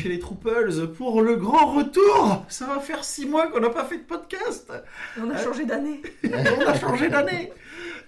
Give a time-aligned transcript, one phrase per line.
[0.00, 2.46] chez les Trouples pour le grand retour.
[2.48, 4.72] Ça va faire six mois qu'on n'a pas fait de podcast.
[5.20, 6.00] On a changé d'année.
[6.24, 7.52] On a changé d'année.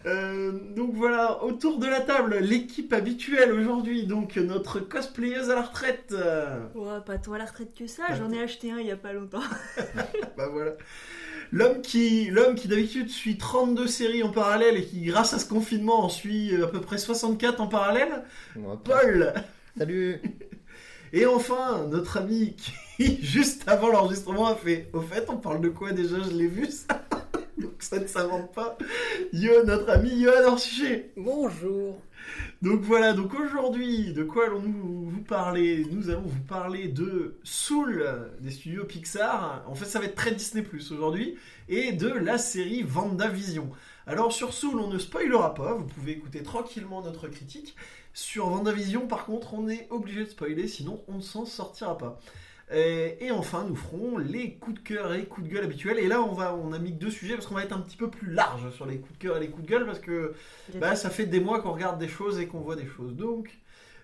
[0.06, 5.62] Euh, donc voilà, autour de la table, l'équipe habituelle aujourd'hui, donc notre cosplayeuse à la
[5.62, 6.14] retraite.
[6.74, 8.96] Ouais, pas toi à la retraite que ça, j'en ai acheté un il y a
[8.96, 9.42] pas longtemps.
[10.38, 10.72] Bah voilà.
[11.52, 15.46] L'homme qui, l'homme qui d'habitude suit 32 séries en parallèle et qui, grâce à ce
[15.46, 18.24] confinement, en suit à peu près 64 en parallèle,
[18.82, 19.34] Paul.
[19.76, 20.22] Salut
[21.14, 25.68] Et enfin, notre ami qui, juste avant l'enregistrement, a fait Au fait, on parle de
[25.68, 26.22] quoi déjà?
[26.22, 27.04] Je l'ai vu ça.
[27.58, 28.78] Donc ça ne s'invente pas.
[29.34, 31.12] Yo, notre ami Johan Orsuchet.
[31.18, 32.00] Bonjour
[32.62, 35.86] Donc voilà, donc aujourd'hui, de quoi allons-nous vous parler?
[35.90, 38.06] Nous allons vous parler de Soul
[38.40, 39.64] des studios Pixar.
[39.68, 41.36] En fait, ça va être très Disney Plus aujourd'hui.
[41.68, 43.70] Et de la série Vendavision.
[44.06, 47.76] Alors sur Soul, on ne spoilera pas, vous pouvez écouter tranquillement notre critique.
[48.14, 52.20] Sur Vendavision, par contre, on est obligé de spoiler, sinon on ne s'en sortira pas.
[52.74, 55.98] Et, enfin, nous ferons les coups de cœur et les coups de gueule habituels.
[55.98, 57.98] Et là, on, va, on a mis deux sujets parce qu'on va être un petit
[57.98, 60.32] peu plus large sur les coups de cœur et les coups de gueule parce que
[60.78, 63.14] bah, ça fait des mois qu'on regarde des choses et qu'on voit des choses.
[63.14, 63.60] Donc,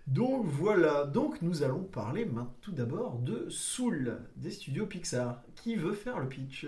[0.07, 1.05] donc voilà.
[1.05, 5.41] Donc nous allons parler maintenant tout d'abord de Soul des studios Pixar.
[5.57, 6.67] Qui veut faire le pitch?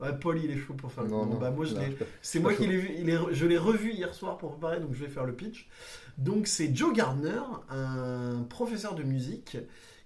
[0.00, 2.54] Ouais, Paul, il est chaud pour faire le Non, bah, moi, non, je c'est moi
[2.54, 5.10] qui l'ai vu, il est- je l'ai revu hier soir pour préparer, donc je vais
[5.10, 5.68] faire le pitch.
[6.20, 7.40] Donc c'est Joe Gardner,
[7.70, 9.56] un professeur de musique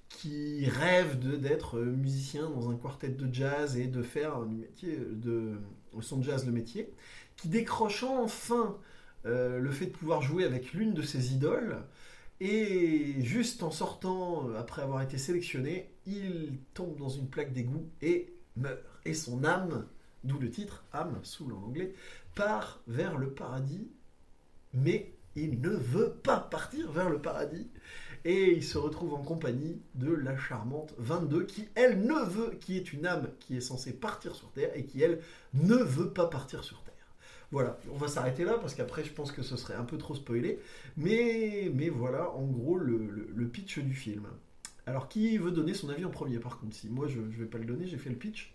[0.08, 5.58] qui rêve d'être musicien dans un quartet de jazz et de faire du métier de
[6.00, 6.88] son jazz le métier,
[7.36, 8.78] qui décrochant enfin
[9.26, 11.82] euh, le fait de pouvoir jouer avec l'une de ses idoles.
[12.40, 17.88] Et juste en sortant, euh, après avoir été sélectionné, il tombe dans une plaque d'égout
[18.02, 18.78] et meurt.
[19.04, 19.86] Et son âme,
[20.22, 21.92] d'où le titre, âme, soul en anglais,
[22.36, 23.88] part vers le paradis,
[24.72, 27.68] mais il ne veut pas partir vers le paradis.
[28.24, 32.76] Et il se retrouve en compagnie de la charmante 22, qui elle ne veut, qui
[32.78, 35.20] est une âme qui est censée partir sur Terre et qui elle
[35.52, 36.94] ne veut pas partir sur Terre.
[37.52, 40.14] Voilà, on va s'arrêter là parce qu'après je pense que ce serait un peu trop
[40.14, 40.58] spoilé.
[40.96, 44.26] Mais, mais voilà, en gros, le, le- le pitch du film.
[44.86, 47.46] Alors, qui veut donner son avis en premier par contre Si moi je, je vais
[47.46, 48.54] pas le donner, j'ai fait le pitch.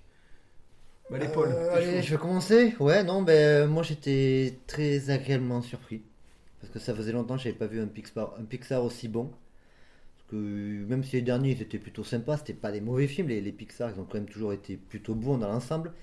[1.10, 2.76] Bah, Paul, Euh, allez, je vais commencer.
[2.80, 6.04] Ouais, non, ben moi j'étais très agréablement surpris.
[6.62, 9.32] Parce que ça faisait longtemps que j'avais pas vu un Pixar, un Pixar aussi bon.
[10.18, 13.30] Parce que même si les derniers ils étaient plutôt sympas, c'était pas des mauvais films.
[13.30, 15.94] Les, les Pixar ils ont quand même toujours été plutôt bons dans l'ensemble.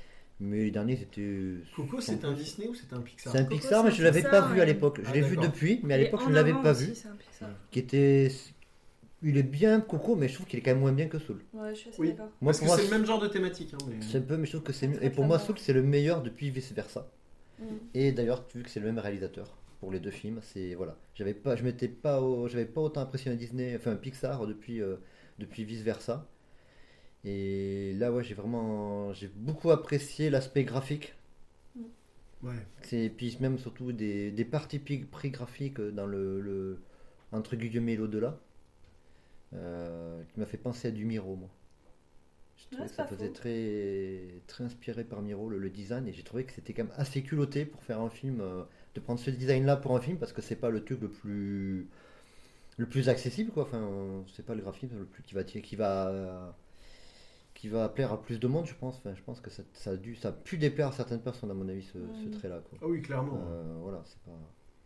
[0.40, 1.54] Mais les derniers c'était.
[1.74, 4.20] Coco, c'est un Disney ou c'est un Pixar C'est un Coco, Pixar, mais je l'avais
[4.22, 5.00] Pixar, pas vu à l'époque.
[5.02, 6.94] Je Ah, l'ai vu depuis, mais à l'époque je ne l'avais pas aussi, vu.
[6.94, 7.48] c'est un Pixar.
[7.70, 8.30] Qui était.
[9.22, 11.38] Il est bien Coco, mais je trouve qu'il est quand même moins bien que Soul.
[11.54, 12.08] Ouais, je suis assez Oui.
[12.10, 12.26] d'accord.
[12.42, 13.72] Moi, Parce pour que moi, c'est le même genre de thématique.
[13.74, 15.02] hein, mais- c'est un peu, mais je trouve que c'est mieux.
[15.02, 15.38] Et pour moi.
[15.38, 17.08] Soul, c'est le meilleur depuis vice versa.
[17.58, 17.64] Mm.
[17.94, 20.96] Et d'ailleurs, vu que c'est le même réalisateur pour les deux films, c'est voilà.
[21.14, 24.96] J'avais pas, je m'étais pas, au- j'avais pas autant impressionné Disney, enfin Pixar depuis euh,
[25.38, 26.26] depuis vice versa.
[27.24, 31.14] Et là, ouais, j'ai vraiment, j'ai beaucoup apprécié l'aspect graphique.
[32.42, 32.66] Ouais.
[32.82, 36.80] C'est puis même surtout des, des parties pi- pris graphiques dans le, le
[37.32, 38.38] entre guillemets l'au-delà,
[39.54, 41.50] euh, qui m'a fait penser à du Miro, moi.
[42.56, 46.12] Je trouvais Ouais, que ça faisait très très inspiré par Miro le, le design et
[46.12, 48.64] j'ai trouvé que c'était quand même assez culotté pour faire un film, euh,
[49.00, 51.88] de prendre ce design-là pour un film parce que c'est pas le truc le plus
[52.78, 53.62] le plus accessible quoi.
[53.64, 56.56] Enfin, euh, c'est pas le graphisme le plus qui va qui va
[57.54, 58.96] qui va plaire à plus de monde, je pense.
[58.98, 61.50] Enfin, je pense que ça, ça a dû, ça a pu déplaire à certaines personnes,
[61.50, 61.92] à mon avis, ce,
[62.22, 62.30] ce Mm.
[62.32, 62.60] trait-là.
[62.68, 62.78] Quoi.
[62.82, 63.40] Ah oui, clairement.
[63.48, 64.38] Euh, voilà, c'est pas,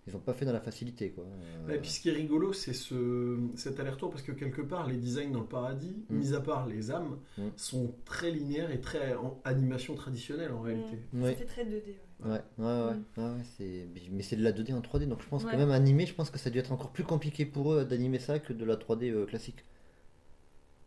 [0.06, 1.24] ils ont pas fait dans la facilité, quoi.
[1.68, 4.86] Euh, Et puis ce qui est rigolo, c'est ce, cet aller-retour, parce que quelque part,
[4.86, 6.16] les designs dans le paradis, Mm.
[6.16, 7.48] mis à part les âmes, Mm.
[7.56, 10.96] sont très linéaires et très en animation traditionnelle en réalité.
[11.12, 11.34] ouais.
[11.34, 11.72] Fait très 2D.
[11.88, 11.98] ouais.
[12.24, 13.04] Ouais, ouais, ouais, Mm.
[13.16, 13.86] ouais, ouais, c'est...
[14.10, 15.52] mais c'est de la 2D en 3D, donc je pense Ouais.
[15.52, 17.84] que même animé, je pense que ça a dû être encore plus compliqué pour eux
[17.84, 19.64] d'animer ça que de la 3D euh, classique.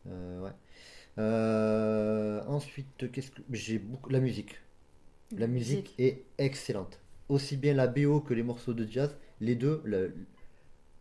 [0.07, 0.51] Euh, ouais.
[1.19, 4.59] Euh, ensuite, qu'est-ce que j'ai beaucoup la musique.
[5.37, 6.99] La musique est excellente.
[7.29, 10.07] Aussi bien la BO que les morceaux de jazz, les deux, la-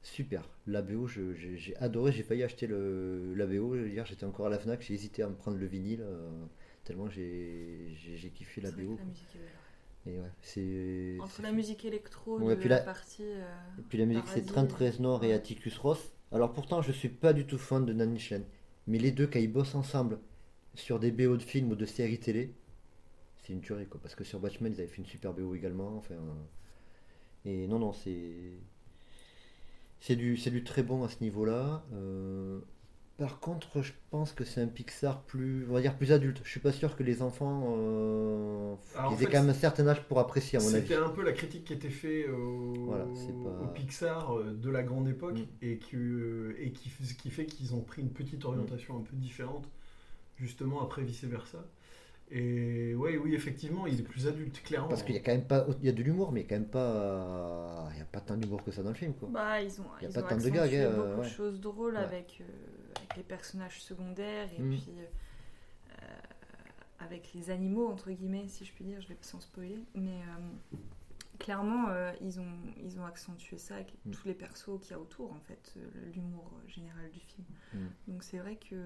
[0.02, 0.48] super.
[0.66, 3.76] La BO, je- j'ai j'ai adoré, j'ai failli acheter le, la BO.
[3.76, 6.04] Hier, j'étais encore à la Fnac, j'ai hésité à me prendre le vinyle,
[6.84, 8.96] tellement j'ai j'ai- j'ai kiffé la C'est BO.
[8.96, 9.61] que la musique est belle.
[10.06, 11.16] Et ouais, c'est.
[11.20, 13.22] Entre la musique électro, Ouais, de puis la la- partie.
[13.22, 14.42] euh, Et puis la musique, c'est.
[14.44, 15.32] Trent Reznor et.
[15.32, 16.12] Atticus Ross.
[16.32, 18.44] Alors pourtant, je suis pas du tout fan de Nanny Shen.
[18.88, 20.18] Mais les deux, quand ils bossent ensemble
[20.74, 22.52] sur des BO de films ou de séries télé,
[23.42, 24.00] c'est une tuerie quoi.
[24.02, 25.96] Parce que sur Watchmen, ils avaient fait une super BO également.
[25.98, 26.44] Enfin, euh,
[27.44, 28.58] et non, non, c'est.
[30.00, 31.84] C'est du, c'est du très bon à ce niveau-là.
[31.92, 32.60] Euh,
[33.22, 36.40] Par contre, je pense que c'est un Pixar plus, on va dire plus adulte.
[36.42, 39.50] Je suis pas sûr que les enfants, euh, Alors, en ils aient fait, quand même
[39.50, 40.88] un certain âge pour apprécier, à mon avis.
[40.88, 44.52] C'était un peu la critique qui était faite au, Voilà, c'est pas- au Pixar euh,
[44.60, 45.44] de la grande époque Mm.
[45.64, 49.68] et, que, et qui, fait qu'ils ont pris une petite orientation un peu différente,
[50.36, 51.58] justement après vice-versa.
[52.34, 54.88] Et ouais, oui, effectivement, il est plus adulte, clairement.
[54.88, 56.64] Parce qu'il y a quand même pas, il y a de l'humour, mais quand même
[56.64, 59.28] pas, il y a pas tant d'humour que ça dans le film, quoi.
[59.30, 61.26] Bah, ils ont, Y a ils pas ont tant de gags, beaucoup ouais.
[61.26, 62.00] de choses drôles Ouais.
[62.00, 62.44] avec, euh,
[62.96, 64.70] avec les personnages secondaires et Mm.
[64.70, 65.96] puis euh,
[67.00, 69.78] avec les animaux, entre guillemets, si je puis dire, je vais sans spoiler.
[69.94, 70.76] Mais euh,
[71.38, 72.46] clairement, euh, ils, ont,
[72.82, 74.10] ils ont accentué ça avec Mm.
[74.12, 75.74] tous les persos qu'il y a autour, en fait,
[76.14, 77.44] l'humour général du film.
[77.74, 77.86] Mm.
[78.12, 78.76] Donc c'est vrai que.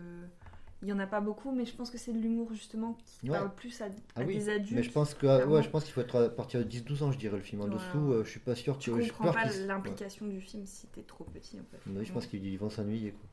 [0.83, 3.31] Il y en a pas beaucoup, mais je pense que c'est de l'humour justement qui
[3.31, 3.39] Ouais.
[3.39, 4.73] parle plus à, Ah oui, des adultes.
[4.73, 5.55] Mais je pense que, clairement.
[5.55, 7.63] ouais, je pense qu'il faut être à partir de 10-12 ans, je dirais le film.
[7.63, 7.71] En Ouais.
[7.75, 8.83] dessous, euh, je suis pas sûr que.
[8.83, 9.67] tu comprends peur pas qu'ils- ouais.
[9.69, 11.79] l'implication du film si t'es trop petit en fait.
[11.87, 13.27] Mais je pense qu'ils vont s'ennuyer, quoi.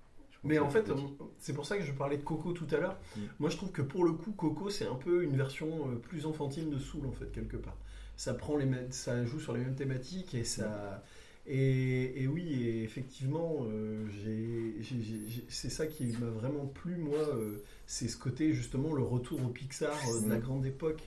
[0.43, 0.91] Mais en fait,
[1.39, 2.97] c'est pour ça que je parlais de Coco tout à l'heure.
[3.15, 3.21] Mm.
[3.39, 6.25] Moi, je trouve que pour le coup, Coco, c'est un peu une version euh, plus
[6.25, 7.77] enfantine de Soul, en fait, quelque part.
[8.17, 11.01] Ça prend les, ça joue sur les mêmes thématiques et ça.
[11.47, 14.05] Et, et oui, et effectivement, euh,
[15.49, 17.17] c'est ça qui m'a vraiment plu, moi.
[17.19, 20.41] euh, c'est ce côté, justement, le retour au Pixar euh, de la Mm.
[20.41, 21.03] grande époque.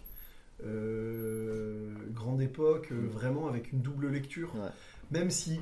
[2.15, 3.07] Grande époque, Mm.
[3.09, 4.55] vraiment avec une double lecture.
[4.55, 4.71] Ouais.
[5.11, 5.61] Même si,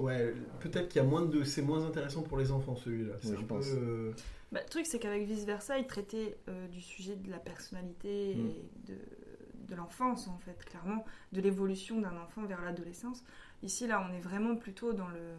[0.00, 1.44] ouais, peut-être qu'il y a moins de.
[1.44, 3.14] C'est moins intéressant pour les enfants, celui-là.
[3.24, 3.66] Oui, je pense.
[3.74, 4.12] euh,
[4.52, 8.34] Bah, le truc, c'est qu'avec Vice Versa, il traitait euh, du sujet de la personnalité
[8.34, 8.46] Mm.
[8.48, 8.98] et de,
[9.68, 13.22] de l'enfance, en fait, clairement, de l'évolution d'un enfant vers l'adolescence.
[13.62, 15.34] Ici, là, on est vraiment plutôt dans le,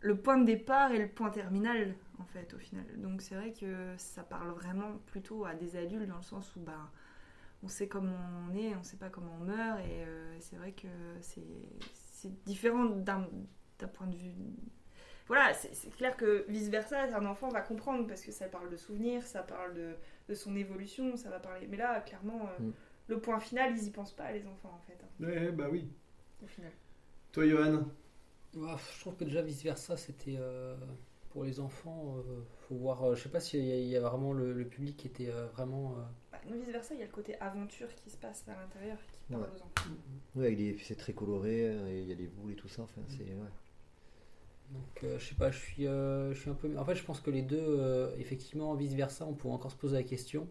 [0.00, 2.84] le point de départ et le point terminal, en fait, au final.
[2.96, 6.60] Donc, c'est vrai que ça parle vraiment plutôt à des adultes, dans le sens où,
[6.60, 6.90] bah,
[7.64, 8.16] on sait comment
[8.50, 10.88] on est, on sait pas comment on meurt, et euh, c'est vrai que
[11.20, 11.42] c'est
[12.14, 13.26] c'est différent d'un
[13.78, 14.34] d'un point de vue
[15.28, 19.26] voilà, c'est clair que vice-versa, un enfant va comprendre parce que ça parle de souvenirs,
[19.26, 19.94] ça parle de,
[20.28, 21.66] de son évolution, ça va parler.
[21.68, 22.72] Mais là, clairement, euh, Mm.
[23.08, 25.88] le point final, ils y pensent pas, les enfants, en fait, hein, Ouais, bah oui.
[26.42, 26.72] au final.
[27.32, 27.84] Toi, Johan?
[28.54, 30.76] Ouais, je trouve que déjà vice versa, c'était euh,
[31.30, 32.16] pour les enfants.
[32.18, 33.02] euh, faut voir.
[33.04, 35.46] euh, je sais pas s'il y, y a vraiment le, le public qui était euh,
[35.48, 35.96] vraiment.
[35.98, 38.98] euh, Bah, non, vice-versa, il y a le côté aventure qui se passe à l'intérieur
[39.12, 39.48] qui parle Ouais.
[39.50, 39.90] aux enfants.
[40.34, 42.82] Ouais, avec des- c'est très coloré, il y a des boules et tout ça.
[42.82, 43.48] Enfin, c'est ouais.
[44.72, 46.76] Donc euh, je sais pas, je suis, euh, je suis un peu.
[46.78, 49.76] En fait, je pense que les deux, euh, effectivement, vice versa, on pourrait encore se
[49.76, 50.48] poser la question.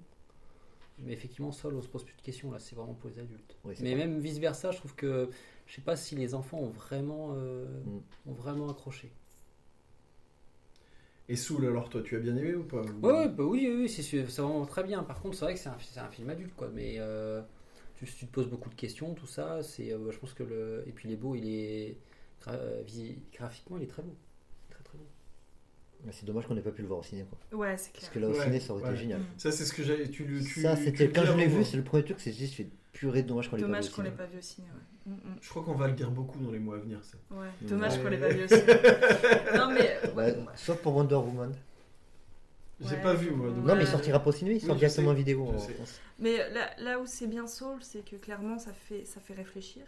[1.00, 2.60] Mais effectivement, seul, on se pose plus de questions là.
[2.60, 3.58] C'est vraiment pour les adultes.
[3.82, 5.30] Mais même vice versa, je trouve que
[5.66, 8.30] je sais pas si les enfants ont vraiment, euh, Mm.
[8.30, 9.12] ont vraiment accroché.
[11.28, 13.68] Et Soul, alors toi, tu as bien aimé ou pas ou- Ouais, ouais, bah oui,
[13.68, 15.02] oui, oui, c'est vraiment très bien.
[15.02, 16.70] Par contre, c'est vrai que c'est un, film adulte, quoi.
[16.74, 17.42] Mais euh,
[17.96, 19.64] tu, tu te poses beaucoup de questions, tout ça.
[19.64, 21.98] C'est, euh, je pense que le et puis il est beau, il est
[22.44, 22.84] gra- euh,
[23.34, 24.16] graphiquement, il est très beau,
[24.70, 25.06] très très beau.
[26.12, 27.58] C'est dommage qu'on n'ait pas pu le voir au ciné, quoi.
[27.60, 28.90] Ouais, c'est Parce que là, au Ouais, ciné, ça aurait ouais.
[28.90, 29.20] été génial.
[29.22, 29.26] Mm.
[29.38, 30.10] Ça, c'est ce que j'ai.
[30.10, 31.66] Tu, le- tu, ça, c'était quand je l'ai vu, moi.
[31.66, 33.72] c'est le premier truc, c'est juste fait purée, dommage qu'on l'ait pas vu.
[33.74, 35.14] Dommage qu'on l'ait pas vu au ciné, ouais.
[35.14, 37.18] Mm, Je crois qu'on va le dire beaucoup dans les mois à venir, ça.
[37.30, 37.38] mm.
[37.40, 37.66] Ouais, Mm.
[37.68, 38.04] dommage Ouais.
[38.04, 38.62] qu'on l'ait pas vu au ciné.
[39.56, 40.00] non, mais.
[40.10, 40.46] Ouais, ouais, ouais.
[40.56, 41.54] sauf pour Wonder Woman.
[42.80, 43.02] J'ai Ouais.
[43.04, 43.50] pas vu, moi.
[43.52, 45.48] donc- Non, mais il sortira pas au ciné, il sort je directement en vidéo.
[45.52, 45.74] je en sais.
[45.74, 46.00] France.
[46.18, 49.84] Mais là, là où c'est bien Soul, c'est que clairement ça fait, ça fait réfléchir,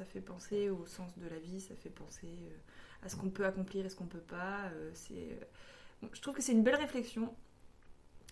[0.00, 3.28] ça fait penser au sens de la vie, ça fait penser euh, à ce qu'on
[3.28, 4.70] peut accomplir et ce qu'on peut pas.
[4.72, 7.34] euh, c'est, euh, je trouve que c'est une belle réflexion.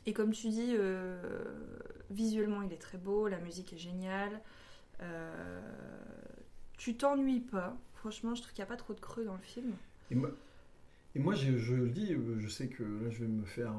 [0.06, 0.74] Et comme tu dis,
[2.08, 4.40] visuellement il est très beau, la musique est géniale.
[6.78, 7.76] tu t'ennuies pas.
[7.96, 9.74] Franchement, je trouve qu'il n'y a pas trop de creux dans le film.
[10.10, 13.74] Et moi, je, le dis, je sais que là, je vais me faire.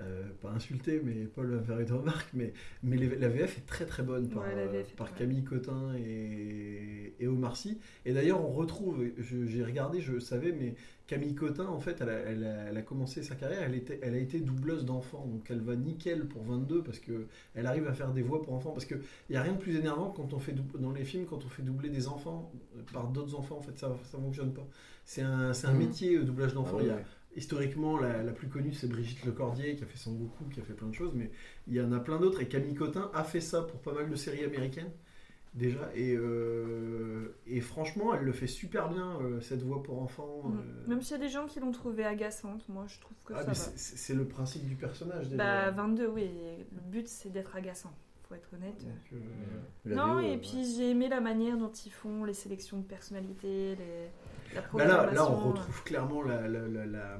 [0.00, 3.58] Euh, pas insulter, mais Paul va me faire une remarque, mais, mais les- la VF
[3.58, 5.14] est très très bonne par, Ouais, euh, par.
[5.14, 7.78] Camille Cotin et, et Omar Sy.
[8.04, 10.74] Et d'ailleurs, on retrouve, j'ai regardé, je savais, mais
[11.06, 14.00] Camille Cotin, en fait, elle a, elle a- elle a commencé sa carrière, elle, était,
[14.02, 17.86] elle a été doubleuse d'enfants, donc elle va nickel pour 22 parce que elle arrive
[17.86, 18.72] à faire des voix pour enfants.
[18.72, 21.44] Parce qu'il n'y a rien de plus énervant quand on fait dans les films, quand
[21.44, 22.50] on fait doubler des enfants
[22.92, 24.66] par d'autres enfants, en fait, ça ne fonctionne pas.
[25.04, 25.78] C'est un, c'est un Mhm.
[25.78, 26.78] métier, euh, doublage Ah d'enfants.
[26.80, 26.88] oui.
[27.36, 30.62] Historiquement, la, la plus connue, c'est Brigitte Lecordier, qui a fait Son Goku, qui a
[30.62, 31.30] fait plein de choses, mais
[31.66, 32.40] il y en a plein d'autres.
[32.40, 34.90] Et Camille Cotin a fait ça pour pas mal de séries américaines,
[35.54, 35.90] déjà.
[35.94, 40.42] Et, euh, et franchement, elle le fait super bien, euh, cette voix pour enfants.
[40.44, 40.58] Mm.
[40.58, 40.88] euh.
[40.88, 43.52] Même s'il y a des gens qui l'ont trouvée agaçante, moi je trouve que Ah,
[43.54, 45.36] ça c'est le principe du personnage, déjà.
[45.36, 46.30] Bah 22, oui.
[46.72, 47.92] Le but c'est d'être agaçant,
[48.28, 48.78] faut être honnête.
[48.84, 52.78] Donc, euh, non, et euh, puis j'ai aimé la manière dont ils font les sélections
[52.78, 54.08] de personnalités, les,
[54.54, 55.14] la bah là, programmation.
[55.14, 57.18] là, on retrouve clairement la, la, la, la-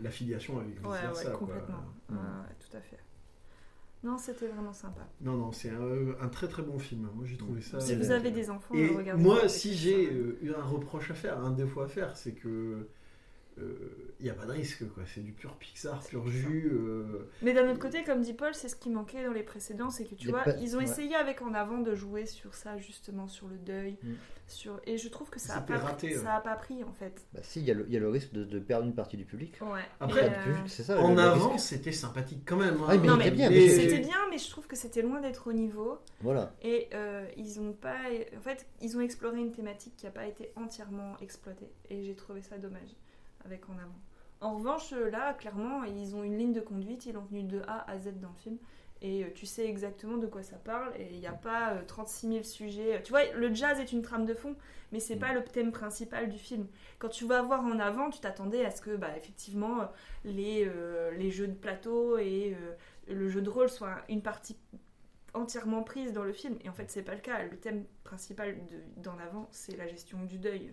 [0.00, 1.32] la filiation avec Ouais, ouais, quoi.
[1.32, 1.82] complètement.
[2.10, 2.98] Ouais, ouais, tout à fait.
[4.04, 5.00] Non, c'était vraiment sympa.
[5.22, 7.08] Non, non, c'est un, un très très bon film.
[7.16, 7.80] Moi, j'ai trouvé ça.
[7.80, 9.20] si vous avez des enfants, Et regardez.
[9.20, 12.88] moi, si j'ai euh, eu un reproche à faire, un défaut à faire, c'est que
[14.20, 15.02] il n'y a pas de risque, quoi.
[15.06, 16.70] C'est du pur Pixar, pur jus.
[16.72, 19.90] euh, Mais d'un autre côté, comme dit Paul, c'est ce qui manquait dans les précédents,
[19.90, 20.84] c'est que tu Les vois, ils ont ouais.
[20.84, 24.12] essayé avec en avant de jouer sur ça justement, sur le deuil, Mm.
[24.48, 26.28] sur et je trouve que ça a C'était pas, raté, ça ouais.
[26.28, 27.24] a pas pris en fait.
[27.32, 28.94] Bah, si, il y, a le- il y a le risque de, de perdre une
[28.94, 29.56] partie du public.
[29.60, 29.80] Ouais.
[30.00, 31.00] Après, euh, public, c'est ça.
[31.00, 32.74] en avant, c'était sympathique quand même.
[32.80, 32.86] hein.
[32.88, 35.02] Ah, mais Non, il était mais bien, mais C'était bien, mais je trouve que c'était
[35.02, 35.98] loin d'être au niveau.
[36.20, 36.54] Voilà.
[36.62, 37.96] Et euh, ils ont pas,
[38.36, 41.70] en fait, ils ont exploré une thématique qui n'a pas été entièrement exploitée.
[41.90, 42.96] Et j'ai trouvé ça dommage
[43.44, 44.00] avec en avant.
[44.40, 47.06] En revanche, euh, là, clairement, ils ont une ligne de conduite.
[47.06, 48.58] Ils l'ont tenu de A à Z dans le film.
[49.00, 50.92] Et euh, tu sais exactement de quoi ça parle.
[50.96, 53.00] Et il n'y a pas euh, 36 000 sujets.
[53.02, 54.54] Tu vois, le jazz est une trame de fond,
[54.92, 55.20] mais c'est Mm.
[55.20, 56.66] pas le thème principal du film.
[56.98, 59.84] Quand tu vas voir en avant, tu t'attendais à ce que, bah, effectivement, euh,
[60.24, 64.56] les, euh, les jeux de plateau et euh, le jeu de rôle soient une partie
[65.34, 68.56] entièrement prise dans le film et en fait c'est pas le cas le thème principal
[68.66, 70.72] de- d'en avant c'est la gestion du deuil.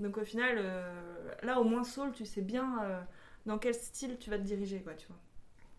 [0.00, 3.00] Donc au final euh, là au moins Saul tu sais bien euh,
[3.46, 5.16] dans quel style tu vas te diriger quoi tu vois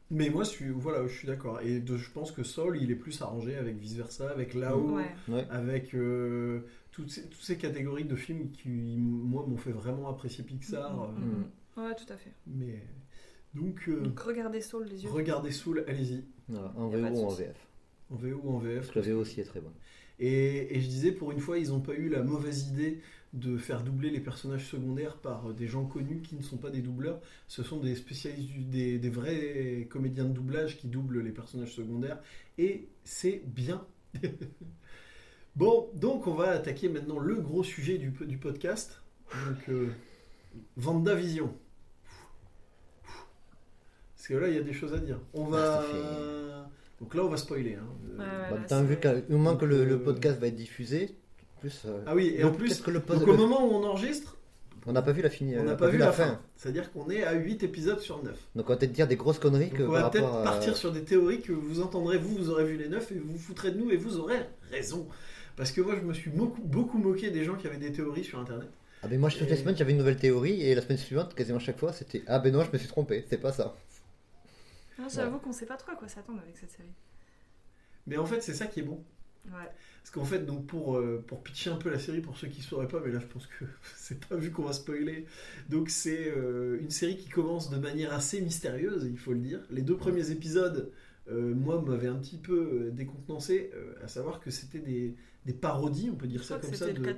[0.10, 1.60] Mais moi, je suis, voilà, je suis d'accord.
[1.62, 4.96] Et de- je pense que Saul, il est plus arrangé avec vice versa, avec Lao,
[4.96, 5.46] ouais Ouais.
[5.50, 6.62] avec euh,
[6.92, 10.94] toutes, ces, toutes ces catégories de films qui, moi, m'ont fait vraiment apprécier Pixar.
[10.94, 11.84] Mm, euh, mm, mm.
[11.88, 12.82] ouais tout à fait Mais
[13.54, 17.30] donc, euh, donc regardez Saul les yeux regardez Soul, allez-y, Voilà, en VO ou en.
[17.30, 17.68] VF.
[18.12, 18.76] en VO ou en VF.
[18.78, 19.76] Parce que la VO aussi est très bonne.
[20.20, 23.02] Et, et je disais, pour une fois, ils n'ont pas eu la mauvaise idée
[23.34, 26.82] de faire doubler les personnages secondaires par des gens connus qui ne sont pas des
[26.82, 27.20] doubleurs.
[27.48, 31.74] Ce sont des spécialistes, du- des, des vrais comédiens de doublage qui doublent les personnages
[31.74, 32.20] secondaires.
[32.58, 33.86] Et c'est bien.
[35.56, 39.02] bon, donc on va attaquer maintenant le gros sujet du, du podcast.
[39.48, 39.90] Donc, euh,
[40.78, 41.54] Vendavision.
[44.16, 45.20] Parce que là, il y a des choses à dire.
[45.34, 45.84] On va...
[47.00, 47.76] Donc là, on va spoiler.
[47.76, 47.88] hein.
[48.18, 51.16] Bah, vu qu'au moment que le, le Euh, podcast va être diffusé,
[51.60, 51.84] plus.
[51.86, 54.38] euh, Ah oui, et en plus, que le donc au le- moment où on enregistre,
[54.86, 55.46] on n'a pas vu la fin.
[55.60, 56.40] on n'a pas, vu la fin.
[56.56, 58.34] C'est-à-dire qu'on est à 8 épisodes sur 9.
[58.56, 60.78] Donc on va peut-être dire des grosses conneries que on par va peut-être à- partir
[60.78, 63.38] sur des théories que vous entendrez, vous, vous aurez vu les 9 et vous vous
[63.40, 64.40] foutrez de nous et vous aurez
[64.72, 65.08] raison.
[65.58, 68.24] Parce que moi, je me suis beaucoup, beaucoup moqué des gens qui avaient des théories
[68.24, 68.70] sur Internet.
[69.04, 71.60] Ah ben moi toutes les semaines j'avais une nouvelle théorie et la semaine suivante quasiment
[71.60, 73.76] chaque fois c'était ah ben non je me suis trompé c'est pas ça.
[75.00, 76.90] Ah, j'avoue qu'on sait pas trop à quoi s'attendre avec cette série
[78.08, 79.04] Mais en fait, c'est ça qui est bon.
[79.50, 82.60] Parce qu'en fait, donc pour, euh, pour pitcher un peu la série, pour ceux qui
[82.60, 83.66] ne sauraient pas, mais là je pense que
[83.96, 85.26] c'est pas vu qu'on va spoiler.
[85.70, 89.60] Donc c'est euh, une série qui commence de manière assez mystérieuse, il faut le dire.
[89.70, 90.92] Les deux premiers épisodes,
[91.30, 95.14] euh, moi, m'avaient un petit peu décontenancé, à savoir que c'était des,
[95.48, 97.16] des parodies, on peut dire je ça comme ça, de, de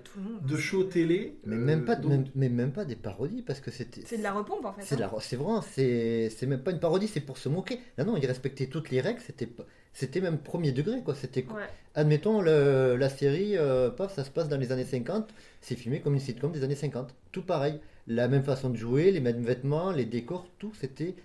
[0.48, 1.40] de shows télé.
[1.46, 4.02] Mais Euh, même pas de- donc- même, mais même pas des parodies parce que c'était
[4.06, 5.10] c'est de la repompe en fait c'est hein.
[5.14, 7.80] la- c'est vraiment c'est c'est même pas une parodie c'est pour se moquer.
[7.98, 11.44] Là non il respectait toutes les règles c'était pas- c'était même premier degré quoi c'était
[11.48, 11.64] ouais
[11.96, 15.28] admettons le- la série euh, paf ça se passe dans les années 50
[15.62, 19.12] c'est filmé comme une sitcom des années 50 tout pareil la même façon de jouer
[19.12, 21.16] les mêmes vêtements les décors tout c'était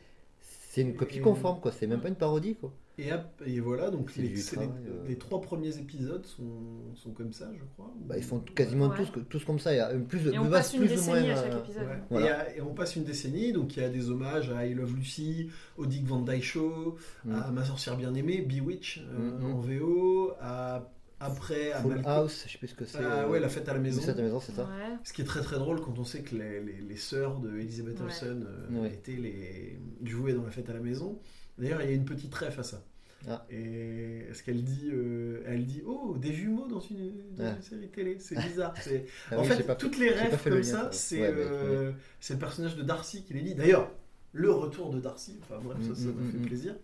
[0.70, 2.72] c'est une copie Et- conforme quoi c'est même pas une parodie quoi.
[2.96, 4.66] Et, voilà, donc les, les- euh.
[5.08, 7.92] les trois premiers épisodes sont, sont comme ça, je crois.
[8.06, 8.96] Bah, ils font quasiment Ouais.
[9.12, 9.72] tous, tous comme ça.
[9.72, 11.98] Il y a plus, et on passe une décennie moins, à chaque euh, épisode Ouais.
[12.10, 12.26] Voilà.
[12.26, 14.74] Et, à- et on passe une décennie, donc il y a des hommages à I
[14.74, 17.32] Love Lucy, au Dick Van Dyke Show, Mm.
[17.34, 19.52] à Ma sorcière bien-aimée, Bewitch euh, Mm, mm.
[19.52, 22.98] en VO, à, après à Full Malcolm- House, je sais plus ce que c'est.
[22.98, 23.98] Ah euh, ouais, la fête à la maison.
[23.98, 24.62] oui, c'est à la maison, c'est ça.
[24.64, 27.40] ouais Ce qui est très très drôle quand on sait que les, les, les sœurs
[27.40, 28.04] de Elizabeth Ouais.
[28.04, 28.92] Olsen euh, Ouais.
[28.92, 31.18] étaient les jouaient dans la fête à la maison.
[31.58, 32.82] D'ailleurs, il y a une petite ref à ça.
[33.28, 33.46] Ah.
[33.50, 37.54] Et ce qu'elle dit, euh, elle dit oh des jumeaux dans une, dans Ah.
[37.56, 38.74] une série télé, c'est bizarre.
[38.82, 40.92] C'est Ah en oui, fait, pas toutes fait- les rêves le comme lien, ça, ça.
[40.92, 43.54] c'est Ouais, mais- euh, c'est le personnage de Darcy qui les dit.
[43.54, 43.90] D'ailleurs,
[44.32, 46.46] le retour de Darcy, enfin bref, ça, ça Mm, m'a mm, fait mm.
[46.46, 46.76] plaisir.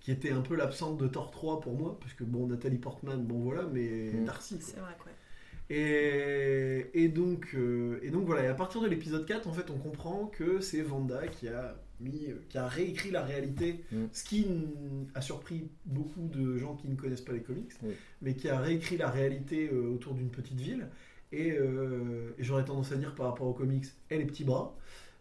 [0.00, 3.24] Qui était un peu l'absente de Thor 3 pour moi, parce que bon, Nathalie Portman,
[3.24, 4.24] bon voilà, mais Mm.
[4.26, 4.56] Darcy.
[4.58, 4.64] quoi.
[4.74, 5.10] c'est vrai quoi
[5.70, 9.70] Et, et donc, euh, et donc voilà, et à partir de l'épisode 4, en fait,
[9.70, 14.04] on comprend que c'est Vanda qui a, mis, qui a réécrit la réalité, Mm.
[14.12, 14.46] ce qui
[15.14, 17.94] a surpris beaucoup de gens qui ne connaissent pas les comics, Oui.
[18.22, 20.86] mais qui a réécrit la réalité euh, autour d'une petite ville.
[21.32, 24.76] Et, euh, et j'aurais tendance à dire par rapport aux comics, elle est petits bras.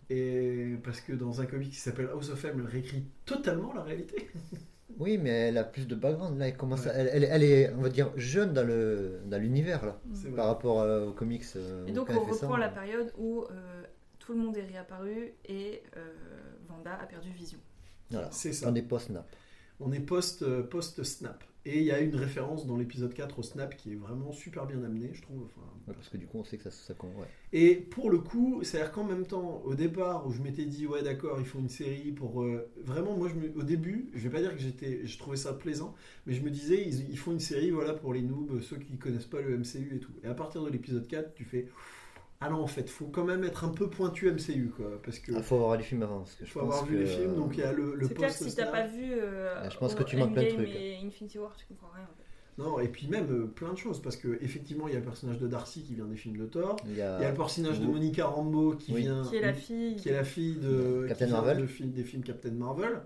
[0.10, 3.84] Et parce que dans un comic qui s'appelle House of M, elle réécrit totalement la
[3.84, 4.27] réalité.
[5.00, 6.39] Oui, mais elle a plus de background.
[6.39, 6.91] Là, elle, commence Ouais.
[6.96, 10.46] elle, elle- elle est, on va dire, jeune dans le dans l'univers là, C'est par
[10.46, 10.46] vrai.
[10.46, 11.43] rapport euh, aux comics.
[11.55, 13.84] euh, Et donc on ça, reprend la euh, période où euh,
[14.17, 15.84] tout le monde est réapparu et
[16.86, 17.60] a perdu Vision.
[18.12, 18.29] Voilà.
[18.31, 18.69] C'est ça.
[18.69, 19.27] On est post-snap.
[19.79, 21.43] On est post, euh, post-snap.
[21.65, 24.65] Et il y a une référence dans l'épisode 4 au snap qui est vraiment super
[24.65, 25.43] bien amenée, je trouve.
[25.43, 27.13] Enfin, Ouais, parce que du coup, on sait que ça, ça compte.
[27.17, 27.27] Ouais.
[27.51, 31.03] Et pour le coup, c'est-à-dire qu'en même temps, au départ, où je m'étais dit, ouais,
[31.03, 32.41] d'accord, ils font une série pour.
[32.43, 35.36] euh, Vraiment, moi, je me- au début, je vais pas dire que j'étais, je trouvais
[35.38, 35.93] ça plaisant,
[36.25, 38.98] mais je me disais, ils, ils font une série, voilà, pour les noobs, ceux qui
[38.98, 40.12] connaissent pas le MCU et tout.
[40.24, 41.67] Et à partir de l'épisode 4, tu fais,
[42.41, 45.41] non, en fait, faut quand même être un peu pointu MCU, quoi, parce que Il
[45.44, 46.20] faut avoir les films avant.
[46.20, 47.96] Parce que je faut pense avoir vu que- les films, donc il y a le,
[47.96, 50.44] le C'est clair, si t'as pas vu euh, Ah, je pense que tu manques plein
[50.44, 50.70] de trucs.
[50.70, 52.03] et Infinity War, tu comprends rien.
[52.03, 52.24] en fait.
[52.63, 55.06] Non, et puis même euh, plein de choses, parce que effectivement, il y a le
[55.06, 57.29] personnage de Darcy qui vient des films de Thor, Il y a, il y a
[57.29, 59.01] le personnage de Monica Rambeau qui Oui.
[59.01, 61.58] vient, Qui est la fille qui est la fille de Captain Marvel.
[61.62, 63.01] de film- des films Captain Marvel.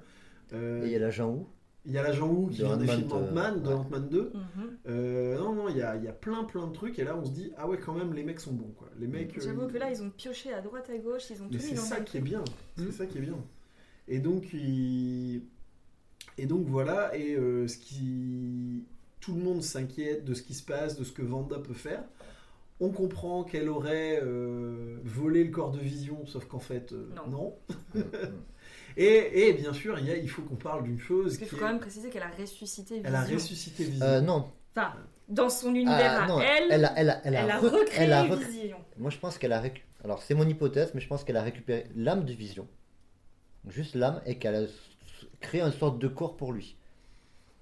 [0.54, 1.46] Euh, et il y a l'agent Wu.
[1.86, 3.74] Il y a l'agent Wu qui de vient des films de- Ant-Man, de ouais.
[3.74, 4.32] Ant-Man 2.
[4.34, 4.78] Mhm.
[4.88, 7.16] Euh, non, non, il y a, il y a plein plein de trucs, et là
[7.18, 8.90] on se dit, ah ouais, quand même, les mecs sont bons, quoi.
[9.00, 9.38] Les mecs.
[9.38, 11.64] euh, J'avoue que là, ils ont pioché à droite à gauche, ils ont Mais tout
[11.64, 12.44] mis c'est ça qui est bien.
[12.78, 12.92] C'est Mm.
[12.92, 13.38] ça qui est bien.
[14.08, 15.42] Et donc, il-
[16.38, 17.16] et donc voilà.
[17.18, 18.84] Et euh, ce qui,
[19.20, 22.04] tout le monde s'inquiète de ce qui se passe, de ce que Vanda peut faire.
[22.84, 27.28] On comprend qu'elle aurait euh, volé le corps de Vision, sauf qu'en fait, euh, Non.
[27.28, 27.56] non.
[27.96, 28.04] Mm, mm.
[28.98, 31.46] Et, et bien sûr, il, y a- il faut qu'on parle d'une chose Parce qu'il
[31.46, 33.08] qui faut est- quand même préciser qu'elle a ressuscité Vision.
[33.10, 34.06] elle a ressuscité Vision.
[34.06, 34.52] Euh, non.
[34.76, 34.94] Enfin,
[35.30, 37.60] dans son univers Ah, à non, elle, elle a, elle a, elle a, elle a
[37.60, 38.78] rec- recréé elle a rec- Vision.
[38.98, 41.42] Moi, je pense qu'elle a récu- Alors, c'est mon hypothèse, mais je pense qu'elle a
[41.42, 42.68] récupéré l'âme de Vision.
[43.70, 44.64] Juste l'âme, et qu'elle a
[45.40, 46.76] créé une sorte de corps pour lui.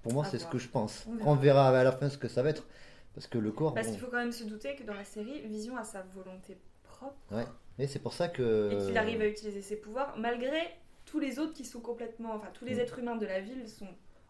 [0.02, 1.06] Pour moi, À c'est ce que je pense.
[1.24, 2.66] On verra à la fin ce que ça va être.
[3.14, 3.74] Parce que le corps.
[3.74, 6.02] Parce bon, qu'il faut quand même se douter que dans la série, Vision a sa
[6.02, 7.16] volonté propre
[7.78, 8.70] Mais c'est pour ça que.
[8.72, 10.58] et qu'il arrive à utiliser ses pouvoirs malgré
[11.06, 12.34] tous les autres qui sont complètement.
[12.34, 12.80] Enfin, tous les Mm.
[12.80, 13.88] êtres humains de la ville sont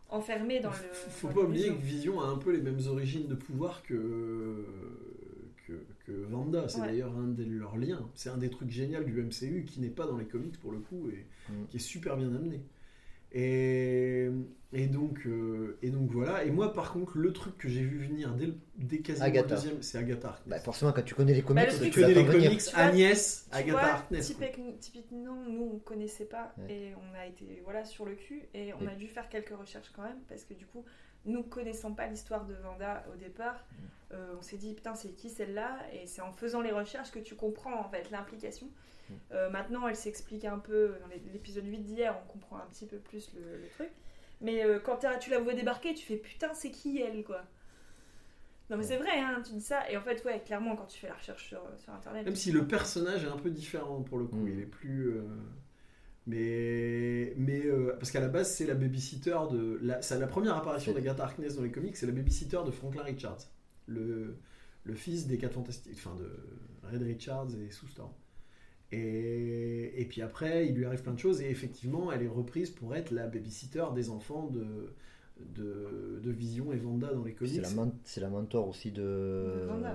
[0.08, 0.74] enfermés dans le.
[1.10, 1.76] Faut dans pas oublier Vision.
[1.76, 4.64] que Vision a un peu les mêmes origines de pouvoir que
[5.66, 6.68] que, que Vanda.
[6.68, 6.86] C'est Ouais.
[6.88, 8.08] d'ailleurs un de leurs liens.
[8.14, 10.78] C'est un des trucs géniaux du MCU qui n'est pas dans les comics pour le
[10.78, 11.66] coup et Mm.
[11.68, 12.60] qui est super bien amené.
[13.32, 14.28] Et,
[14.72, 16.44] et donc euh, et donc voilà.
[16.44, 19.54] Et moi par contre le truc que j'ai vu venir dès, dès quasiment Agatha.
[19.54, 20.48] le deuxième, c'est Agatha Harkness.
[20.48, 22.48] Bah, forcément, quand tu connais les comics, le tu connais les venir.
[22.50, 24.34] comics, Agnès, Tu Agatha vois, Harkness.
[24.80, 26.72] typiquement, nous on connaissait pas Ouais.
[26.72, 29.56] et on a été voilà sur le cul et on Et- a dû faire quelques
[29.56, 30.84] recherches quand même parce que du coup,
[31.24, 34.14] nous connaissant pas l'histoire de Vanda au départ, Mm.
[34.14, 35.78] euh, on s'est dit putain c'est qui celle-là?
[35.92, 38.68] Et c'est en faisant les recherches que tu comprends en fait l'implication.
[39.32, 42.98] Euh, maintenant, elle s'explique un peu dans l'épisode 8 d'hier, on comprend un petit peu
[42.98, 43.90] plus le, le truc.
[44.40, 47.42] Mais euh, quand tu la vois débarquer, tu fais putain c'est qui elle quoi?
[48.70, 50.98] Non mais c'est vrai, hein, tu dis ça et en fait ouais clairement quand tu
[51.00, 52.24] fais la recherche sur, sur internet.
[52.24, 54.48] Même si le personnage est un peu différent pour le coup, Mm.
[54.48, 55.08] il est plus.
[55.16, 55.22] euh,
[56.26, 59.78] Mais, mais euh, parce qu'à la base, c'est la babysitter de.
[59.82, 63.02] La, c'est la première apparition d'Agatha Harkness dans les comics, c'est la babysitter de Franklin
[63.02, 63.48] Richards,
[63.86, 64.36] le,
[64.84, 66.30] le fils des 4 Fantastiques, enfin de
[66.92, 68.12] Red Richards et Sue Storm.
[68.92, 72.70] Et, et puis après, il lui arrive plein de choses, et effectivement, elle est reprise
[72.70, 74.92] pour être la babysitter des enfants de,
[75.54, 77.54] de, de Vision et Vanda dans les comics.
[77.54, 79.00] C'est la, man- c'est la mentor aussi de,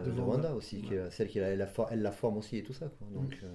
[0.05, 0.55] De Wanda.
[0.55, 0.95] aussi, qui Ouais.
[0.95, 2.87] est celle qui la, la for- elle la forme aussi et tout ça.
[2.97, 3.07] Quoi.
[3.13, 3.47] Donc, euh,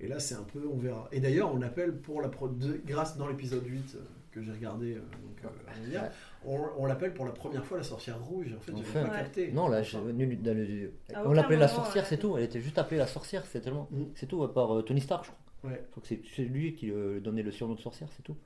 [0.00, 1.08] Et là, c'est un peu, on verra.
[1.12, 4.00] Et d'ailleurs, on appelle pour la pro, de- grâce dans l'épisode 8 euh,
[4.32, 6.08] que j'ai regardé, euh, donc, euh.
[6.44, 8.54] On, on l'appelle pour la première fois la sorcière rouge.
[8.56, 9.04] En fait, j'ai Enfin.
[9.06, 9.52] pas capté.
[9.52, 12.36] Non, là, Enfin, le- À on l'appelait la sorcière, elle c'est tout.
[12.36, 13.88] Elle était juste appelée la sorcière, c'est tellement.
[13.90, 14.04] Mm.
[14.14, 15.70] C'est tout, à part euh, Tony Stark, je crois.
[15.70, 15.80] Ouais.
[15.84, 18.36] Je crois que c'est c'est lui qui euh, donnait le surnom de sorcière, c'est tout.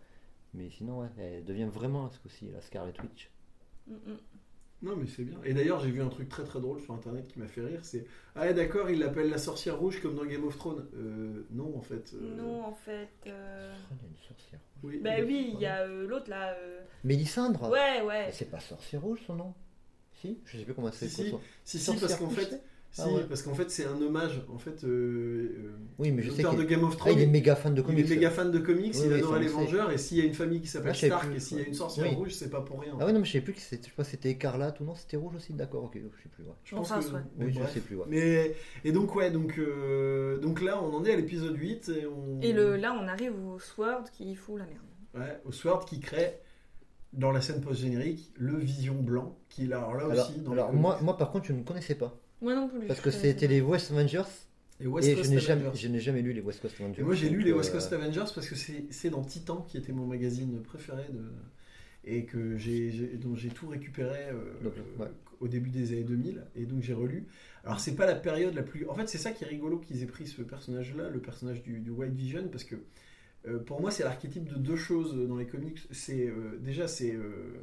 [0.54, 3.30] Mais sinon, ouais, elle devient vraiment ce coup-ci, la Scarlet Witch.
[3.86, 4.16] Mm, mm.
[4.84, 5.38] Non, mais c'est bien.
[5.44, 7.80] Et d'ailleurs, j'ai vu un truc très très drôle sur internet qui m'a fait rire.
[7.82, 10.86] C'est ah ouais, d'accord, il l'appelle la sorcière rouge comme dans Game of Thrones.
[10.94, 12.12] Euh, non, en fait.
[12.14, 13.08] euh, Non, en fait.
[13.26, 14.60] euh, Oh, il y a une sorcière.
[14.82, 15.00] Oui.
[15.02, 16.52] Bah oui, il y a euh, l'autre là.
[16.52, 18.28] euh, Mélissandre Ouais, ouais.
[18.32, 19.54] C'est pas sorcière rouge son nom?
[20.20, 20.38] Si?
[20.44, 21.08] Je sais plus comment c'est.
[21.08, 21.32] Si,
[21.64, 21.78] si.
[21.78, 22.62] Si, parce qu'en rouge, fait,
[22.94, 23.24] si, Ah ouais.
[23.28, 24.40] parce qu'en fait, c'est un hommage.
[24.48, 27.14] En fait, euh, euh, Oui, mais je sais de Game of ah, Thrones.
[27.16, 28.06] il est méga fan de Il comics.
[28.06, 29.48] est méga fan de comics, Oui, il ça, les.
[29.48, 31.60] Vengeurs, et s'il y a une famille qui s'appelle Ah, Stark, plus, et s'il y
[31.60, 31.68] a ouais.
[31.70, 32.14] une sorcière Oui.
[32.14, 32.96] rouge, c'est pas pour rien.
[33.00, 33.82] Ah oui, non, mais je sais plus que c'était.
[33.82, 36.28] Je sais pas si c'était écarlate ou non, c'était rouge aussi, d'accord, ok, je sais
[36.28, 36.44] plus.
[36.44, 36.50] Ouais.
[36.62, 37.46] Je pense Enfin, que- ouais.
[37.46, 37.96] Oui, je sais plus.
[37.96, 38.04] Ouais.
[38.08, 38.54] Mais
[38.84, 42.40] et donc ouais donc euh, donc là on en est à l'épisode 8 et on
[42.42, 44.78] Et le, là, on arrive au Sword qui fout la merde.
[45.14, 46.38] ouais, au Sword qui crée
[47.12, 50.38] dans la scène post générique le Vision blanc qui est là alors là Alors, aussi
[50.40, 52.16] dans alors, moi, moi, par contre, je ne connaissais pas.
[52.44, 52.86] Moi non plus.
[52.86, 54.22] Parce que je c'était les West Avengers.
[54.78, 57.00] et West et Coast je n'ai jamais, je lu les West Coast Avengers.
[57.00, 59.78] Et moi j'ai lu les euh, West Coast Avengers parce que c'est dans Titan qui
[59.78, 61.22] était mon magazine préféré de
[62.06, 65.06] et que j'ai dont j'ai tout récupéré euh, Donc, ouais.
[65.40, 67.26] au début des années 2000 et donc j'ai relu.
[67.64, 70.02] Alors c'est pas la période la plus en fait c'est ça qui est rigolo qu'ils
[70.02, 72.78] aient pris ce personnage là, le personnage du, du White Vision parce que euh,
[73.66, 75.78] pour moi, c'est l'archétype de deux choses dans les comics.
[75.90, 77.60] C'est euh, déjà c'est euh,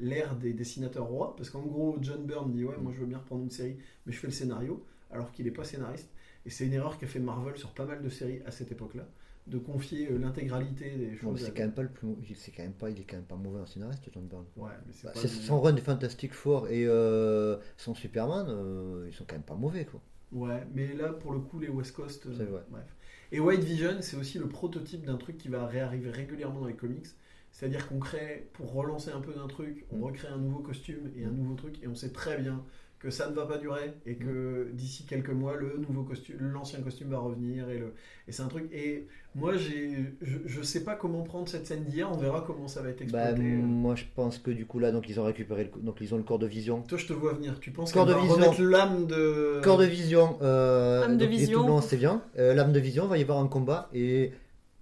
[0.00, 3.18] l'ère des dessinateurs rois, parce qu'en gros, John Byrne dit ouais, moi je veux bien
[3.18, 6.08] reprendre une série, mais je fais le scénario, alors qu'il n'est pas scénariste.
[6.46, 9.06] Et c'est une erreur qu'a fait Marvel sur pas mal de séries à cette époque-là,
[9.46, 11.42] de confier euh, l'intégralité des choses.
[11.42, 12.08] à- c'est quand même pas le plus.
[12.28, 12.90] il- C'est quand même pas.
[12.90, 14.44] Il est quand même pas mauvais en scénariste, John Byrne.
[14.56, 19.12] Ouais, mais c'est Bah, son run de Fantastic Four et euh, son Superman, euh, ils
[19.14, 20.00] sont quand même pas mauvais quoi.
[20.32, 22.26] Ouais, mais là pour le coup, les West Coast.
[22.26, 22.62] euh, C'est vrai.
[22.70, 22.84] bref.
[23.32, 26.76] Et White Vision, c'est aussi le prototype d'un truc qui va réarriver régulièrement dans les
[26.76, 27.06] comics.
[27.52, 30.04] C'est-à-dire qu'on crée, pour relancer un peu d'un truc, on Mm.
[30.04, 32.64] recrée un nouveau costume et un nouveau truc, et on sait très bien
[33.00, 36.80] que ça ne va pas durer et que d'ici quelques mois le nouveau costume, l'ancien
[36.82, 37.94] costume va revenir et le
[38.28, 41.84] et c'est un truc et moi j'ai je, je sais pas comment prendre cette scène
[41.84, 43.42] d'hier, on verra comment ça va être Bah, exploité.
[43.42, 46.18] moi je pense que du coup là donc ils ont récupéré le, donc ils ont
[46.18, 46.82] le corps de vision.
[46.82, 48.36] Toi je te vois venir, tu penses Corps qu'on de va vision.
[48.36, 51.80] remettre l'âme de Corps de vision, euh, Lame de donc, vision.
[51.80, 52.22] c'est bien.
[52.38, 54.32] Euh, Lame de vision, va y avoir un combat et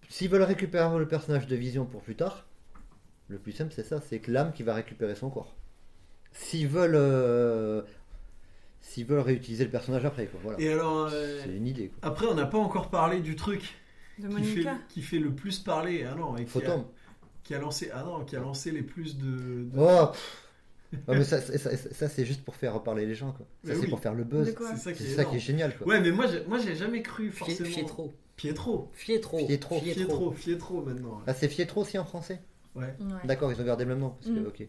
[0.09, 2.47] s'ils veulent récupérer le personnage de vision pour plus tard,
[3.29, 5.55] le plus simple c'est ça, c'est que l'âme qui va récupérer son corps.
[6.33, 7.83] S'ils veulent, euh,
[8.81, 10.41] s'ils veulent réutiliser le personnage après, quoi.
[10.43, 10.61] Voilà.
[10.61, 11.89] Et alors euh, C'est une idée.
[11.89, 12.09] Quoi.
[12.09, 13.75] après on n'a pas encore parlé du truc
[14.19, 14.79] De qui fait, Monica.
[14.89, 16.87] qui fait le plus parler ah non et qui a, Photon.
[17.45, 20.09] qui a lancé ah non qui a lancé les plus de, de- Oh.
[21.07, 23.45] Ouais, mais ça, ça, ça- ça, c'est juste pour faire parler les gens, quoi.
[23.63, 23.89] Ça c'est oui.
[23.89, 24.55] pour faire le buzz.
[24.59, 25.37] C'est ça qui est, ça qui énorme.
[25.37, 25.87] est génial, quoi.
[25.87, 28.13] Ouais mais moi j'ai moi j'ai jamais cru forcément Fietro.
[28.37, 29.45] Pietro Fietro.
[29.47, 29.81] Pietro.
[29.81, 32.41] Pietro Pietro maintenant Ah, c'est Fietro aussi en français?
[32.75, 33.13] Ouais Ouais.
[33.25, 34.11] D'accord, ils ont gardé le même nom.
[34.11, 34.47] parce que- Mm.
[34.47, 34.67] ok.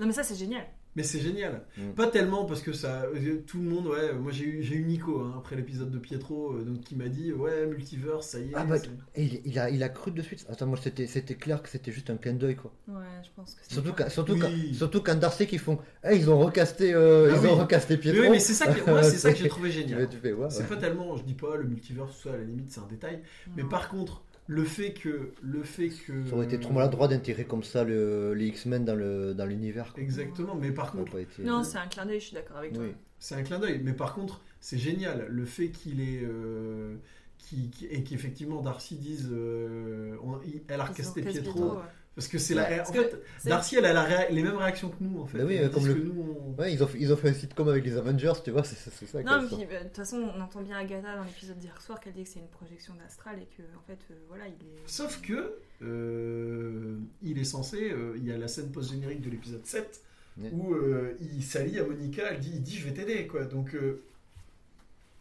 [0.00, 0.66] Non, mais ça, c'est génial.
[0.94, 1.62] Mais c'est génial.
[1.78, 1.92] Mm.
[1.92, 4.12] Pas tellement parce que ça, euh, tout le monde, ouais.
[4.12, 7.08] Moi j'ai eu, j'ai eu Nico hein, après l'épisode de Pietro, euh, donc qui m'a
[7.08, 8.54] dit ouais multiverse, ça y est.
[8.54, 8.76] Ah bah,
[9.14, 10.44] Et il, il a, il a cru de suite.
[10.50, 12.72] Attends, moi c'était, c'était clair que c'était juste un clin d'œil quoi.
[12.88, 13.60] Ouais, je pense que.
[13.72, 14.40] Surtout, quand, surtout, Oui.
[14.40, 15.78] quand, surtout quand Darcy qui font.
[16.04, 18.20] Eh, ils ont recasté, euh, Ah ils ont recasté Mais Pietro.
[18.22, 18.66] oui, mais c'est ça,
[19.02, 20.08] c'est ça que j'ai trouvé génial.
[20.10, 20.68] tu fais, ouais, C'est ouais.
[20.68, 23.20] pas tellement, je dis pas le multiverse, tout ça à la limite c'est un détail.
[23.56, 26.26] Mais par contre, le fait que, le fait que.
[26.26, 29.92] Ça aurait été trop maladroit d'intégrer comme ça le, les X-Men dans, le, dans l'univers.
[29.96, 30.54] Exactement.
[30.54, 32.84] Mais par Ça contre, été- Non, c'est un clin d'œil, je suis d'accord avec toi.
[33.18, 33.80] C'est un clin d'œil.
[33.84, 36.22] Mais par contre, c'est génial le fait qu'il est.
[36.24, 36.96] euh,
[37.38, 41.40] qui, qui- et qu'effectivement Darcy dise euh, on- il- elle a Ils recasté ont cassé
[41.42, 41.82] Pietro ouais.
[42.14, 44.56] Parce que c'est la en Parce que fait Darcy elle a la réa- les mêmes
[44.56, 46.86] réactions que nous en fait Bah oui, comme le- que nous, on- Ouais, ils ont,
[46.86, 49.22] fait- ils ont fait un sitcom avec les Avengers, tu vois, c'est, ça.
[49.22, 52.12] Non, mais bah, de toute façon, on entend bien Agatha dans l'épisode d'hier soir qu'elle
[52.12, 54.82] dit que c'est une projection d'astral et que, en fait, euh, voilà, il est.
[54.86, 59.64] Sauf que euh, il est censé, euh, il y a la scène post-générique de l'épisode
[59.66, 60.00] 7
[60.38, 60.50] Ouais.
[60.52, 63.44] où euh, il s'allie à Monica, elle dit, il dit je vais t'aider quoi.
[63.44, 64.02] Donc euh,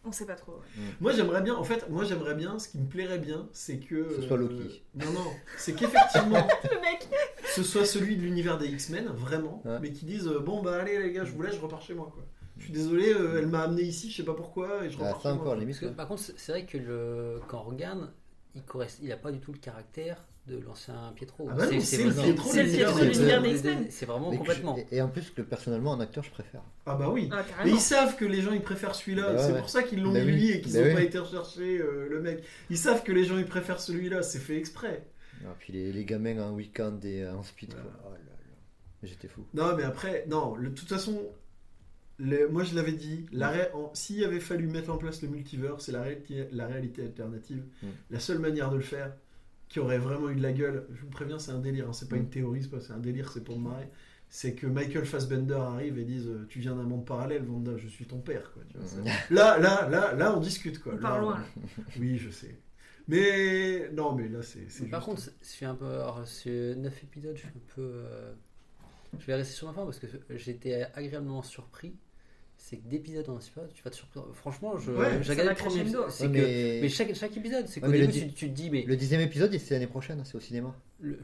[0.04, 0.54] On sait pas trop.
[0.54, 0.84] ouais.
[1.00, 4.16] moi j'aimerais bien, en fait moi j'aimerais bien, ce qui me plairait bien, c'est que
[4.16, 4.84] Ce soit Loki.
[4.96, 7.08] non non, c'est qu'effectivement Le mec
[7.56, 9.78] ce soit celui de l'univers des X-Men vraiment, Ouais.
[9.80, 11.94] mais qui disent euh, bon bah allez les gars je vous laisse, je repars chez
[11.94, 12.24] moi quoi.
[12.58, 15.22] Je suis désolé, euh, elle m'a amené ici, je sais pas pourquoi et je repars
[15.22, 15.38] chez moi.
[15.38, 15.90] encore, que, quoi.
[15.92, 18.12] par contre, c'est c'est vrai que le, quand on regarde,
[18.56, 20.18] il correspond, il a pas du tout le caractère
[20.60, 21.48] de l'ancien Pietro.
[21.50, 23.78] Ah bah c'est le vraiment- Pietro de C'est le l'univers.
[23.90, 24.78] C'est vraiment complètement.
[24.78, 26.62] Et, et en plus, que personnellement, en acteur, je préfère.
[26.86, 27.30] Ah bah oui.
[27.32, 29.60] Ah, Mais ils savent que les gens ils préfèrent celui-là, Bah ouais, c'est ouais.
[29.60, 30.32] pour ça qu'ils l'ont Bah mis oui.
[30.34, 30.94] lui et qu'ils Bah n'ont oui.
[30.94, 32.44] pas été rechercher euh, le mec.
[32.70, 35.04] Ils savent que les gens ils préfèrent celui-là, c'est fait exprès.
[35.46, 37.74] Ah, puis les, les gamins en week-end et en speed.
[37.74, 37.80] Ouais.
[38.06, 38.18] Oh là là.
[39.04, 39.46] J'étais fou.
[39.54, 41.20] Non mais après, non, le- de toute façon,
[42.20, 45.28] le- moi je l'avais dit, la ré- en- s'il avait fallu mettre en place le
[45.30, 47.64] multivers, c'est la réalité, la réalité alternative.
[47.82, 47.88] Mm.
[48.12, 49.12] La seule manière de le faire,
[49.72, 52.10] qui aurait vraiment eu de la gueule, je vous préviens c'est un délire, hein, c'est
[52.10, 52.20] pas Mm.
[52.20, 53.88] une théorie, c'est un délire, c'est pour me marrer.
[54.30, 57.88] C'est que Michael Fassbender arrive et dise euh, Tu viens d'un monde parallèle, Vanda, je
[57.88, 58.52] suis ton père.
[58.54, 59.36] Quoi, tu vois, c'est- Mm.
[59.36, 60.94] Là, là, là, là, on discute quoi.
[60.96, 61.46] On Là, loin, là.
[62.00, 62.58] Oui, je sais.
[63.08, 64.60] Mais non, mais là, c'est.
[64.90, 65.86] Par juste- contre, je suis un peu.
[65.86, 67.82] Alors, sur 9 épisodes, je suis un peu.
[67.82, 68.34] euh,
[69.20, 70.08] Je vais rester sur ma fin parce que
[70.52, 71.94] été agréablement surpris.
[72.64, 74.30] C'est que d'épisode en épisode, tu vas te surprendre.
[74.34, 76.06] Franchement, je, Ouais, j'ai regardé le premier épisode.
[76.08, 76.82] Que.
[76.82, 78.84] mais chaque, chaque épisode, c'est qu'au Ouais, début, tu, tu te dis, mais.
[78.84, 80.74] le dixième épisode, c'est l'année prochaine, c'est au cinéma.
[81.02, 81.18] le-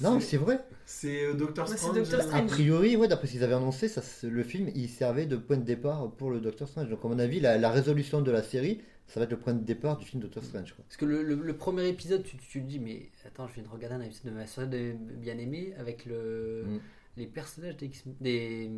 [0.00, 0.58] Non, C'est- vrai.
[0.86, 1.94] C'est euh, Doctor Strange.
[1.94, 2.40] Doctor Strange.
[2.40, 5.58] A priori, ouais, d'après ce qu'ils avaient annoncé, ça, le film, il servait de point
[5.58, 6.88] de départ pour le Doctor Strange.
[6.88, 9.52] Donc, à mon avis, la, la résolution de la série, ça va être le point
[9.52, 10.72] de départ du film Doctor Strange.
[10.74, 10.84] Quoi.
[10.88, 13.62] Parce que le, le- le premier épisode, tu, tu te dis, mais attends, je viens
[13.62, 16.80] de regarder un épisode de ma soeur bien aimé avec le, Mm.
[17.16, 18.70] Les personnages des, X- des,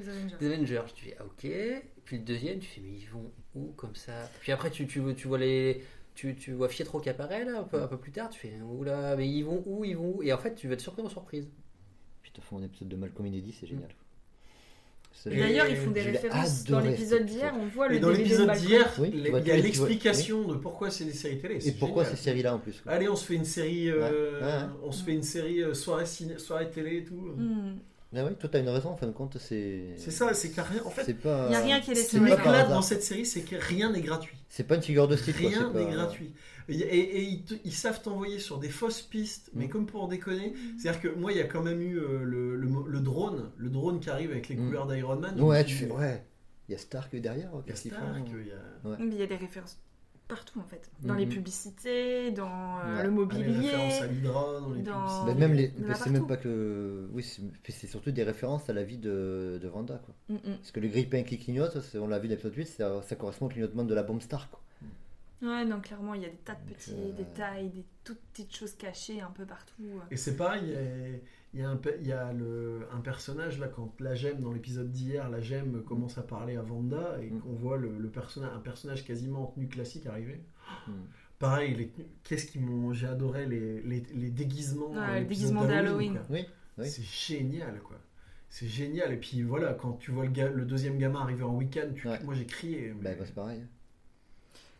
[0.00, 0.36] Avengers.
[0.40, 0.82] des Avengers.
[0.94, 1.46] Tu fais, ah, ok.
[2.04, 4.28] Puis le deuxième, tu fais, mais ils vont où comme ça?
[4.40, 5.82] Puis après, tu, tu, tu vois les.
[6.14, 8.60] Tu, tu vois Fietro qui apparaît là, un peu, un peu plus tard, tu fais,
[8.60, 10.22] oula, mais ils vont où Ils vont où?
[10.22, 11.48] Et en fait, tu vas être surpris en surprise.
[12.22, 13.88] Puis, ils te font un épisode de Malcolm Inédit, c'est génial.
[13.90, 13.94] Et
[15.26, 17.54] D'ailleurs, ils font des références dans l'épisode d'hier.
[17.60, 21.04] On voit le Et dans l'épisode d'hier, Oui, il y a l'explication de pourquoi c'est
[21.04, 21.56] des séries télé.
[21.56, 22.16] Et c'est pourquoi génial.
[22.18, 22.92] ces séries-là en plus quoi.
[22.92, 24.58] Allez, on se fait une série, euh, Ouais, ouais.
[24.84, 27.14] on se fait une série euh, soirée, ciné- soirée télé et tout.
[27.36, 27.76] Hmm.
[28.16, 29.94] Ah oui, toi, t'as une raison, en fin de compte, c'est.
[29.98, 30.82] C'est ça, c'est qu'il a rien.
[30.86, 31.50] En fait, C'est pas.
[31.50, 32.68] Y a rien qui est ce laissé hasard.
[32.70, 34.36] dans cette série, c'est que rien n'est gratuit.
[34.48, 35.34] C'est pas une figure de style.
[35.36, 36.32] Rien n'est pas- gratuit.
[36.70, 39.70] Et, et- et ils, te- ils savent t'envoyer sur des fausses pistes, mais Mm.
[39.70, 40.54] comme pour déconner.
[40.78, 43.68] C'est-à-dire que moi, il y a quand même eu euh, le, le, le drone, le
[43.68, 44.66] drone qui arrive avec les Mm.
[44.66, 45.38] couleurs d'Iron Man.
[45.40, 45.90] Ouais, tu fais.
[45.90, 46.24] Ouais.
[46.68, 47.50] Il y a Stark derrière.
[47.66, 49.78] Il y a Stark, il y a- il y a des références
[50.28, 50.90] partout en fait.
[51.02, 51.20] Dans Mhm.
[51.20, 53.02] les publicités, dans euh, Ouais.
[53.08, 54.20] le Ah, les références à mobilier.
[54.20, 55.26] l'Hydra, dans les dans- publicités.
[55.26, 57.08] Bah, même les, c'est même pas que.
[57.12, 57.22] Oui,
[57.68, 60.00] c'est surtout des références à la vie de, de Vanda.
[60.04, 60.14] Quoi.
[60.28, 60.56] Mm, mm.
[60.58, 63.46] Parce que le grille-pain qui clignote, on l'a vu dans l'épisode 8, ça, ça correspond
[63.46, 64.50] au clignotement de la bombe Stark.
[64.50, 64.60] Quoi.
[65.40, 68.18] Ouais, non, clairement, il y a des tas de Donc, petits euh, détails, des toutes
[68.32, 69.82] petites choses cachées un peu partout.
[70.10, 70.74] Et c'est pareil,
[71.54, 74.40] il y a, un, pe- il y a le, un personnage là, quand la gemme
[74.40, 77.40] dans l'épisode d'hier, la gemme commence à parler à Vanda et Mm.
[77.40, 80.40] qu'on voit le, le personnage, un personnage quasiment en tenue classique arriver.
[80.86, 80.92] Mm.
[81.38, 81.92] Pareil, les
[82.24, 82.92] qu'est-ce qu'ils m'ont.
[82.92, 84.88] J'ai adoré les, les, les déguisements.
[84.90, 86.12] Ouais, dans le l'épisode déguisement d'Halloween.
[86.14, 86.22] quoi.
[86.30, 86.46] Oui,
[86.78, 86.88] oui.
[86.88, 87.96] C'est génial, quoi.
[88.50, 89.12] C'est génial.
[89.12, 92.18] Et puis voilà, quand tu vois le, ga- le deuxième gamin arriver en week-end, Ouais.
[92.24, 92.90] moi j'ai crié.
[92.90, 93.62] Bah, mais- bah, c'est pareil.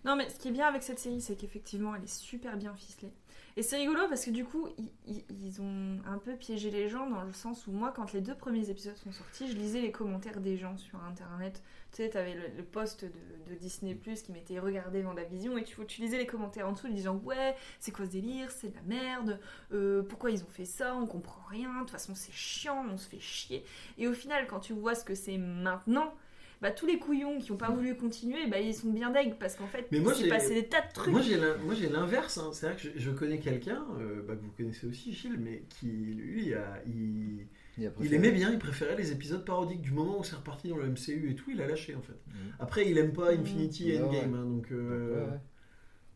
[0.04, 2.74] Non, mais ce qui est bien avec cette série, c'est qu'effectivement, elle est super bien
[2.74, 3.12] ficelée.
[3.58, 4.68] Et c'est rigolo parce que du coup,
[5.04, 8.36] ils, ont un peu piégé les gens dans le sens où moi, quand les deux
[8.36, 11.60] premiers épisodes sont sortis, je lisais les commentaires des gens sur internet.
[11.90, 16.02] Tu sais, t'avais le, le post de, Disney qui mettait Regardez Vendavision et tu, tu
[16.02, 18.48] lisais les commentaires en dessous, gens Ouais, c'est quoi ce délire?
[18.52, 19.40] C'est de la merde.
[19.72, 20.94] Euh, pourquoi ils ont fait ça?
[20.94, 21.74] On comprend rien.
[21.74, 23.64] De toute façon, c'est chiant, on se fait chier.
[23.98, 26.14] Et au final, quand tu vois ce que c'est maintenant,
[26.60, 29.54] bah, tous les couillons qui n'ont pas voulu continuer, bah, ils sont bien deg parce
[29.56, 31.12] qu'en fait, Mais moi, j'ai- passé des tas de trucs.
[31.12, 32.50] Moi j'ai l'inverse, hein.
[32.52, 35.86] c'est-à-dire que je, je connais quelqu'un, euh, bah, que vous connaissez aussi Gilles, mais qui
[35.86, 37.46] lui, a, il,
[37.78, 40.34] Il, a il préféré- aimait bien, il préférait les épisodes parodiques du moment où c'est
[40.36, 42.12] reparti dans le MCU et tout, il a lâché en fait.
[42.26, 42.32] Mm.
[42.58, 43.40] Après il aime pas Mm.
[43.40, 45.38] Infinity et Ouais, Endgame, hein, donc euh, Ouais, ouais.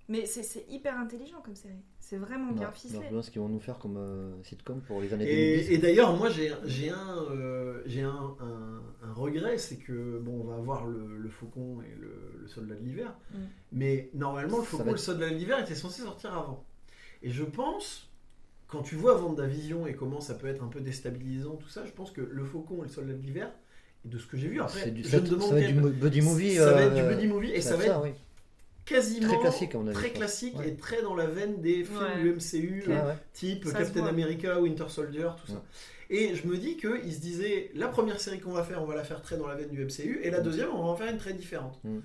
[0.09, 1.75] Mais c'est hyper intelligent comme série.
[2.13, 3.09] C'est vraiment bien non, ficelé.
[3.09, 5.71] demande ce qu'ils vont nous faire comme euh, sitcom pour les années Et, 2010.
[5.73, 10.43] et d'ailleurs, moi j'ai j'ai un, euh, j'ai un, un- un regret, c'est que bon,
[10.43, 13.37] on va avoir le, le faucon et le, le soldat de l'hiver, Mm.
[13.73, 16.67] mais normalement le faucon et le soldat de l'hiver étaient censés sortir avant.
[17.23, 18.11] Et je pense,
[18.69, 21.93] quand tu vois Vendavision et comment ça peut être un peu déstabilisant, tout ça, je
[21.93, 23.51] pense que le faucon et le soldat de l'hiver,
[24.05, 25.61] et de ce que j'ai vu après, C'est du, je ça, me demande ça va
[25.63, 26.57] être du buddy movie.
[26.57, 28.11] ça va être euh, du buddy movie et ça va ça, être oui.
[28.85, 30.69] Quasiment Très classique, très classique Ouais.
[30.71, 32.21] et très dans la veine des films Ouais.
[32.23, 32.85] du MCU.
[32.89, 33.17] Ouais, ouais.
[33.33, 34.05] type Ça Captain.
[34.07, 35.55] America, Winter Soldier, tout ça.
[35.55, 35.61] Ouais.
[36.11, 38.95] Et je me dis qu'ils se disaient, la première série qu'on va faire, on va
[38.97, 40.45] la faire très dans la veine du MCU, et la Mm.
[40.45, 41.79] deuxième, on va en faire une très différente.
[41.85, 42.01] Mm.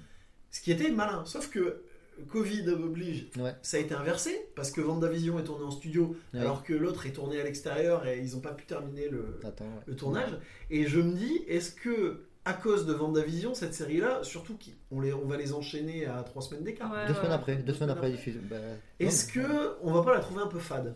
[0.52, 1.84] Ce qui était malin, sauf que euh,
[2.32, 3.54] Covid oblige, Ouais.
[3.62, 6.40] ça a été inversé, parce que Vendavision est tourné en studio, Ouais.
[6.40, 9.66] alors que l'autre est tourné à l'extérieur, et ils n'ont pas pu terminer le, Attends,
[9.66, 9.82] ouais.
[9.88, 10.32] le tournage.
[10.70, 14.58] Et je me dis, est-ce que, à cause de Vendavision, cette série-là, surtout
[14.90, 17.20] qu'on les, on va les enchaîner à trois semaines d'écart, Ouais, Deux ouais.
[17.20, 18.18] semaines après, deux Deux semaines semaines après après.
[18.18, 18.42] diffusion.
[18.50, 18.56] Bah,
[19.00, 20.96] est-ce que on va pas la trouver un peu fade?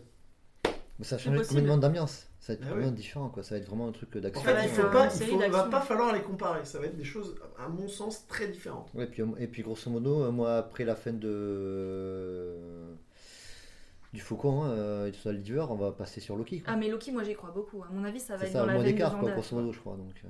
[0.98, 1.48] Mais ça change possible.
[1.60, 2.26] complètement d'ambiance.
[2.40, 2.92] Ça va être Ah vraiment oui.
[2.94, 3.42] différent, quoi.
[3.42, 4.42] Ça va être vraiment un truc En d'action.
[4.42, 6.64] fait, il pas, faut, va pas falloir les comparer.
[6.64, 8.90] Ça va être des choses, à mon sens, très différentes.
[8.94, 12.56] Ouais, puis, et puis grosso modo, euh, moi après la fin de
[14.12, 16.60] du Faucon, euh, et tout ça, l'hiver, on va passer sur Loki.
[16.60, 16.72] quoi.
[16.74, 17.82] Ah, mais Loki, moi j'y crois beaucoup.
[17.82, 19.56] À mon avis, ça va être ça, dans un la veine de d'écart, quoi, grosso
[19.56, 19.96] modo, je crois.
[19.96, 20.28] Donc, euh,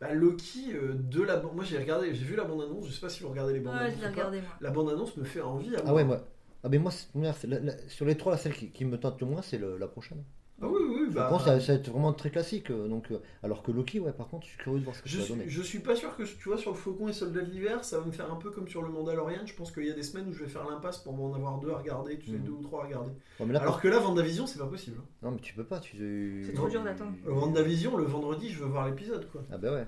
[0.00, 2.86] Bah, Loki, euh, de la moi j'ai regardé, j'ai vu la bande annonce.
[2.86, 3.94] Je sais pas si vous regardez les bandes Ouais, annonces.
[3.96, 4.16] je l'ai ou pas.
[4.16, 4.50] regardé moi.
[4.60, 5.74] La bande annonce me fait envie.
[5.74, 6.24] À Ah ouais, moi.
[6.62, 8.84] Ah ben moi, c'est- merde, c'est la- la- sur les trois, la celle qui, qui
[8.84, 10.22] me tente le moins, c'est le- la prochaine.
[10.60, 12.70] Ah oui, oui, Je bah, pense que ça, ça va être vraiment très classique.
[12.70, 15.02] euh, Donc, euh, alors que Loki, ouais, par contre, je suis curieux de voir ce
[15.02, 15.48] que je, ça va suis, donner.
[15.48, 18.00] je suis pas sûr que tu vois sur le Faucon et Soldat de l'hiver, ça
[18.00, 19.46] va me faire un peu comme sur le Mandalorian.
[19.46, 21.58] Je pense qu'il y a des semaines où je vais faire l'impasse pour en avoir
[21.60, 22.42] deux à regarder, tu sais, Mhm.
[22.44, 23.10] deux ou trois à regarder.
[23.38, 24.96] Ouais, mais là, Alors par- que là, Vendavision, c'est pas possible.
[25.00, 25.04] hein.
[25.22, 25.78] Non, mais tu peux pas.
[25.78, 26.42] Tu...
[26.44, 27.12] C'est trop dur d'attendre.
[27.26, 29.42] Euh, Vendavision, le vendredi, je veux voir l'épisode, quoi.
[29.52, 29.86] Ah ben ouais.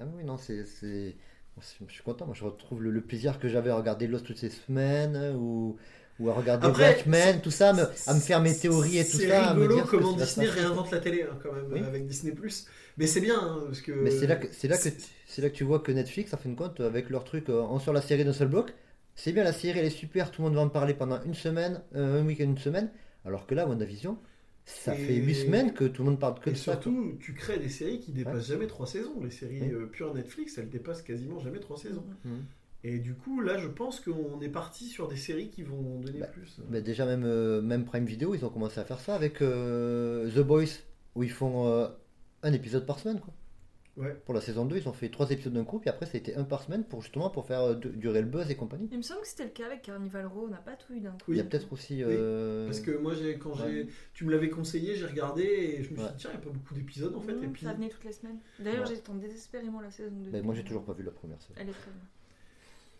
[0.00, 0.64] Ah oui, non, c'est...
[1.60, 4.38] Je suis content, moi je retrouve le, le plaisir que j'avais à regarder Lost toutes
[4.38, 5.76] ces semaines, ou,
[6.20, 7.70] ou à regarder Après, Watchmen, tout ça,
[8.06, 9.54] à me faire mes théories et tout C'est ça.
[9.54, 11.80] me rigolo comment Disney réinvente la télé, hein, quand même, Oui.
[11.80, 12.34] avec Disney+.
[12.98, 13.92] Mais c'est bien, hein, parce que...
[13.92, 16.34] Mais c'est là que c'est là que c'est- c'est là que tu vois que Netflix,
[16.34, 18.74] en fin de compte, avec leur truc, euh, on sort la série d'un seul bloc.
[19.14, 21.34] C'est bien, la série elle est super, tout le monde va en parler pendant une
[21.34, 22.90] semaine, euh, un week-end, une semaine.
[23.24, 24.18] Alors que là, WandaVision,
[24.66, 26.72] ça Et- fait huit semaines que tout le monde parle que Et de ça.
[26.72, 29.14] surtout, tu crées des séries qui dépassent jamais trois saisons.
[29.22, 29.72] Les séries Oui.
[29.72, 32.04] euh, pure Netflix, elles dépassent quasiment jamais trois saisons.
[32.24, 32.44] Mhm.
[32.82, 36.20] Et du coup, là, je pense qu'on est parti sur des séries qui vont donner
[36.20, 36.60] Bah, plus.
[36.70, 40.30] Mais déjà, même, euh, même Prime Video, ils ont commencé à faire ça avec euh,
[40.30, 40.64] The Boys,
[41.14, 41.88] où ils font euh,
[42.42, 43.20] un épisode par semaine.
[43.20, 43.34] Quoi.
[43.98, 44.16] Ouais.
[44.24, 46.16] Pour la saison 2, ils ont fait trois épisodes d'un coup, puis après, ça a
[46.16, 48.88] été un par semaine pour justement pour faire euh, du- durer le buzz et compagnie.
[48.90, 51.00] Il me semble que c'était le cas avec Carnival Row, on n'a pas tout eu
[51.00, 51.18] d'un coup.
[51.28, 51.34] Oui.
[51.34, 52.02] Il y a peut-être aussi.
[52.02, 52.14] Oui,
[52.66, 53.70] Parce que moi, quand ouais.
[53.70, 56.10] j'ai, tu me l'avais conseillé, j'ai regardé et je me suis Ouais.
[56.12, 57.34] dit, tiens, il n'y a pas beaucoup d'épisodes en fait.
[57.34, 58.38] Mmh, et puis, Ça venait toutes les semaines.
[58.58, 58.94] D'ailleurs, Ouais.
[58.94, 60.30] j'attends désespérément la saison 2.
[60.30, 61.54] ben, moi, j'ai toujours pas vu la première saison.
[61.58, 62.00] Elle est très bien.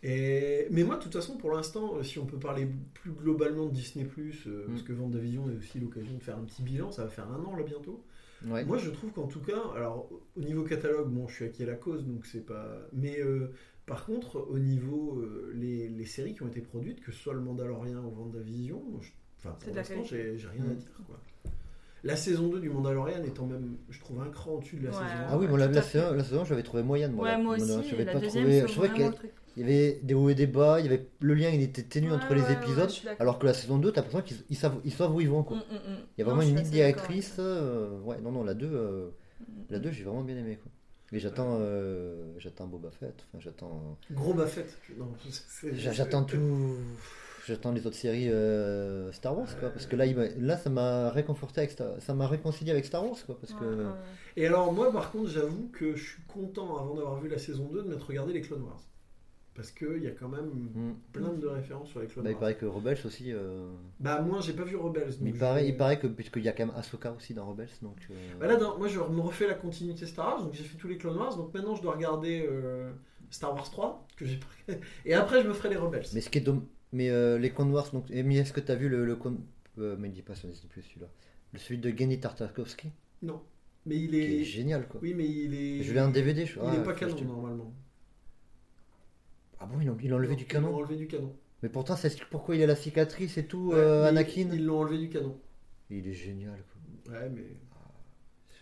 [0.03, 0.67] Et...
[0.71, 3.71] Mais moi, de toute façon, pour l'instant, euh, si on peut parler plus globalement de
[3.71, 4.71] Disney, euh, Mm.
[4.71, 7.43] parce que Vendavision est aussi l'occasion de faire un petit bilan, ça va faire un
[7.43, 8.03] an là bientôt.
[8.47, 8.65] Ouais.
[8.65, 11.67] Moi, je trouve qu'en tout cas, alors au niveau catalogue, bon, je suis acquis à
[11.67, 12.67] la cause, donc c'est pas.
[12.91, 13.51] Mais euh,
[13.85, 17.33] par contre, au niveau euh, les, les séries qui ont été produites, que ce soit
[17.35, 20.75] le Mandalorian ou Vendavision, je- enfin pour l'instant, j'ai j'ai rien à Mm.
[20.75, 21.19] dire quoi.
[22.03, 24.95] La saison 2 du Mandalorian étant même, je trouve, un cran au-dessus de la Ouais.
[24.95, 25.25] saison 1.
[25.29, 27.11] Ah oui, bon, la, saison, la saison, j'avais trouvé moyenne.
[27.11, 27.67] Moi, ouais, la- moi aussi.
[27.95, 28.61] la pas deuxième, trouvé.
[28.61, 29.11] Je trouvais vraiment
[29.53, 29.57] truc.
[29.57, 32.09] y avait des hauts et des bas, il y avait le lien, il était ténu
[32.09, 32.91] Ouais, entre les ouais, épisodes.
[33.19, 35.43] alors que la saison 2, t'as l'impression qu'ils ils savent, ils savent où ils vont.
[35.43, 35.57] Quoi.
[35.57, 35.97] Mm, mm, mm.
[36.17, 37.35] Il y a vraiment une ligne directrice.
[37.39, 39.09] euh, ouais, non, non, la 2, euh.
[39.39, 39.81] Mm, la mm.
[39.81, 40.57] 2 j'ai vraiment bien aimé.
[40.61, 40.71] Quoi.
[41.13, 43.13] Et j'attends, euh, j'attends Boba Fett.
[43.27, 44.33] Enfin, j'attends, Gros
[45.29, 46.77] c'est- j'a- j'attends tout.
[47.47, 49.69] J'attends les autres séries euh, Star Wars, quoi.
[49.71, 51.99] Parce que là, il là, ça m'a réconforté avec Star...
[51.99, 53.37] ça m'a réconcilié avec Star Wars, quoi.
[53.41, 53.87] Parce que.
[54.37, 57.65] Et alors, moi, par contre, j'avoue que je suis content, avant d'avoir vu la saison
[57.65, 58.79] 2, de m'être regardé les Clone Wars.
[59.61, 60.93] Parce qu'il y a quand même Hmm.
[61.13, 63.31] plein de références sur les Clone Bah, il paraît que Rebels aussi.
[63.31, 63.69] euh,
[63.99, 65.13] Bah, moi, j'ai pas vu Rebels.
[65.21, 67.45] Mais il je- paraît, il paraît que puisqu'il y a quand même Ahsoka aussi dans
[67.45, 67.97] Rebels, donc.
[68.09, 70.77] euh, Bah là, dans- moi, je me refais la continuité Star Wars, donc j'ai fait
[70.79, 72.91] tous les Clone Wars, donc maintenant, je dois regarder euh,
[73.29, 74.73] Star Wars 3, que j'ai pas-
[75.05, 76.05] Et après, je me ferai les Rebels.
[76.15, 78.09] Mais ce qui est dom- Mais les Clone Wars, donc.
[78.11, 79.05] Amy, est-ce que t'as vu le.
[79.05, 79.17] le
[79.77, 81.07] euh, mais il dit pas sur Disney plus celui-là.
[81.53, 82.89] Le celui de Genny Tartakovsky,
[83.21, 83.41] Non.
[83.85, 84.43] Mais il est est.
[84.43, 84.99] génial, quoi.
[85.01, 85.83] Oui, mais il est.
[85.83, 87.73] Je l'ai en DVD, je Il ah, est pas canon, normalement.
[89.61, 90.75] Ah bon, ils l'ont ils l'ont enlevé du Ils l'ont canon.
[90.75, 91.35] enlevé du canon.
[91.63, 94.49] Mais pourtant, ça explique pourquoi il a la cicatrice et tout, Ouais, euh, mais Anakin.
[94.53, 95.39] Ils l'ont enlevé du canon.
[95.89, 97.13] Il est génial, quoi.
[97.13, 97.43] Ouais, mais.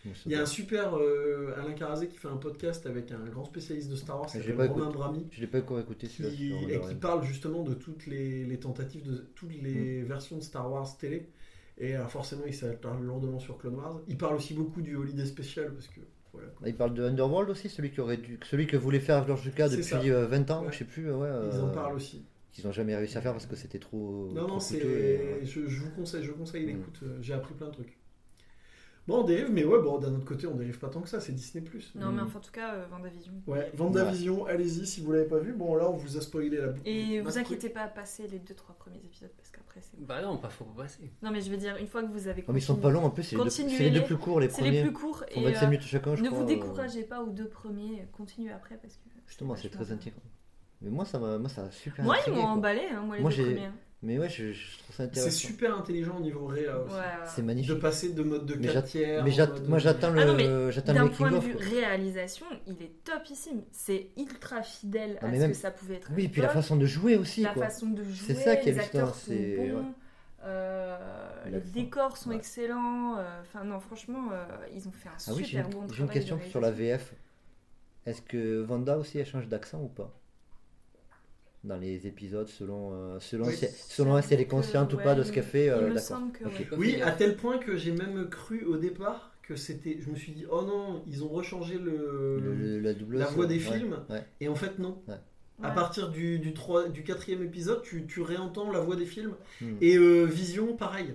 [0.06, 3.12] Bon, ça Il y a un super euh, Alain Carazé qui fait un podcast avec
[3.12, 4.98] un grand spécialiste de Star Wars, qui J'ai s'appelle pas Romain écouté.
[4.98, 6.36] Brami, Je l'ai pas encore écouté qui, celui-là.
[6.36, 7.00] sur et qui Mandalorian.
[7.00, 9.64] parle justement de toutes les, les tentatives de toutes Mm.
[9.64, 11.30] les versions de Star Wars télé.
[11.78, 14.02] Et alors forcément, il s'attarde lourdement sur Clone Wars.
[14.08, 16.02] Il parle aussi beaucoup du Holiday Special parce que
[16.34, 16.48] voilà.
[16.50, 16.68] quoi.
[16.68, 19.70] Il parle de Underworld aussi, celui qui aurait dû, celui que voulait faire George Lucas
[19.70, 20.00] depuis ça.
[20.02, 20.72] euh, 20 ans, Ouais.
[20.72, 21.30] je sais plus, euh, ouais.
[21.54, 22.24] Ils en euh, parlent aussi.
[22.52, 24.32] Qu'ils ont jamais réussi à faire parce que c'était trop.
[24.34, 24.84] Non, non, c'est.
[24.84, 26.68] euh, Je, je vous conseille, je vous conseille Mm.
[26.70, 27.00] l'écoute.
[27.04, 27.99] euh, J'ai appris plein de trucs.
[29.10, 31.20] Bon, on dérive, mais ouais, bon, d'un autre côté, on dérive pas tant que ça,
[31.20, 31.64] c'est Disney.
[31.96, 33.34] Non, mais enfin, en tout cas, euh, Vendavision.
[33.48, 35.52] Ouais, Vendavision, allez-y si vous l'avez pas vu.
[35.54, 38.76] Bon, là, on vous a spoilé la Et vous inquiétez pas à passer les 2-3
[38.78, 40.00] premiers épisodes parce qu'après c'est.
[40.06, 41.12] Bah non, pas faut pas passer.
[41.24, 42.46] Non, mais je veux dire, une fois que vous avez.
[42.48, 44.18] Oh, mais ils sont pas longs en plus, c'est les, deux- c'est les deux plus
[44.18, 44.72] courts, les C'est premiers.
[44.72, 46.38] les plus courts font et 25 euh, minutes chacun, je ne crois.
[46.40, 49.10] vous euh, découragez pas aux deux premiers, continuez après parce que.
[49.26, 50.22] Justement, c'est très intriguant.
[50.82, 52.52] Mais moi, ça m'a moi, ça a super Moi, ils intrigué, m'ont quoi.
[52.52, 53.66] emballé, hein, moi, les Moi, deux j'ai- premiers.
[53.66, 53.74] hein.
[54.02, 55.38] Mais ouais, je, je trouve ça C'est intéressant.
[55.48, 56.94] super intelligent au niveau réa aussi.
[56.94, 57.06] Ouais, ouais.
[57.28, 57.80] C'est De magnifique.
[57.80, 59.24] passer de mode de Mais 4 j'att- tiers.
[59.26, 61.54] Mais mode- moi, j'attends Ah non, le, mais j'attends le D'un making point de vue
[61.56, 61.66] quoi.
[61.66, 63.62] réalisation, il est topissime.
[63.74, 66.10] C'est ultra fidèle Ah, à ce que ça pouvait être.
[66.16, 67.66] Oui, et puis la façon de jouer aussi, la quoi.
[67.66, 69.86] façon de jouer, ça qui est les acteurs hallucinant, sont c'est- bons, ouais.
[70.46, 70.98] euh,
[71.52, 72.36] les décors sont Ouais.
[72.38, 73.18] excellents.
[73.18, 75.70] euh, Enfin non, franchement, euh, ils ont fait un Ah super oui, j'ai une, bon
[75.70, 76.00] j'ai travail.
[76.00, 76.72] une de question sur la.
[76.72, 77.14] VF.
[78.06, 80.18] Est-ce que Vanda aussi elle change d'accent ou pas?
[81.66, 83.54] Dans les épisodes, selon, euh, selon, Oui.
[83.56, 85.70] si, selon si elle est Que- consciente ou ouais, pas de ce qu'elle fait, Il
[85.72, 86.02] euh, me d'accord.
[86.02, 86.68] semble que ouais.
[86.78, 89.98] Oui, à tel point que j'ai même cru au départ que c'était.
[90.00, 93.26] Je me suis dit, oh non, ils ont rechangé le, Le- le- la doubleuse, la
[93.28, 93.98] voix des ouais, films.
[94.10, 94.24] ouais.
[94.40, 95.02] Et en fait, non.
[95.62, 95.76] À Ouais.
[95.76, 99.34] partir du, du, trois- du quatrième épisode, tu, tu réentends la voix des films.
[99.60, 99.76] Hmm.
[99.82, 101.14] Et euh, Vision, pareil.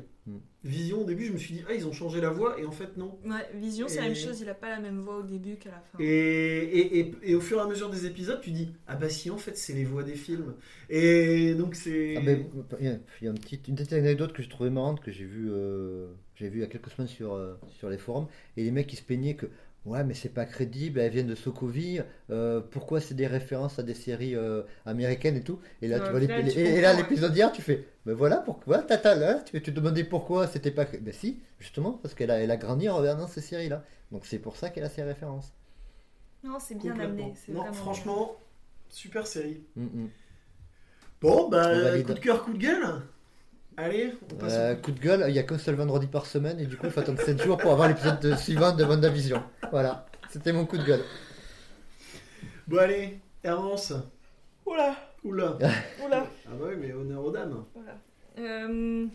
[0.65, 2.59] Vision, au début, je me suis dit, ah, ils ont changé la voix.
[2.59, 3.19] Et en fait, non.
[3.25, 4.41] Ouais, Vision, c'est la Et- même chose.
[4.41, 5.99] Il a pas la même voix au début qu'à la fin.
[6.01, 9.11] Et, et, et, et au fur et à mesure des épisodes, tu dis, ah bah
[9.11, 10.55] si, en fait, c'est les voix des films.
[10.89, 12.15] Et donc, c'est.
[12.17, 12.47] Ah, mais,
[12.81, 15.01] il y a, il y a une, petite, une petite anecdote que j'ai trouvée marrante
[15.01, 17.99] que j'ai vue euh, j'ai vu il y a quelques semaines sur, euh, sur les
[17.99, 19.47] forums et les mecs qui se plaignaient que
[19.87, 23.83] ouais mais c'est pas crédible elles viennent de Sokovie euh, pourquoi c'est des références à
[23.83, 25.59] des séries euh, américaines et tout?
[25.83, 26.95] Et là Ouais, tu vois et, et là ouais.
[26.95, 30.71] l'épisode d'hier tu fais mais voilà pourquoi tata là tu, tu te demandais pourquoi c'était
[30.71, 33.69] pas cré- ben si justement parce qu'elle a, elle a grandi en regardant ces séries
[33.69, 35.53] là donc c'est pour ça qu'elle a ces références
[36.45, 37.35] Non, c'est bien amené.
[37.49, 38.37] Non, vraiment franchement,
[38.89, 39.65] super série.
[39.77, 40.11] Mm, mm.
[41.21, 43.03] Bon, bah, coup de cœur, coup de gueule.
[43.77, 46.61] Allez, on passe Euh, coup de gueule, il y a qu'un seul vendredi par semaine
[46.61, 49.43] et du coup il faut attendre 7 jours pour avoir l'épisode de- suivant de WandaVision.
[49.73, 51.03] Voilà, c'était mon coup de gueule.
[52.69, 53.91] Bon, allez, Hermance.
[53.93, 54.05] bien.
[54.67, 55.59] Oula, Oula.
[56.05, 56.27] oula.
[56.47, 57.65] Ah bah oui, mais honneur aux dames.
[57.75, 57.99] Voilà.
[58.39, 59.07] Euh,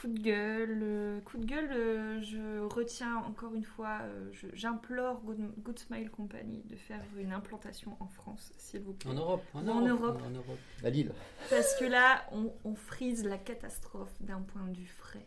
[0.00, 5.38] coup de gueule, coup de gueule, euh, je retiens encore une fois, euh, j'implore Good,
[5.58, 9.10] Good Smile Company de faire une implantation en France, s'il vous plaît.
[9.10, 9.42] En Europe.
[9.54, 10.22] En, En Europe.
[10.24, 10.58] En Europe.
[10.84, 11.12] À Lille.
[11.50, 15.26] Parce que là, on, on frise la catastrophe d'un point de vue frais.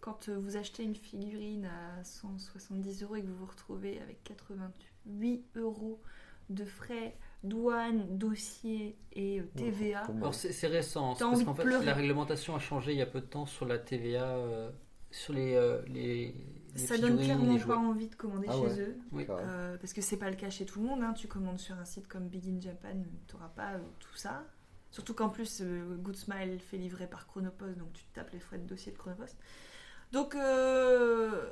[0.00, 4.24] Quand euh, vous achetez une figurine à 170 euros et que vous vous retrouvez avec
[4.24, 6.00] 88 euros
[6.48, 11.84] de frais, douane, dossier et euh, TVA, c'est récent, T'as parce qu'en fait pleurer.
[11.86, 14.70] la réglementation a changé il y a peu de temps sur la TVA, euh,
[15.10, 16.34] sur les, euh, les,
[16.74, 17.74] les ça donne clairement pas jouets.
[17.74, 18.80] envie de commander Ah chez ouais.
[18.80, 18.96] eux.
[19.12, 19.26] Oui.
[19.28, 21.02] Euh, parce que c'est pas le cas chez tout le monde.
[21.02, 21.14] hein.
[21.14, 24.44] Tu commandes sur un site comme Big in Japan, tu n'auras pas euh, tout ça.
[24.90, 28.40] Surtout qu'en plus, euh, Good Smile fait livrer par Chronopost, donc tu te tapes les
[28.40, 29.36] frais de dossier de Chronopost.
[30.12, 31.48] Donc, euh,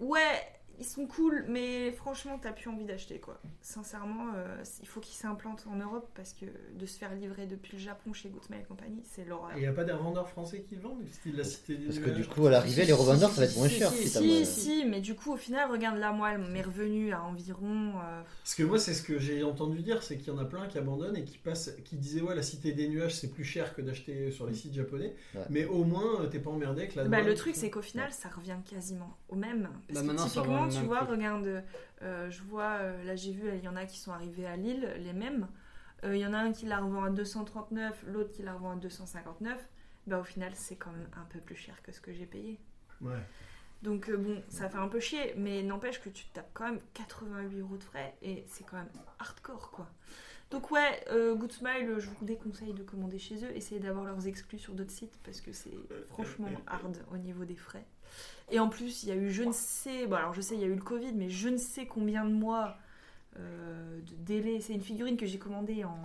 [0.00, 0.42] ouais,
[0.78, 3.40] ils sont cool, mais franchement, t'as plus envie d'acheter quoi.
[3.60, 7.76] Sincèrement, euh, il faut qu'ils s'implantent en Europe parce que de se faire livrer depuis
[7.76, 9.52] le Japon chez Good Smile Company, c'est l'horreur.
[9.54, 11.86] Et il n'y a pas des revendeurs français qui le vendent, style la cité des
[11.86, 13.90] Parce que du coup, à l'arrivée, les revendeurs, ça va être moins cher.
[13.92, 17.92] si, si mais du coup, au final, regarde là, moi, mes revenus à environ.
[18.02, 20.44] euh, Parce que moi, c'est ce que j'ai entendu dire, c'est qu'il y en a
[20.44, 23.44] plein qui abandonnent et qui passent, qui disaient ouais, la cité des nuages, c'est plus
[23.44, 25.42] cher que d'acheter sur les sites japonais, Ouais.
[25.50, 28.10] mais au moins, euh, t'es pas emmerdé avec la Bah, le truc, c'est qu'au final,
[28.12, 29.68] ça revient quasiment au même.
[29.88, 31.62] Parce Bah, que maintenant, typiquement, tu vois, regarde,
[32.02, 34.56] euh, je vois, euh, là j'ai vu, il y en a qui sont arrivés à
[34.56, 35.48] Lille, les mêmes.
[36.04, 38.72] Euh, Il y en a un qui la revend à 239, l'autre qui la revend
[38.72, 39.58] à 259.
[40.06, 42.58] Bah au final, c'est quand même un peu plus cher que ce que j'ai payé.
[43.02, 43.18] Ouais.
[43.82, 46.80] Donc bon, ça fait un peu chier, mais n'empêche que tu te tapes quand même
[46.94, 49.88] 88 euros de frais et c'est quand même hardcore quoi.
[50.50, 53.54] Donc ouais, euh, Good Smile, je vous déconseille de commander chez eux.
[53.56, 55.72] Essayez d'avoir leurs exclus sur d'autres sites parce que c'est
[56.08, 57.86] franchement hard au niveau des frais.
[58.50, 60.60] Et en plus, il y a eu je ne sais, bon alors je sais il
[60.60, 62.76] y a eu le Covid, mais je ne sais combien de mois
[63.38, 64.60] euh, de délai.
[64.60, 65.98] C'est une figurine que j'ai commandée en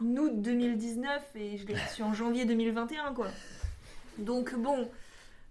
[0.00, 3.28] août 2019 et je l'ai reçue en janvier 2021 quoi.
[4.18, 4.88] Donc bon,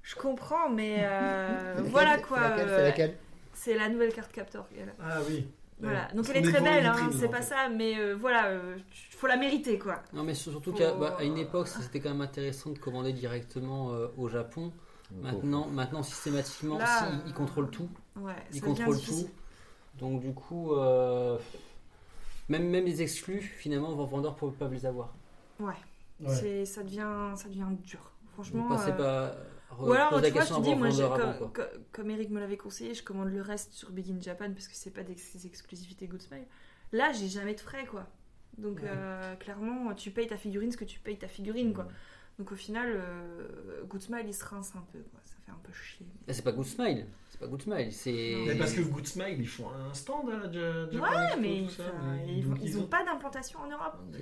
[0.04, 2.38] je comprends, mais euh, Laquelle, voilà quoi.
[2.38, 3.18] C'est laquelle, euh, c'est laquelle
[3.54, 4.68] c'est la nouvelle carte captor.
[4.70, 4.94] qu'elle a.
[5.02, 5.48] Ah oui.
[5.80, 6.08] Voilà.
[6.14, 8.78] Donc Parce elle est très belle, hein, c'est pas ça, mais euh, voilà, euh,
[9.12, 10.02] faut la mériter quoi.
[10.14, 13.92] Non, mais surtout Faut- qu'à bah, une époque, c'était quand même intéressant de commander directement
[13.92, 14.72] euh, au Japon.
[15.22, 17.90] Maintenant, maintenant systématiquement, Là, si, ils contrôlent tout.
[18.16, 19.28] Ouais, Ils contrôlent difficile.
[19.28, 19.32] tout.
[20.00, 21.38] Donc du coup, euh,
[22.50, 25.14] même, même les exclus, finalement, vos vendeurs ne peuvent pas les avoir.
[25.60, 25.74] Ouais,
[26.20, 26.36] Ouais.
[26.36, 28.00] c'est ça devient ça devient dur.
[28.34, 28.68] Franchement.
[28.72, 29.36] Euh, pas.
[29.80, 30.90] Ou alors, tu vois, je te dis, moi,
[31.92, 34.76] comme, Eric me l'avait conseillé, je commande le reste sur Big in Japan parce que
[34.76, 36.46] c'est pas des des exclusivités Good Smile.
[36.92, 38.06] Là, j'ai jamais de frais, quoi.
[38.60, 38.84] Donc, Ouais.
[38.88, 41.88] euh, clairement, tu payes ta figurine ce que tu payes ta figurine, quoi.
[42.40, 45.20] Donc, au final, euh, Good Smile, il se rince un peu, quoi.
[45.24, 46.06] Ça fait un peu chier.
[46.30, 47.08] C'est pas Good Smile.
[47.30, 47.92] C'est pas Good Smile.
[47.92, 48.36] C'est.
[48.48, 51.40] Mais parce que Good Smile, ils font un stand à la Ja- Japan Ouais, Expo,
[51.42, 51.84] mais tout ça,
[52.26, 53.98] mais- ils, ont pas d'implantation en Europe.
[54.14, 54.18] Ah.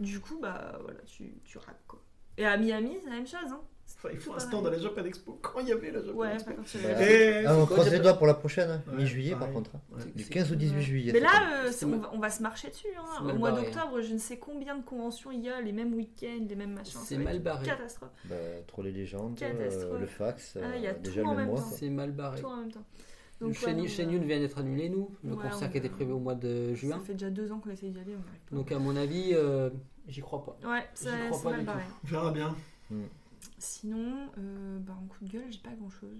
[0.00, 2.02] Du coup, bah, voilà, tu, tu rates, quoi.
[2.38, 3.60] Et à Miami, c'est la même chose, hein.
[3.96, 6.18] Enfin, ils font un stand à la Japan Expo quand il y avait la Japan
[6.18, 6.50] Ouais, Expo.
[6.82, 8.82] Bah, Et- Ah, on croise les doigts pour la prochaine, hein.
[8.88, 9.70] Ouais, mi-juillet par contre.
[9.76, 9.80] hein.
[9.92, 10.04] Ouais.
[10.14, 10.82] Du C'est- 15 au 18 Ouais.
[10.82, 11.12] juillet.
[11.12, 12.88] Mais là, euh, on, va, on va se marcher dessus.
[12.98, 13.28] hein.
[13.28, 16.46] Au mois d'octobre, je ne sais combien de conventions il y a, les mêmes week-ends,
[16.48, 17.00] les mêmes machins.
[17.04, 17.64] C'est mal barré.
[17.66, 18.10] une Catastrophe.
[18.24, 18.36] Bah,
[18.66, 21.36] trop les légendes, euh, le fax, Ah, il y a euh, tout déjà en le
[21.38, 21.60] même mois.
[21.60, 22.40] C'est mal barré.
[22.40, 22.84] Tout en même temps.
[23.52, 23.82] Shen va-
[24.12, 25.10] Yun vient d'être annulé, nous.
[25.24, 26.96] Le Ouais, concert on qui était prévu au mois de juin.
[26.98, 28.56] Ça fait déjà deux ans qu'on essaye d'y aller, on n'arrive pas.
[28.56, 29.70] Donc, à mon avis, euh,
[30.08, 30.58] j'y crois pas.
[30.68, 31.10] ouais, c'est
[31.44, 31.82] mal barré.
[32.04, 32.54] On verra bien.
[33.60, 36.16] Sinon, euh, bah, en coup de gueule, j'ai pas grand chose.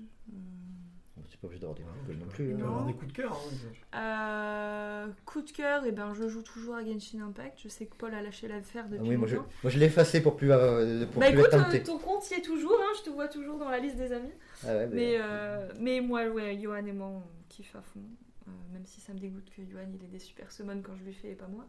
[1.28, 2.55] C'est pas obligé d'avoir des coups de gueule non plus.
[2.55, 2.59] Hein.
[2.61, 3.32] avoir des coups de cœur.
[3.93, 3.99] hein.
[3.99, 7.59] Euh, coup de cœur, et ben je joue toujours à Genshin Impact.
[7.62, 9.49] Je sais que Paul a lâché l'affaire Ah depuis oui, moi je, longtemps.
[9.62, 12.30] moi je l'ai effacé pour plus, euh, pour Bah plus écoute, être euh, ton compte
[12.30, 14.32] y est toujours, hein, je te vois toujours dans la liste des amis.
[14.64, 18.01] Ah ouais, bah, Mais, euh, mais moi, ouais, Johan et moi, on kiffe à fond.
[18.49, 21.05] Euh, même si ça me dégoûte que Johan il ait des super summons quand je
[21.05, 21.66] lui fais et pas moi.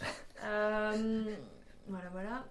[0.44, 1.24] Euh,
[1.88, 2.46] voilà, voilà.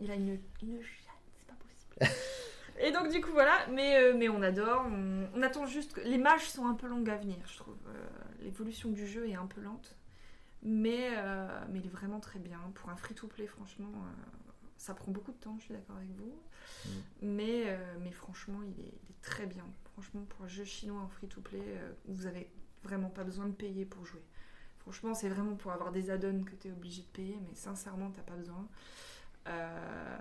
[0.00, 1.87] Il a une, une chatte, c'est pas possible.
[2.80, 3.66] Et donc, du coup, voilà.
[3.72, 4.86] Mais, euh, mais on adore.
[4.86, 6.00] On, on attend juste que.
[6.00, 7.76] Les matchs sont un peu longues à venir, je trouve.
[7.88, 8.08] Euh,
[8.40, 9.96] L'évolution du jeu est un peu lente.
[10.62, 12.60] Mais, euh, mais il est vraiment très bien.
[12.74, 13.92] Pour un free-to-play, franchement,
[14.76, 16.32] ça prend beaucoup de temps, je suis d'accord avec vous.
[17.22, 19.64] Mais, euh, mais franchement, il est, il est très bien.
[19.92, 21.62] Franchement, pour un jeu chinois en free-to-play,
[22.06, 22.50] vous avez
[22.82, 24.22] vraiment pas besoin de payer pour jouer.
[24.78, 28.10] Franchement, c'est vraiment pour avoir des add-ons que tu es obligé de payer, mais sincèrement,
[28.10, 28.66] t'as pas besoin.
[29.46, 30.18] Euh,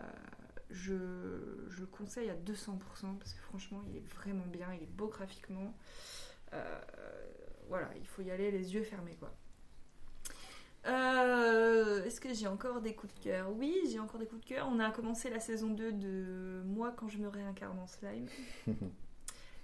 [0.70, 0.93] je,
[1.70, 5.07] je le conseille à 200% parce que franchement, il est vraiment bien, il est beau
[5.07, 5.76] graphiquement.
[6.53, 6.82] Euh,
[7.70, 9.34] voilà, il faut y aller les yeux fermés, quoi.
[10.86, 13.51] Euh, Est-ce que j'ai encore des coups de cœur?
[13.51, 14.68] Oui, j'ai encore des coups de cœur.
[14.72, 18.28] On a commencé la saison 2 de Moi quand je me réincarne en slime.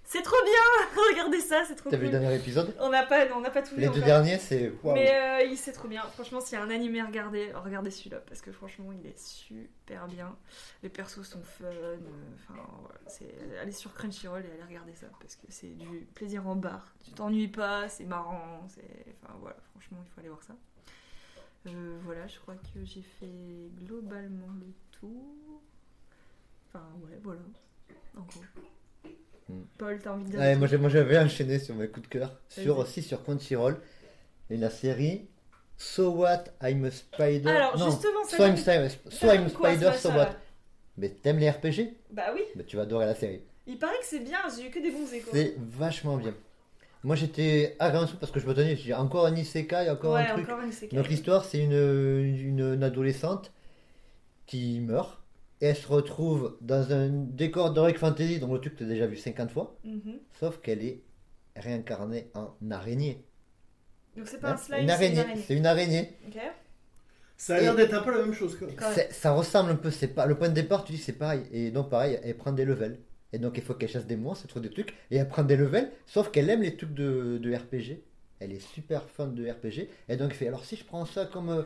[0.04, 2.74] c'est trop bien Regardez ça, c'est trop T'as vu le dernier épisode?
[2.78, 4.04] On n'a pas, on n'a pas tout vu Les deux encore.
[4.06, 4.72] derniers, c'est.
[4.82, 4.94] waouh.
[4.94, 6.02] Mais euh, il c'est trop bien.
[6.14, 9.18] Franchement, s'il y a un animé à regarder, regardez celui-là parce que franchement, il est
[9.18, 10.36] super bien.
[10.82, 11.64] Les persos sont fun.
[11.64, 11.96] euh,
[12.36, 16.46] Enfin, voilà, c'est allez sur Crunchyroll et allez regarder ça parce que c'est du plaisir
[16.46, 16.94] en barre.
[17.04, 18.66] Tu t'ennuies pas, c'est marrant.
[18.68, 20.54] C'est, enfin voilà, franchement, il faut aller voir ça.
[21.66, 24.66] Euh, voilà, je crois que j'ai fait globalement le
[25.00, 25.62] tour.
[26.68, 27.40] Enfin ouais, voilà.
[28.18, 28.42] En gros.
[29.48, 29.62] Hmm.
[29.78, 32.40] Paul, t'as envie de dire Ouais, moi, j'avais enchaîné sur mes coups de cœur.
[32.48, 33.76] Sur aussi sur Crunchyroll.
[34.50, 35.28] Et la série
[35.76, 37.48] So What I'm a Spider.
[37.48, 40.36] Alors non, justement, ça So I'm, donne- Spider, ça so I'm Spider, So What.
[40.96, 42.42] Mais t'aimes les RPG Bah oui.
[42.54, 43.42] bah, Tu vas adorer la série.
[43.66, 45.30] Il paraît que c'est bien, j'ai eu que des bons échos.
[45.32, 46.34] C'est vachement bien.
[47.02, 50.34] Moi j'étais agréable parce que je me tenais, j'ai encore un isekai, encore ouais, un
[50.34, 50.44] truc.
[50.48, 50.94] encore un isekai.
[50.94, 53.50] Donc l'histoire, c'est une, une, une adolescente
[54.46, 55.20] qui meurt
[55.64, 59.06] elle se retrouve dans un décor d'Heroic Fantasy, donc le truc que tu as déjà
[59.06, 60.18] vu 50 fois, Mhm.
[60.38, 61.00] sauf qu'elle est
[61.56, 63.24] réincarnée en araignée.
[64.16, 65.12] Donc c'est pas un Hein, slime, une c'est araignée.
[65.14, 65.42] une araignée.
[65.46, 66.16] C'est une araignée.
[67.36, 68.56] Ça a l'air d'être un peu la même chose.
[68.56, 68.68] Quoi.
[69.10, 71.42] Ça ressemble un peu, c'est pas le point de départ, tu dis c'est pareil.
[71.52, 72.98] Et donc pareil, elle prend des levels.
[73.32, 75.42] Et donc il faut qu'elle chasse des monstres, elle trouve des trucs, et elle prend
[75.42, 78.00] des levels, sauf qu'elle aime les trucs de, de RPG.
[78.38, 79.88] Elle est super fan de RPG.
[80.08, 81.62] Et donc elle fait, alors si je prends ça comme, euh,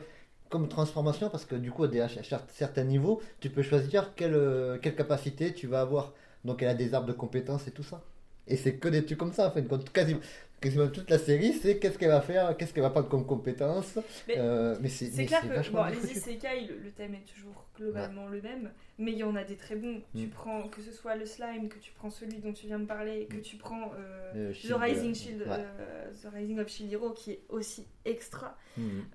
[0.48, 4.14] comme transformation, parce que du coup à des- à cer- certains niveaux, tu peux choisir
[4.14, 6.12] quelle, euh, quelle capacité tu vas avoir.
[6.44, 8.02] Donc elle a des arbres de compétences et tout ça.
[8.46, 9.92] Et c'est que des trucs comme ça, en compte.
[9.92, 10.20] Quasiment.
[10.60, 13.96] quasiment toute la série, c'est qu'est-ce qu'elle va faire, qu'est-ce qu'elle va prendre comme compétence.
[14.26, 18.26] Mais Euh, mais c'est clair que bon, les isekai, le, le thème est toujours globalement
[18.28, 20.02] le même, mais il y en a des très bons.
[20.14, 20.30] Tu Mm.
[20.30, 23.26] prends, que ce soit le slime, que tu prends celui dont tu viens de parler,
[23.26, 23.40] que Mm.
[23.42, 25.48] tu prends euh, The Rising euh, Shield, ouais.
[25.50, 28.56] euh, The Rising of Shield Hero, qui est aussi extra.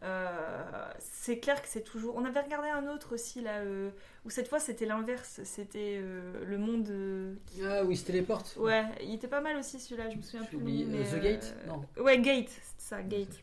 [0.03, 2.15] Euh, c'est clair que c'est toujours.
[2.15, 3.89] On avait regardé un autre aussi là, euh,
[4.25, 6.87] où cette fois c'était l'inverse, c'était euh, le monde.
[6.89, 8.55] euh, qui- Ah oui, se téléporte.
[8.59, 10.57] Ouais, il était pas mal aussi celui-là, je me souviens plus.
[10.57, 11.83] oublié, mais, The Gate Non.
[12.03, 13.41] Ouais, Gate, c'est ça, Gate.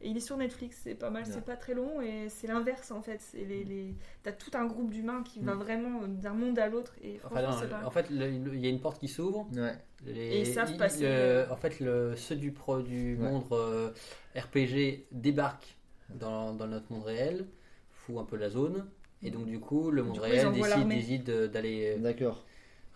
[0.00, 1.28] Et il est sur Netflix, c'est pas mal, Ouais.
[1.32, 3.20] c'est pas très long et c'est l'inverse en fait.
[3.20, 3.94] C'est les, les...
[4.22, 5.58] T'as tout un groupe d'humains qui va Mm.
[5.58, 8.80] vraiment d'un monde à l'autre et Enfin, non, pas en fait, il y a une
[8.80, 9.48] porte qui s'ouvre.
[9.56, 9.74] Ouais.
[10.06, 13.16] Les- Et ils savent il- passer, le- euh, en fait, le, ceux du, pro, du
[13.16, 13.28] Ouais.
[13.28, 13.90] monde euh,
[14.36, 15.76] RPG débarquent
[16.10, 17.46] dans, dans notre monde réel,
[17.90, 18.86] foutent un peu la zone.
[19.22, 21.96] Et donc, du coup, le monde réel décide, euh, d'aller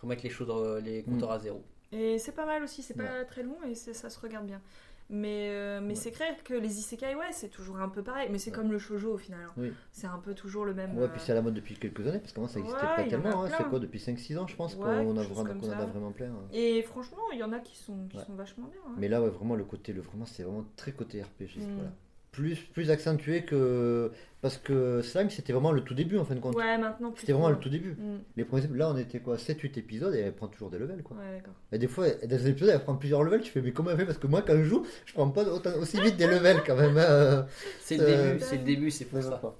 [0.01, 1.33] remettre les choses, les compteurs Mm.
[1.33, 1.63] à zéro.
[1.91, 4.61] Et c'est pas mal aussi, c'est pas très long et ça se regarde bien.
[5.09, 5.95] Mais, euh, mais Ouais.
[5.95, 8.29] c'est clair que les isekai, ouais, c'est toujours un peu pareil.
[8.31, 8.55] Mais c'est Ouais.
[8.57, 9.41] comme le shoujo au final.
[9.45, 9.51] hein.
[9.57, 9.71] Oui.
[9.91, 10.95] C'est un peu toujours le même.
[10.97, 12.87] Ouais, euh, puis c'est à la mode depuis quelques années, parce qu'avant ça n'existait Ouais,
[12.95, 13.43] pas en a tellement.
[13.43, 13.49] hein.
[13.57, 16.11] C'est quoi, depuis 5-6 ans, je pense, qu'on a, quelque chose vraiment, en a vraiment
[16.11, 16.31] plein.
[16.31, 16.47] hein.
[16.51, 18.79] Et franchement, il y en a qui sont, qui sont vachement bien.
[18.87, 18.95] hein.
[18.97, 21.57] Mais là, ouais, vraiment, le côté, le, vraiment, c'est vraiment très côté RPG.
[21.59, 21.75] Mm.
[21.75, 21.91] voilà.
[22.33, 24.11] Plus, plus accentué que.
[24.41, 26.53] Parce que Slime, c'était vraiment le tout début, en fin de compte.
[26.55, 27.13] Ouais, maintenant.
[27.15, 27.91] C'était vraiment le tout début.
[27.91, 28.17] Mm.
[28.35, 31.15] Les premiers, là, on était quoi 7-8 épisodes et elle prend toujours des levels, quoi.
[31.15, 31.53] Ouais, d'accord.
[31.71, 33.39] Et des fois, dans un épisode, elle prend plusieurs levels.
[33.41, 34.05] Tu fais, mais comment elle fait?
[34.05, 36.75] Parce que moi, quand je joue, je prends pas autant- aussi vite des levels quand
[36.75, 36.97] même.
[36.97, 37.45] hein.
[37.79, 39.57] C'est le Euh, début, c'est le début, c'est pour Ça pas.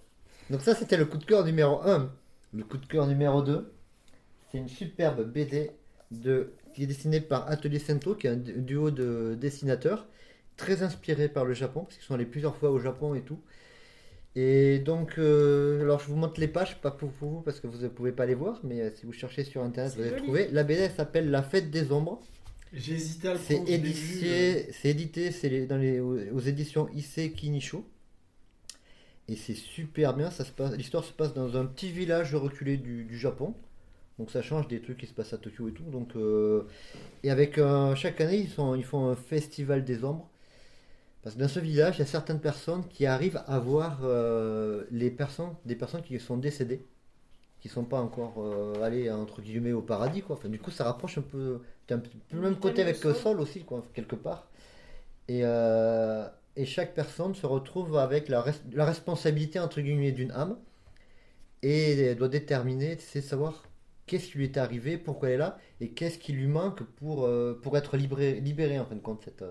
[0.49, 2.11] Donc ça c'était le coup de cœur numéro 1.
[2.53, 3.71] Le coup de cœur numéro 2,
[4.51, 5.71] c'est une superbe BD
[6.11, 10.05] de, qui est dessinée par Atelier Sento, qui est un du- duo de dessinateurs,
[10.57, 13.39] très inspiré par le Japon, parce qu'ils sont allés plusieurs fois au Japon et tout.
[14.35, 17.67] Et donc, euh, alors je vous montre les pages, pas pour, pour vous parce que
[17.67, 20.15] vous ne pouvez pas les voir, mais euh, si vous cherchez sur internet, vous allez
[20.15, 20.47] trouver.
[20.51, 22.19] La BD elle s'appelle La Fête des Ombres.
[22.75, 26.39] Hésité à le C'est vu, euh, édité, c'est édité, c'est les- dans les, aux, aux
[26.39, 27.85] éditions Issei Kinisho.
[29.29, 30.31] Et c'est super bien.
[30.31, 33.53] Ça se passe, l'histoire se passe dans un petit village reculé du, du Japon.
[34.19, 35.83] Donc ça change des trucs qui se passent à Tokyo et tout.
[35.83, 36.63] Donc euh,
[37.23, 37.59] et avec
[37.95, 40.29] chaque année ils, sont, ils font un festival des ombres.
[41.23, 44.85] Parce que dans ce village, il y a certaines personnes qui arrivent à voir euh,
[44.91, 46.85] les personnes, des personnes qui sont décédées,
[47.61, 50.35] qui sont pas encore euh, allées entre guillemets au paradis quoi.
[50.37, 53.15] Enfin, du coup, ça rapproche un peu, t'as un peu le même côté avec Saul.
[53.15, 54.47] Sol aussi quoi, quelque part.
[55.27, 60.31] Et, euh, et chaque personne se retrouve avec la, res- la responsabilité entre guillemets d'une
[60.31, 60.57] âme
[61.61, 63.63] et elle doit déterminer, c'est savoir
[64.05, 67.29] qu'est-ce qui lui est arrivé, pourquoi elle est là et qu'est-ce qui lui manque pour,
[67.61, 69.43] pour être libéré, libéré en fin de compte cette,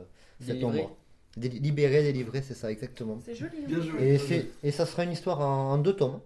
[0.64, 0.72] ombre.
[0.72, 1.01] Dé-
[1.36, 3.18] libéré, délivré, c'est ça exactement.
[3.24, 3.50] C'est joli.
[3.58, 3.64] hein.
[3.66, 4.02] Bien joué.
[4.14, 6.20] Et, c'est- ça sera une histoire en, en deux tomes.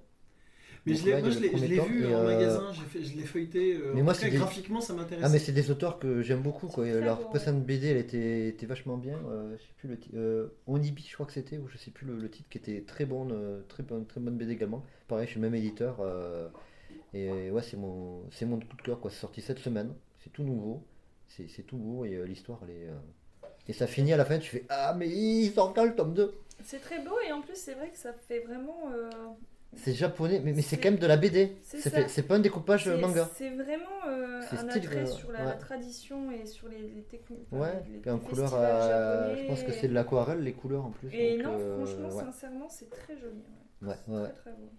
[0.84, 1.40] Mais Donc je l'ai, moi, je je
[1.88, 3.74] vu en euh, magasin, j'ai fait, je l'ai feuilleté.
[3.74, 5.24] euh, mais en moi, cas, des- graphiquement, ça m'intéresse.
[5.26, 6.86] Ah mais c'est des auteurs que j'aime beaucoup quoi.
[6.86, 9.18] Leur beau, précédente BD elle était, était vachement bien.
[9.28, 9.98] Euh, je sais plus le.
[10.14, 12.82] Euh, Onibi je crois que c'était ou je sais plus le, le titre qui était
[12.82, 14.84] très bon, euh, très bonne, très bonne BD également.
[15.08, 15.96] Pareil, je suis le même éditeur.
[16.00, 16.48] euh,
[17.14, 19.10] et ouais c'est mon, c'est mon coup de cœur quoi.
[19.10, 19.92] C'est sorti cette semaine.
[20.22, 20.84] C'est tout nouveau.
[21.28, 22.88] C'est, c'est tout beau et euh, l'histoire elle est.
[23.68, 24.38] Et ça finit à la fin.
[24.38, 26.32] Tu fais ah mais il sort quand le tome 2
[26.64, 28.90] C'est très beau et en plus, c'est vrai que ça fait vraiment.
[28.94, 29.10] euh,
[29.74, 31.56] C'est japonais mais, mais c'est quand même de la BD.
[31.62, 33.28] c'est pas un découpage euh, manga.
[33.34, 35.44] C'est vraiment euh, un style, attrait euh, sur la, ouais.
[35.46, 37.46] la tradition et sur les, les techniques.
[37.52, 37.82] Ouais.
[37.90, 39.34] les- les en couleur à-.
[39.34, 41.08] Je pense que c'est de l'aquarelle les couleurs en plus.
[41.12, 42.24] Et donc, non, franchement, ouais.
[42.24, 43.42] sincèrement, c'est très joli.
[43.82, 43.88] ouais.
[43.88, 44.22] Ouais, C'est ouais.
[44.28, 44.70] Très, très beau.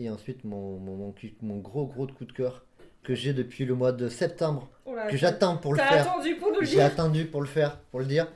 [0.00, 1.12] Et ensuite, mon, mon,
[1.42, 2.64] mon gros gros coup de cœur
[3.08, 6.02] que j'ai depuis le mois de septembre, Oh là, que j'attends pour le faire.
[6.12, 6.84] attendu pour le J'ai dire.
[6.84, 8.26] attendu pour le faire, pour le dire.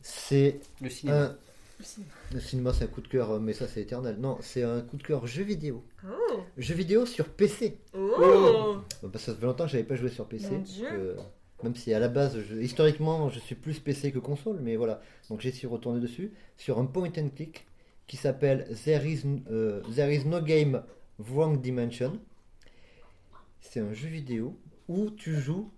[0.00, 1.18] C'est Le cinéma.
[1.24, 1.36] un.
[2.32, 4.16] Le cinéma, c'est un coup de cœur, mais ça, c'est éternel.
[4.20, 5.82] Non, c'est un coup de cœur jeu vidéo.
[6.06, 7.78] Oh Jeu vidéo sur PC.
[7.94, 10.50] Oh Parce que ça fait longtemps que j'avais pas joué sur PC.
[10.50, 10.88] Mon parce Dieu.
[10.88, 11.16] que,
[11.64, 15.00] même si à la base, je- historiquement, je suis plus PC que console, mais voilà.
[15.30, 16.30] Donc j'ai su retourner dessus.
[16.56, 17.66] Sur un point and click
[18.06, 20.82] qui s'appelle There, is, euh, There is no game
[21.18, 22.18] wrong dimension.
[23.60, 24.58] C'est un jeu vidéo
[24.88, 25.70] où tu joues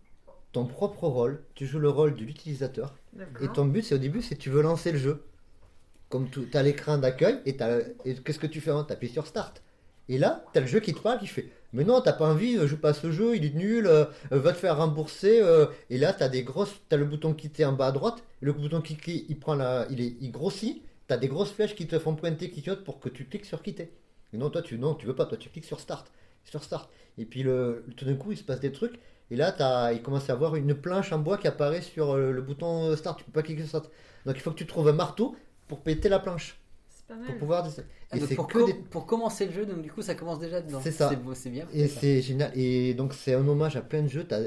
[0.53, 1.43] ton propre rôle.
[1.55, 2.95] Tu joues le rôle de l'utilisateur.
[3.41, 5.25] Et ton but, c'est au début, c'est que tu veux lancer le jeu.
[6.09, 9.63] Comme tu as l'écran d'accueil, et, qu'est-ce que tu fais Tu appuies sur Start.
[10.09, 12.29] Et là, tu as le jeu qui te parle, qui fait Mais non, t'as pas
[12.29, 14.77] envie, euh, joue pas à ce jeu, il est nul, euh, euh, va te faire
[14.77, 15.41] rembourser.
[15.41, 15.67] euh.
[15.91, 16.75] et là, tu as des grosses.
[16.91, 20.01] Tu le bouton quitter en bas à droite, le bouton quitter, il, prend la, il,
[20.01, 20.83] est, il grossit.
[21.09, 23.47] Tu as des grosses flèches qui te font pointer, qui clignotent pour que tu cliques
[23.47, 23.93] sur quitter.
[24.35, 26.11] Et non, toi, tu non, tu veux pas, toi, tu cliques sur Start.
[26.45, 26.91] Sur Start.
[27.19, 28.99] Et puis, le, tout d'un coup, il se passe des trucs.
[29.31, 32.33] Et là, t'as- il commence à avoir une planche en bois qui apparaît sur euh,
[32.33, 33.19] le bouton euh, Start.
[33.19, 33.91] Tu peux pas cliquer sur Start.
[34.27, 35.37] Donc, il faut que tu trouves un marteau
[35.69, 36.59] pour péter la planche.
[36.89, 37.39] C'est pas Pour mal.
[37.39, 37.67] pouvoir.
[38.11, 40.15] Ah, Et c'est pour, que com- des- pour commencer le jeu, donc du coup ça
[40.15, 40.81] commence déjà dedans.
[40.83, 41.09] C'est ça.
[41.09, 41.67] C'est beau, c'est bien.
[41.73, 42.53] Et c'est génial.
[42.59, 44.25] Et donc, c'est un hommage à plein de jeux.
[44.25, 44.41] T'as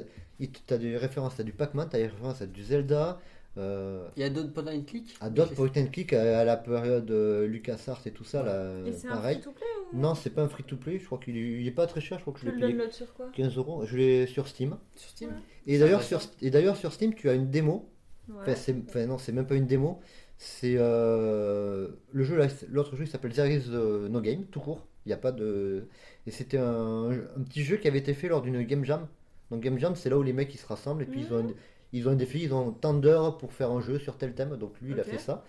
[0.70, 3.20] as des références à du Pac-Man, t'as des références à du Zelda,
[3.58, 6.43] Euh, Il y a d'autres point and click à d'autres point and click à, à
[6.43, 9.36] la période euh, LucasArts et tout ça, là, Et c'est un pareil.
[9.36, 12.01] free-to-play ou Non, c'est pas un free-to-play, je crois qu'il est, il est pas très
[12.01, 13.86] cher, je crois que je Tu l'ai le payé sur quoi 15 euros.
[13.86, 14.76] Je l'ai sur Steam.
[14.95, 15.36] sur Steam Ouais.
[15.68, 16.32] Et d'ailleurs sur, faire.
[16.41, 17.89] et d'ailleurs sur Steam, tu as une démo.
[18.28, 18.36] Ouais.
[18.41, 19.99] Enfin, c'est, enfin, non, c'est même pas une démo.
[20.38, 22.38] C'est euh, le jeu,
[22.70, 24.86] l'autre jeu, il s'appelle There is euh, No Game, tout court.
[25.06, 25.88] Il n'y a pas de.
[26.28, 29.08] Et c'était un, un petit jeu qui avait été fait lors d'une Game Jam.
[29.51, 31.38] Donc Game Jam, c'est là où les mecs ils se rassemblent et puis ils ont
[31.39, 31.47] un,
[31.94, 34.58] ils ont un défi, ils ont tant d'heures pour faire un jeu sur tel thème.
[34.58, 35.44] Donc lui, il a fait ça.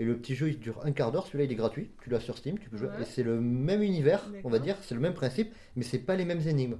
[0.00, 1.26] Et le petit jeu, il dure un quart d'heure.
[1.26, 1.90] Celui-là, il est gratuit.
[2.04, 2.86] Tu l'as sur Steam, tu peux jouer.
[2.88, 3.02] Ouais.
[3.02, 4.76] Et c'est le même univers, on va dire.
[4.82, 6.76] C'est le même principe, mais c'est pas les mêmes énigmes.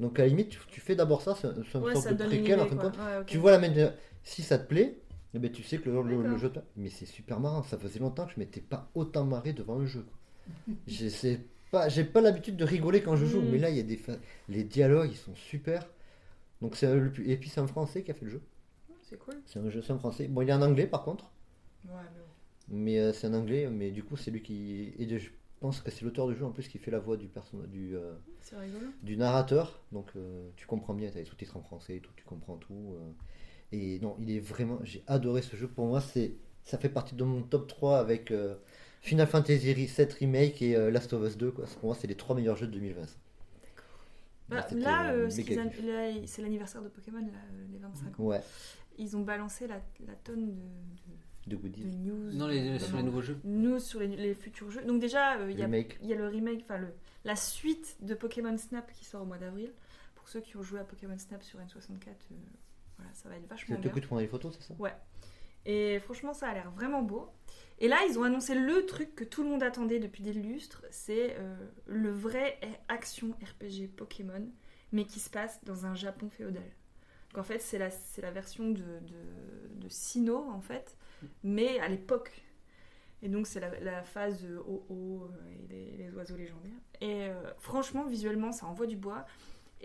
[0.00, 1.36] Donc à la limite, tu, tu fais d'abord ça.
[1.40, 2.96] C'est, une Ouais, sorte de préquel en fin de compte.
[2.96, 3.24] Ouais.
[3.26, 3.92] Tu vois la même.
[4.22, 4.98] Si ça te plaît,
[5.34, 6.50] eh ben, tu sais que le, le- le jeu.
[6.78, 7.62] Mais c'est super marrant.
[7.64, 10.06] Ça faisait longtemps que je m'étais pas autant marré devant un jeu.
[10.86, 11.40] j'ai,
[11.70, 13.48] pas, pas l'habitude de rigoler quand je joue, Mm.
[13.50, 13.96] mais là, il y a des.
[13.96, 14.16] fa-
[14.48, 15.86] Les dialogues, ils sont super.
[16.60, 18.42] Donc c'est le- et puis c'est un français qui a fait le jeu.
[19.02, 19.34] C'est cool.
[19.46, 20.28] C'est un jeu, c'est un français.
[20.28, 21.30] Bon, il est en anglais par contre,
[21.84, 21.90] Ouais,
[22.68, 23.68] mais mais euh, c'est en anglais.
[23.70, 24.94] Mais du coup, c'est lui qui.
[24.98, 25.30] Et je
[25.60, 27.94] pense que c'est l'auteur du jeu en plus qui fait la voix du personnage, du,
[27.96, 28.14] euh,
[29.02, 29.82] du narrateur.
[29.92, 31.10] Donc euh, tu comprends bien.
[31.10, 32.12] T'as les sous-titres en français et tout.
[32.16, 32.96] Tu comprends tout.
[33.72, 34.78] Et non, il est vraiment.
[34.84, 35.68] J'ai adoré ce jeu.
[35.68, 36.34] Pour moi, c'est
[36.64, 38.32] ça fait partie de mon top 3 avec
[39.02, 39.86] Final Fantasy VII
[40.20, 41.50] Remake et Last of Us 2.
[41.52, 41.66] Quoi.
[41.80, 43.02] Pour moi, c'est les trois meilleurs jeux de 2020.
[44.48, 45.40] Bah, C'était là, euh, ce
[45.86, 48.24] là, c'est l'anniversaire de Pokémon, là, euh, les 25 ans.
[48.24, 48.42] Ouais,
[48.98, 50.60] Ils ont balancé la, la tonne de,
[51.50, 51.84] de de- goodies.
[51.84, 52.32] de news.
[52.32, 53.38] Non, les, sur les nouveaux jeux.
[53.44, 54.82] News sur les, les futurs jeux.
[54.84, 56.80] Donc déjà, euh, il y, a, y le remake, enfin
[57.24, 59.72] la suite de Pokémon Snap qui sort au mois d'avril.
[60.14, 61.62] Pour ceux qui ont joué à Pokémon Snap sur N64,
[62.08, 62.34] euh,
[62.96, 63.90] voilà, ça va être Tu vachement te bien.
[63.90, 64.74] coup de prendre les photos, c'est ça?
[65.66, 67.28] Et franchement, ça a l'air vraiment beau.
[67.84, 70.86] Et là, ils ont annoncé le truc que tout le monde attendait depuis des lustres,
[70.90, 71.54] c'est euh,
[71.84, 72.58] le vrai
[72.88, 74.48] action RPG Pokémon,
[74.92, 76.62] mais qui se passe dans un Japon féodal.
[77.28, 80.96] Donc en fait, c'est la, version de, de, de Sinnoh, en fait,
[81.42, 82.32] mais à l'époque.
[83.20, 86.80] Et donc c'est la, phase OO et les, les oiseaux légendaires.
[87.02, 89.26] Et euh, franchement, visuellement, ça envoie du bois.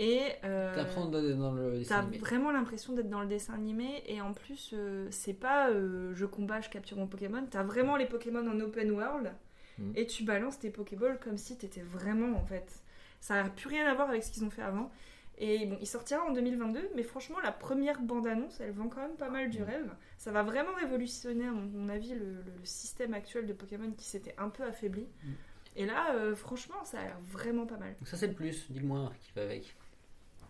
[0.01, 2.17] Et euh, T'as l'impression d'être dans le dessin T'as animé.
[2.19, 6.25] vraiment l'impression d'être dans le dessin animé et en plus euh, c'est pas euh, je
[6.25, 9.31] combat, je capture mon Pokémon, t'as vraiment les Pokémon en open world
[9.77, 9.93] Mhm.
[9.95, 12.81] et tu balances tes Pokéballs comme si t'étais vraiment en fait.
[13.21, 14.91] Ça n'a plus rien à voir avec ce qu'ils ont fait avant.
[15.37, 19.15] Et bon, il sortira en 2022, mais franchement la première bande-annonce elle vend quand même
[19.15, 19.65] pas mal du Mhm.
[19.65, 19.91] rêve.
[20.17, 24.49] Ça va vraiment révolutionner à mon, avis le, système actuel de Pokémon qui s'était un
[24.49, 25.07] peu affaibli.
[25.23, 25.33] Mhm.
[25.77, 27.95] Et là euh, franchement ça a l'air vraiment pas mal.
[27.99, 29.75] Donc ça c'est le plus, dis-le-moi, qui va avec.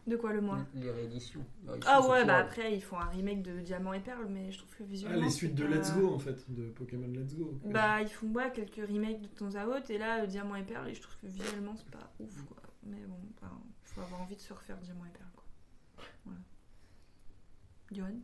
[0.09, 1.45] De quoi le moins Les rééditions.
[1.67, 4.57] Les Ah ouais, bah après ils font un remake de Diamant et Perle, mais je
[4.57, 5.21] trouve que Ah, visuellement.
[5.21, 7.59] les suites de Let's Go en fait, de Pokémon Let's Go.
[7.65, 10.63] Bah ils font ouais, quelques remakes de temps à autre, et là euh, Diamant et
[10.63, 12.57] Perle, et je trouve que visuellement c'est pas ouf quoi.
[12.83, 13.51] Mais bon, enfin,
[13.83, 15.45] faut avoir envie de se refaire Diamant et Perle quoi.
[16.25, 16.39] Voilà.
[17.91, 18.19] Johan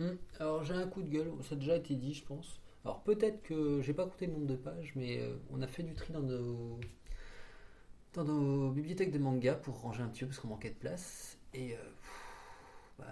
[0.00, 2.60] Hum, Alors j'ai un coup de gueule, ça a déjà été dit je pense.
[2.84, 5.84] Alors peut-être que j'ai pas compté le nombre de pages, mais euh, on a fait
[5.84, 6.78] du tri dans nos,
[8.22, 11.38] dans nos bibliothèques de manga pour ranger un petit peu parce qu'on manquait de place.
[11.52, 11.78] Et euh,
[12.98, 13.06] bah,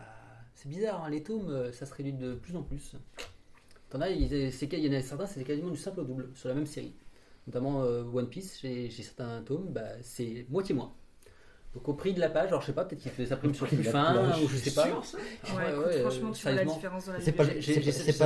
[0.55, 2.95] c'est bizarre, hein, les tomes euh, ça se réduit de plus en plus.
[3.91, 6.55] T'en as, il y en a certains, c'est quasiment du simple au double sur la
[6.55, 6.95] même série.
[7.47, 10.95] Notamment euh, One Piece, j'ai j'ai certains tomes, bah, c'est moitié moins.
[11.75, 13.55] Donc au prix de la page, alors je sais pas, peut-être qu'il fait sa prime
[13.55, 14.85] sur fin, ou je sais pas.
[14.89, 17.45] Sûr, ça Ouais, Ouais, écoute, ouais, franchement, tu vois la différence dans la C'est pas,
[17.47, 17.53] pas-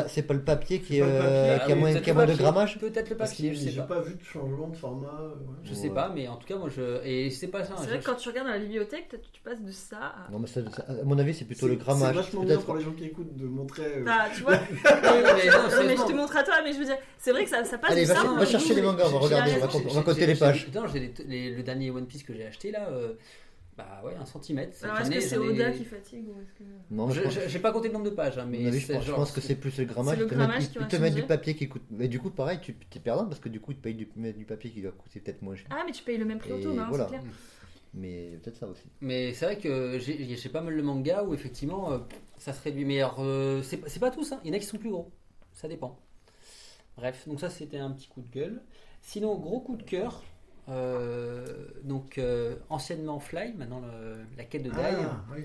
[0.03, 1.31] pas, pas le papier qui, est, pas le papier.
[1.31, 1.81] Ah qui a oui,
[2.15, 3.87] moins, de grammage Peut-être le papier, je sais j'ai pas.
[3.87, 5.07] pas vu de changement de format.
[5.07, 5.55] ouais.
[5.63, 7.01] Je sais pas, mais en tout cas, moi je.
[7.07, 7.75] Et c'est pas ça.
[7.77, 10.31] C'est je- vrai que quand tu regardes dans la bibliothèque, tu- passes de ça à.
[10.33, 10.49] Non, mais
[10.89, 12.09] à mon avis, c'est plutôt le grammage.
[12.17, 14.01] C'est vachement bien Peut-être pour les gens qui écoutent de montrer.
[14.05, 16.99] Bah, tu vois, mais non, mais je te montre à toi, mais je veux dire,
[17.19, 18.81] c'est vrai que ça, passe Allez, de va ça un va chercher double.
[18.81, 19.53] les mangas, on va J'ai regarder,
[19.89, 20.67] on va compter les pages.
[21.29, 23.13] Les- le dernier One Piece que j'ai acheté là, euh,
[23.77, 24.77] bah ouais, un centimètre.
[24.85, 26.64] Alors est-ce que c'est Oda qui fatigue ou est-ce que.
[26.91, 29.03] Non, je Je- J'ai pas compté le nombre de pages, hein, mais je c'est pense,
[29.03, 30.18] je genre- pense que c'est plus le grammage.
[30.18, 31.29] Le Ils te mettent- grammage ils- va te mettent du changer.
[31.29, 31.83] papier qui coûte.
[31.91, 34.09] Mais du coup, pareil, tu es perdant parce que du coup, ils te payent du,
[34.16, 35.66] mettent du papier qui doit coûter peut-être moins cher.
[35.70, 37.05] Ah, mais tu payes le même prix au Et tome, hein, voilà.
[37.05, 37.22] c'est clair.
[37.95, 38.85] Mais peut-être ça aussi.
[39.01, 41.99] Mais c'est vrai que j'ai j'ai pas mal de mangas où effectivement euh,
[42.39, 42.85] ça se réduit.
[42.85, 44.41] Mais alors, euh, c'est pas- c'est pas tous, hein.
[44.45, 45.11] il y en a qui sont plus gros.
[45.53, 45.99] Ça dépend.
[46.97, 48.62] Bref, donc ça c'était un petit coup de gueule.
[49.03, 50.22] Sinon, gros coup de cœur.
[50.69, 51.45] Euh,
[51.85, 54.77] donc euh, anciennement Fly, maintenant le- la quête de Dai.
[54.83, 55.45] Ah, oui.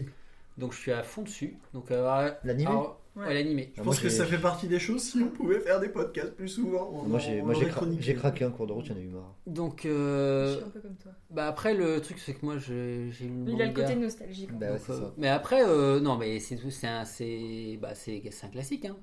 [0.58, 1.56] Donc je suis à fond dessus.
[1.74, 3.26] Donc euh, L'animé alors, Ouais.
[3.26, 3.72] ouais, l'animé.
[3.76, 5.82] Je Ah, moi, pense que j'ai- ça fait partie des choses si on pouvait faire
[5.82, 6.90] des podcasts plus souvent.
[7.06, 8.02] Moi, j'ai on moi, j'ai aurait cra- chroniqué.
[8.04, 9.34] j'ai craqué un cours de route, j'en ai eu marre.
[9.48, 11.12] Donc Je suis un peu comme toi.
[11.30, 14.58] bah après le truc c'est que moi j'ai le Il a le côté nostalgique.
[14.58, 18.46] Bah ouais, euh, mais après, euh, non, mais c'est c'est un, c'est bah, c'est c'est
[18.46, 18.86] un classique.
[18.86, 18.96] Hein.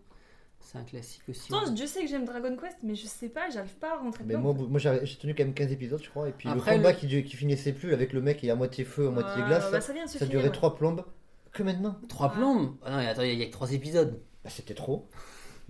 [0.70, 1.48] C'est un classique aussi.
[1.48, 4.22] Pourtant, je sais que j'aime Dragon Quest, mais je sais pas, j'arrive pas à rentrer
[4.26, 4.52] Mais dedans.
[4.52, 6.28] moi, moi j'ai tenu quand même 15 épisodes, je crois.
[6.28, 8.50] Et puis Après, le combat le- qui, qui finissait plus avec le mec qui est
[8.50, 10.54] à moitié feu, à moitié glace, bah, ça vient de se ça finir, durait ouais.
[10.54, 11.04] 3 plombes.
[11.52, 14.20] Que maintenant Trois plombes Ah non, mais attends, il y, a que trois épisodes.
[14.44, 15.08] Ah, c'était trop.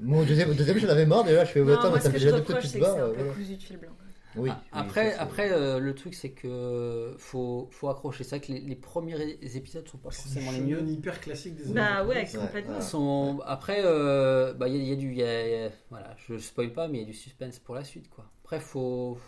[0.01, 2.01] Moi, au deuxième, au deuxième j'en avais marre, déjà, je fais, Non, attends, moi, mais
[2.01, 2.97] ça me fait je déjà deux petites c'est c'est barres.
[2.97, 3.33] un euh, peu voilà.
[3.35, 3.91] cousu de fil blanc.
[4.39, 8.25] Oui, Ah, oui, après, après euh, le truc c'est que faut, faut accrocher.
[8.25, 10.83] C'est vrai que les, les premiers épisodes sont pas forcément les mieux.
[10.83, 12.39] hyper classique des Bah années ouais, 90.
[12.47, 12.75] complètement.
[12.77, 12.81] ouais.
[12.83, 13.41] Sont...
[13.45, 15.11] Après, euh, bah, il y, a- il y a du.
[15.13, 17.15] il y a- il y a- voilà, je spoil pas, mais il y a du
[17.15, 18.09] suspense pour la suite.
[18.11, 18.25] quoi.
[18.45, 19.19] Après, faut.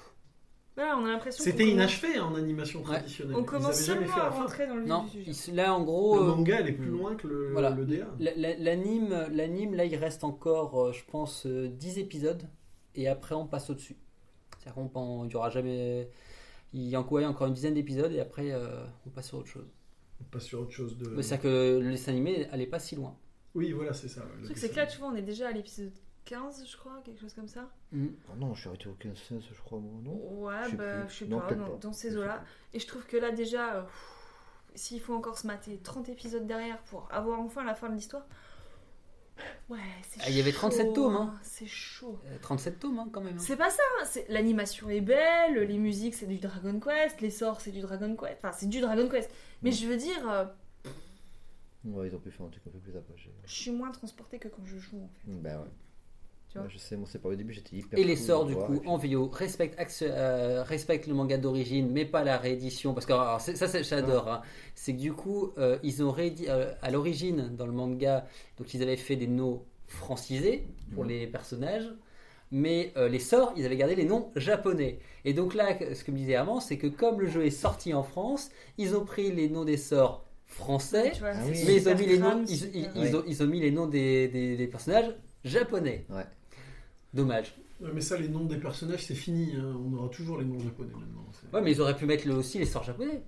[0.76, 3.36] Voilà, on a l'impression C'était qu'on commence- inachevé en animation traditionnelle.
[3.36, 4.40] On Ils commence avaient jamais seulement fait à la fin.
[4.42, 5.32] rentrer dans le vif Non, du sujet.
[5.50, 6.16] il- là en gros.
[6.16, 6.98] Le euh, manga, elle est plus hmm.
[6.98, 7.70] loin que le, Voilà.
[7.70, 8.06] le DA.
[8.18, 12.44] la- la- L'anime, l'anime, là, il reste encore, euh, je pense, euh, 10 épisodes.
[12.94, 13.96] Et après, on passe au-dessus.
[14.60, 16.08] C'est-à-dire qu'on pen- il y aura jamais.
[16.72, 19.48] Il y a encore, encore une dizaine d'épisodes et après, euh, on passe sur autre
[19.48, 19.66] chose.
[20.30, 21.08] Pas sur autre chose de.
[21.08, 23.16] Mais C'est-à-dire que le dessin animé, est pas si loin.
[23.54, 24.22] Oui, voilà, c'est ça.
[24.38, 25.90] Le truc, c'est que là, tu vois, on est déjà à l'épisode
[26.26, 27.68] 15, je crois, quelque chose comme ça.
[27.92, 27.96] Ah
[28.36, 31.10] non, je suis arrêté au 15-16, je crois, moi, non Ouais, Je sais bah, plus.
[31.12, 31.76] je sais Non, pas, dans, pas.
[31.78, 32.44] dans ces eaux-là.
[32.74, 33.82] Et je trouve que là, déjà, euh,
[34.74, 38.26] s'il faut encore se mater 30 épisodes derrière pour avoir enfin la fin de l'histoire.
[39.68, 39.78] Ouais,
[40.08, 41.34] c'est Ah, il y avait chaud, 37 tomes, hein.
[41.42, 42.18] C'est chaud.
[42.26, 43.36] Euh, 37 tomes hein, quand même.
[43.36, 43.40] hein.
[43.40, 47.30] C'est pas ça, hein, c'est- l'animation est belle, les musiques c'est du Dragon Quest, les
[47.30, 49.30] sorts c'est du Dragon Quest, enfin c'est du Dragon Quest.
[49.62, 49.76] Mais Ouais.
[49.76, 50.44] je veux dire, euh,
[51.84, 53.30] Ouais, ils ont pu faire un truc un peu plus approché.
[53.46, 55.30] je suis moins transportée que quand je joue en fait.
[55.32, 55.70] Bah ouais.
[56.50, 57.98] Tu vois Ouais, je sais, moi c'est pas au début, j'étais hyper.
[57.98, 61.90] Et les sorts du voir, coup en VO respectent, axe- euh, respectent le manga d'origine
[61.92, 64.42] mais pas la réédition parce que alors, ça c'est- j'adore hein.
[64.74, 68.26] c'est que du coup euh, ils ont réédit euh, à l'origine dans le manga
[68.58, 71.08] donc ils avaient fait des noms francisés pour Mhm.
[71.10, 71.88] les personnages
[72.50, 76.10] mais euh, les sorts ils avaient gardé les noms japonais et donc là ce que
[76.10, 79.30] me disait Armand c'est que comme le jeu est sorti en France ils ont pris
[79.30, 81.62] les noms des sorts français vois, Ah oui.
[81.64, 84.56] mais ils ont mis les noms ils, ont, ils ont mis les noms des, des-
[84.56, 86.24] des personnages japonais Ouais.
[87.14, 89.54] Dommage Ouais, mais ça, les noms des personnages, c'est fini.
[89.56, 89.74] hein.
[89.86, 91.26] On aura toujours les noms japonais maintenant.
[91.52, 93.22] Ouais, mais ils auraient pu mettre le- aussi les sorts japonais.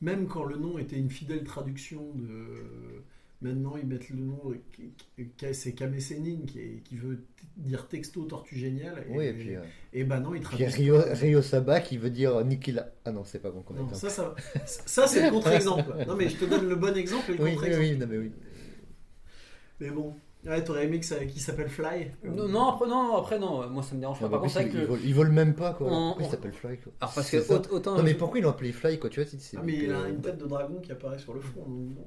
[0.00, 3.02] Même quand le nom était une fidèle traduction de.
[3.40, 4.52] Maintenant, ils mettent le nom.
[5.52, 7.24] C'est Kame Sennin qui, est- qui veut
[7.56, 9.06] dire texto tortue géniale.
[9.08, 9.54] Et, Oui, et puis.
[9.56, 9.62] euh,
[9.92, 10.74] et bah non, il y a traduisent.
[10.74, 11.14] Ryo, pas.
[11.14, 12.90] Ryo Saba qui veut dire Nikila.
[13.04, 14.34] Ah non, c'est pas bon Non, ça, ça,
[14.66, 15.94] ça c'est le contre-exemple.
[16.08, 17.84] Non, mais je te donne le bon exemple et le Oui, oui, contre-exemple.
[17.84, 18.32] oui, non, mais oui.
[19.80, 20.16] Mais bon.
[20.46, 23.82] Ouais, t'aurais aimé que ça, qu'il s'appelle Fly Non, non, après, non, après, non, moi
[23.82, 24.26] ça me dérange pas.
[24.26, 25.04] Non, Par contre, c'est vrai que.
[25.04, 25.88] ils même pas quoi.
[25.88, 27.60] On- Pourquoi on- il s'appelle Fly quoi Alors, parce C'est que ça.
[27.72, 27.96] autant.
[27.96, 29.92] Non, mais pourquoi ils l'ont appelé Fly quoi Tu vois, c'est- c'est Ah, mais il
[29.92, 31.62] a euh, une tête de dragon qui apparaît sur le front.
[31.62, 32.06] donc bon.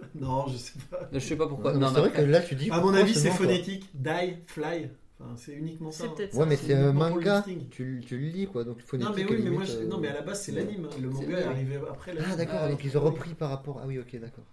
[0.14, 1.08] Non, je sais pas.
[1.12, 1.72] Je sais pas pourquoi.
[1.74, 2.70] Non, c'est mais vrai après- que là tu dis.
[2.70, 3.88] À mon pourquoi avis, ce c'est nom, quoi phonétique.
[3.94, 4.90] Die, fly.
[5.22, 6.04] Enfin, c'est uniquement ça.
[6.04, 7.36] C'est peut-être Ouais, mais c'est un uniquement pour le manga.
[7.46, 7.68] listing.
[7.68, 9.14] Tu, tu le lis quoi, donc Non, phonétique.
[9.16, 10.88] mais à oui, la mais moi, je- euh, non, mais à la base, c'est l'anime.
[11.00, 12.30] Le manga est arrivé après l'anime.
[12.32, 12.90] Ah d'accord, Ah, donc oui.
[12.90, 13.78] ils ont repris par rapport.
[13.82, 14.44] Ah oui, ok, d'accord.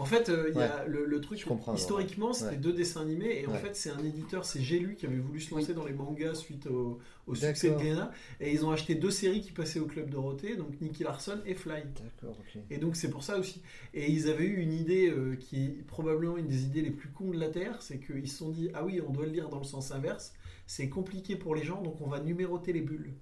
[0.00, 2.56] En fait, euh, il y a le, le truc, Je comprends, historiquement, c'était ouais.
[2.56, 5.40] deux dessins animés, et en fait, c'est un éditeur, c'est J'ai lu, qui avait voulu
[5.40, 5.74] se lancer Oui.
[5.74, 7.76] dans les mangas suite au, au succès de.
[7.76, 11.40] Glénat, et ils ont acheté deux séries qui passaient au Club Dorothée, donc Nicky Larson
[11.46, 11.82] et Fly.
[12.02, 12.62] D'accord, ok.
[12.70, 13.62] Et donc c'est pour ça aussi.
[13.94, 17.10] Et ils avaient eu une idée euh, qui est probablement une des idées les plus
[17.10, 19.48] cons de la Terre, c'est qu'ils se sont dit, ah oui, on doit le lire
[19.48, 20.32] dans le sens inverse,
[20.66, 23.12] c'est compliqué pour les gens, donc on va numéroter les bulles.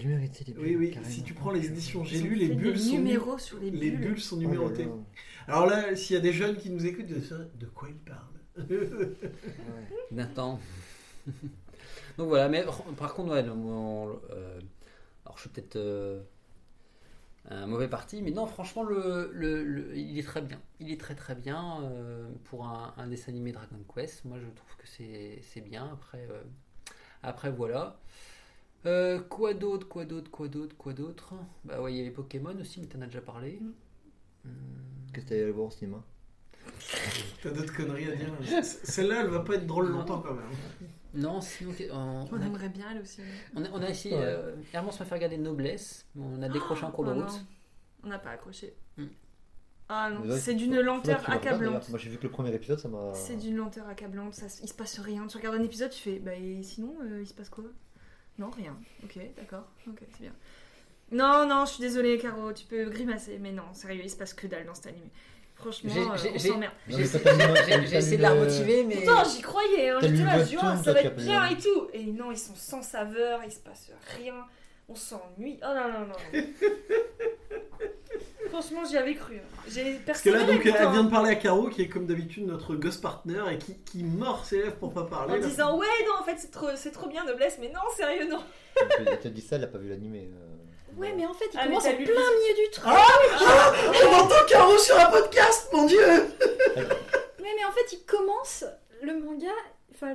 [0.00, 1.10] Numérité Oui, bulles, oui, carrément.
[1.12, 3.80] si tu prends les éditions J'ai lu, les bulles, sont, nu- numéros sur les bulles.
[3.80, 4.84] les bulles sont Oh là numérotées.
[4.84, 4.90] là.
[5.48, 7.20] Alors là, s'il y a des jeunes qui nous écoutent, de,
[7.58, 8.20] de quoi ils parlent
[8.70, 9.16] Ouais.
[10.10, 10.58] Nathan.
[12.18, 12.64] Donc voilà, mais
[12.96, 14.60] par contre, ouais, euh,
[15.24, 16.22] alors je suis peut-être euh,
[17.50, 20.60] un mauvais parti, mais non, franchement, le, le- le- il est très bien.
[20.80, 24.24] Il est très très bien euh, pour un, un dessin animé Dragon Quest.
[24.24, 25.90] Moi, je trouve que c'est bien.
[25.92, 26.42] Après, euh,
[27.22, 28.00] après voilà.
[28.86, 31.34] Euh, quoi d'autre, quoi d'autre, quoi d'autre, quoi d'autre?
[31.64, 33.58] Bah ouais, il y avait Pokémon aussi, mais t'en as déjà parlé.
[34.44, 34.52] Hum,
[35.12, 36.02] Qu'est-ce que t'allais voir au cinéma?
[37.42, 38.64] T'as d'autres conneries à dire?
[38.64, 40.44] Celle-là, elle va pas être drôle longtemps quand même.
[41.14, 43.20] Non, sinon, on, On on a, aimerait bien aller aussi.
[43.54, 44.14] on a- on a essayé.
[44.16, 44.22] Ouais.
[44.24, 47.40] Euh, Hermance m'a fait regarder Noblesse, mais on a décroché en cours de Oh route.
[48.04, 48.74] On n'a pas accroché.
[48.98, 49.06] Hmm.
[49.88, 51.88] Ah non, c'est d'une lenteur accablante.
[51.88, 53.14] Moi j'ai vu que le premier épisode, ça m'a.
[53.14, 55.26] C'est d'une lenteur accablante, ça, il se passe rien.
[55.28, 57.64] Tu regardes un épisode, tu fais, bah et sinon, euh, il se passe quoi?
[58.38, 58.76] Non, rien.
[59.04, 60.32] Ok, d'accord, ok, c'est bien.
[61.12, 64.34] Non, non, je suis désolée, Caro, tu peux grimacer, mais non, sérieux, il se passe
[64.34, 65.06] que dalle dans cet animé.
[65.54, 66.72] Franchement, J'ai- euh, j'ai- on s'emmerde.
[67.96, 68.96] Essayé- de la remotiver, mais.
[68.96, 71.54] Pourtant, j'y croyais, hein, j'étais là, je dis, ah, ça va être bien lu.
[71.54, 71.88] et tout.
[71.94, 74.34] Et non, ils sont sans saveur, il se passe rien,
[74.88, 75.58] on s'ennuie.
[75.62, 76.14] Oh non, non, non.
[78.50, 79.36] Franchement, j'y avais cru.
[79.36, 79.62] hein.
[79.68, 82.46] J'ai Parce que là, donc, elle vient de parler à Caro, qui est comme d'habitude
[82.46, 85.32] notre ghost partner, et qui, qui mord ses lèvres pour pas parler.
[85.34, 85.46] En là.
[85.46, 88.40] disant, ouais, non, en fait, c'est trop, c'est trop bien, Noblesse, mais non, sérieux, non.
[88.98, 90.30] Elle te dit ça, elle a pas vu l'animé.
[90.32, 90.96] euh.
[90.96, 92.86] Ouais, mais en fait, il Ah, mais commence en plein le- milieu du truc.
[94.06, 98.64] On entend Caro sur un podcast, mon dieu Ouais, mais en fait, il commence
[99.02, 99.50] le manga,
[99.96, 100.14] enfin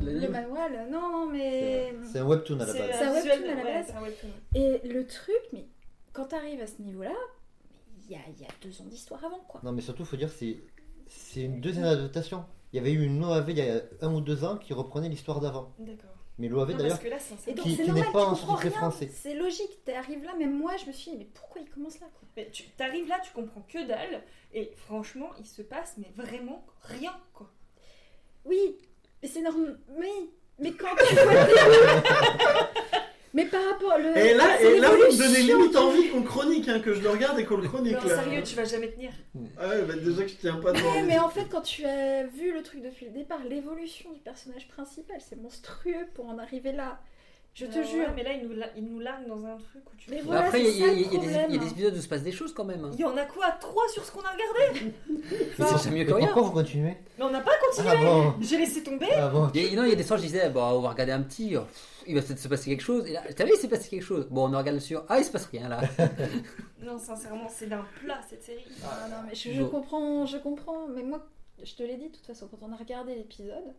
[0.00, 0.88] le, le, manuel.
[0.90, 1.92] Non, non, mais.
[2.10, 2.90] C'est un webtoon à la base.
[2.92, 3.86] C'est un visuel, webtoon à la ouais, base.
[3.88, 4.28] c'est un webtoon.
[4.54, 5.66] Et le truc, mais
[6.12, 7.14] quand t'arrives à ce niveau-là,
[8.08, 9.60] il y a, il y a deux ans d'histoire avant, quoi.
[9.64, 10.56] Non, mais surtout, faut dire, c'est
[11.08, 12.44] C'est une deuxième adaptation.
[12.72, 15.08] Il y avait eu une OAV il y a un ou deux ans qui reprenait
[15.08, 15.72] l'histoire d'avant.
[15.78, 16.10] D'accord.
[16.38, 18.70] Mais l'OAV d'ailleurs, Qui- c'est qui normal, n'est pas tu en rien.
[18.70, 19.10] français.
[19.12, 22.06] C'est logique, t'arrives là, même moi je me suis dit, mais pourquoi il commence là
[22.14, 24.22] quoi Mais tu t'arrives là, tu comprends que dalle,
[24.54, 27.50] et franchement, il se passe mais vraiment rien quoi.
[28.44, 28.76] Oui,
[29.22, 29.78] mais c'est normal.
[29.96, 31.38] Oui, mais quand tu vois le-
[33.34, 34.16] Mais par rapport le.
[34.16, 37.10] Et là, et là vous me donnez limite envie qu'on chronique, hein, que je le
[37.10, 37.92] regarde et qu'on le chronique.
[38.02, 38.22] Non, là.
[38.24, 39.10] sérieux, tu vas jamais tenir.
[39.60, 40.90] Ah ouais, bah déjà que je tiens pas devant.
[40.92, 44.20] Ouais, mais en fait, quand tu as vu le truc depuis le départ, l'évolution du
[44.20, 46.98] personnage principal, c'est monstrueux pour en arriver là.
[47.58, 48.06] Je te Euh, jure.
[48.06, 50.10] ouais, mais là, il nous, la- il nous largue dans un truc où tu.
[50.10, 51.58] Mais voilà, Après, il y, a- il y des- il y a problème.
[51.58, 52.84] des épisodes où se passe des choses quand même.
[52.84, 52.90] hein.
[52.94, 53.50] Il y en a quoi?
[53.60, 54.92] Trois sur ce qu'on a regardé?
[55.58, 56.26] Mais c'est mieux que rien.
[56.26, 56.96] pourquoi vous continuez?
[57.18, 59.76] Mais on n'a pas continué Ah bon J'ai laissé tomber Ah bon Il y a-
[59.76, 61.62] non, il y a des soirs, je disais, bon, on va regarder un petit, oh,
[62.06, 63.06] il va peut-être se passer quelque chose.
[63.08, 64.28] Et là, t'as vu, il s'est passé quelque chose.
[64.30, 65.80] Bon, on regarde le sur, ah, il se passe rien là.
[66.80, 68.64] Non, sincèrement, c'est d'un plat cette série.
[68.84, 70.86] Ah non, mais je, comprends, je comprends.
[70.88, 71.26] Mais moi,
[71.62, 73.74] je te l'ai dit de toute façon, quand on a regardé l'épisode,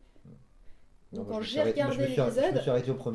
[1.11, 2.35] Non, Donc, quand suis j'ai regardé suis l'épisode,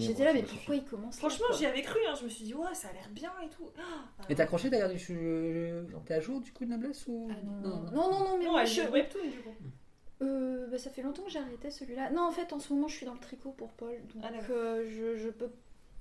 [0.00, 2.14] suis j'étais là, mais m'a pourquoi il commence là, Franchement, j'y avais cru, hein.
[2.18, 3.68] je me suis dit, ouais, ça a l'air bien et tout.
[3.78, 4.98] Ah, Et t'as accroché, t'as regardé,
[6.04, 8.46] t'es à jour du coup de Noblesse ou Ah non, non, non, non, non, mais
[8.46, 8.80] Non, je...
[8.80, 9.54] est webtoon du coup.
[10.22, 12.10] Euh, bah, ça fait longtemps que j'ai arrêté celui-là.
[12.10, 13.94] Non, en fait, en ce moment, je suis dans le tricot pour Paul.
[14.14, 15.50] Donc, Ah, euh, je, je peux...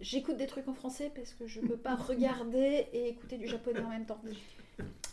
[0.02, 3.82] J'écoute des trucs en français parce que je peux pas regarder et écouter du japonais
[3.82, 4.20] en même temps.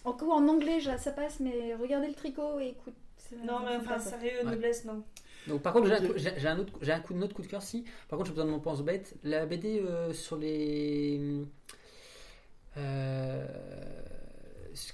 [0.04, 2.94] Encore en anglais, ça passe, mais regarder le tricot et écoute.
[3.18, 5.02] ça- Non, mais enfin, sérieux, noblesse, non.
[5.46, 6.00] Donc par contre, j'ai un
[6.52, 7.84] un, autre- j'ai un coup de autre coup de cœur si.
[8.08, 9.14] Par contre, j'ai besoin de mon pense bête.
[9.24, 11.20] La BD euh, sur les.
[12.76, 13.46] Euh,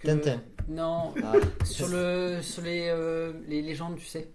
[0.01, 0.43] que- Tintin.
[0.69, 1.33] Non, Ah,
[1.65, 4.31] sur le sur les, euh, les légendes, tu sais.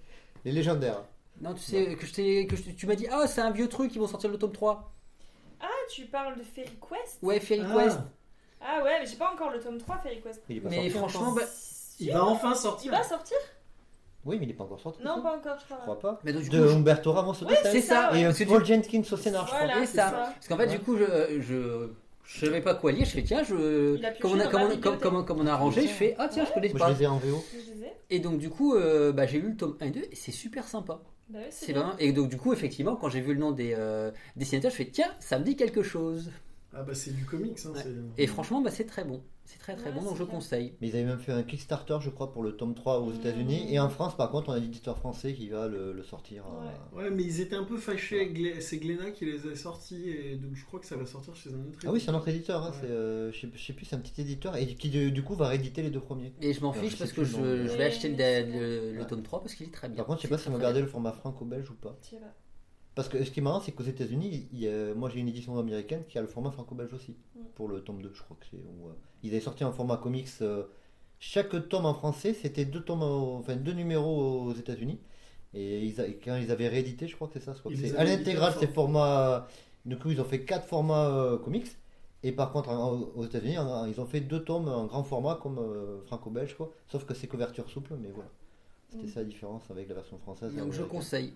[0.45, 1.03] Les légendaires.
[1.39, 3.67] Non, tu sais que je t'ai que je- tu m'as dit ah c'est un vieux
[3.67, 4.93] truc, ils vont sortir le tome 3.
[5.59, 7.17] Ah, tu parles de Fairy Quest?
[7.21, 7.73] Ouais, Fairy Ah.
[7.83, 7.99] Quest.
[8.61, 10.41] Ah ouais, mais j'ai pas encore le tome 3 Fairy Quest.
[10.49, 11.41] Il Mais sorti franchement, bah,
[11.99, 12.91] Il va enfin Il sortir.
[12.91, 13.37] va sortir?
[14.25, 15.01] Oui, mais il est pas encore sorti.
[15.03, 15.77] Non, pas encore, je crois.
[15.79, 16.19] Je crois pas.
[16.23, 18.11] mais donc, du De coup, je- Umberto Ramos au c'est ça.
[18.15, 19.67] Et euh, Paul Jenkins au scénar, je crois.
[19.79, 20.09] C'est ça.
[20.09, 20.11] ça.
[20.35, 20.71] Parce qu'en fait, Ouais.
[20.71, 21.87] du coup, je, je,
[22.23, 23.05] je savais pas quoi lire.
[23.05, 24.99] Je fais, tiens, je, comme, on a, comme, on- comme, bibliothèque.
[25.01, 26.89] comme- comme on a arrangé, je fais, ah tiens, je connais Moi, pas.
[26.93, 27.43] je les ai en VO.
[27.53, 27.93] Je disais.
[28.11, 30.31] Et donc, du coup, euh, bah, j'ai lu le tome 1 et 2 et c'est
[30.31, 30.99] super sympa.
[31.29, 31.93] Bah ouais, c'est vraiment...
[31.97, 34.85] Et donc, du coup, effectivement, quand j'ai vu le nom des euh, dessinateurs, je fais,
[34.85, 36.29] tiens, ça me dit quelque chose.
[36.73, 37.57] Ah bah c'est du comics.
[37.65, 37.83] Hein, Ouais.
[38.17, 39.21] Et franchement, bah, c'est très bon.
[39.43, 40.33] C'est très très Ouais, bon, donc je bien.
[40.33, 40.73] conseille.
[40.79, 43.15] Mais ils avaient même fait un Kickstarter, je crois, pour le tome 3 aux Mmh.
[43.15, 43.65] États-Unis.
[43.73, 46.45] Et en France, par contre, on a l'éditeur français qui va le, le sortir.
[46.45, 48.21] euh, Ouais, mais ils étaient un peu fâchés.
[48.21, 51.05] avec Glen- C'est Glénat qui les a sortis et donc je crois que ça va
[51.05, 51.79] sortir chez un autre.
[51.85, 52.63] Ah oui, c'est un autre éditeur.
[52.63, 55.23] Hein, euh, je, sais, je sais plus, c'est un petit éditeur et qui du, du
[55.23, 56.31] coup va rééditer les deux premiers.
[56.41, 59.07] Et je m'en fiche parce que je, vais acheter le, mais le- le Ouais.
[59.07, 59.97] tome 3 parce qu'il est très bien.
[59.97, 61.97] Par contre, je sais pas si on va garder le format franco-belge ou pas.
[62.95, 64.49] Parce que ce qui est marrant, c'est qu'aux États-Unis,
[64.95, 67.15] moi j'ai une édition américaine qui a le format franco-belge aussi.
[67.35, 67.39] Mm.
[67.55, 68.57] Pour le tome 2, je crois que c'est.
[68.57, 68.91] euh,
[69.23, 70.27] ils avaient sorti un format comics.
[70.41, 70.63] euh,
[71.19, 74.99] chaque tome en français, c'était deux, tomes, enfin, deux numéros aux États-Unis.
[75.53, 77.53] Et ils a- et quand ils avaient réédité, je crois que c'est ça.
[77.53, 79.47] c'est- à édités l'intégral, en c'est format.
[79.85, 81.67] Du coup, ils ont fait quatre formats euh, comics.
[82.23, 83.55] Et par contre, en- aux États-Unis,
[83.87, 86.71] ils ont fait deux tomes en grand format comme euh, franco-belge, quoi.
[86.87, 88.29] Sauf que c'est couverture souple, mais voilà.
[88.91, 89.07] C'était Mm.
[89.09, 90.49] ça la différence avec la version française.
[90.49, 90.87] Donc je américaine.
[90.87, 91.33] conseille.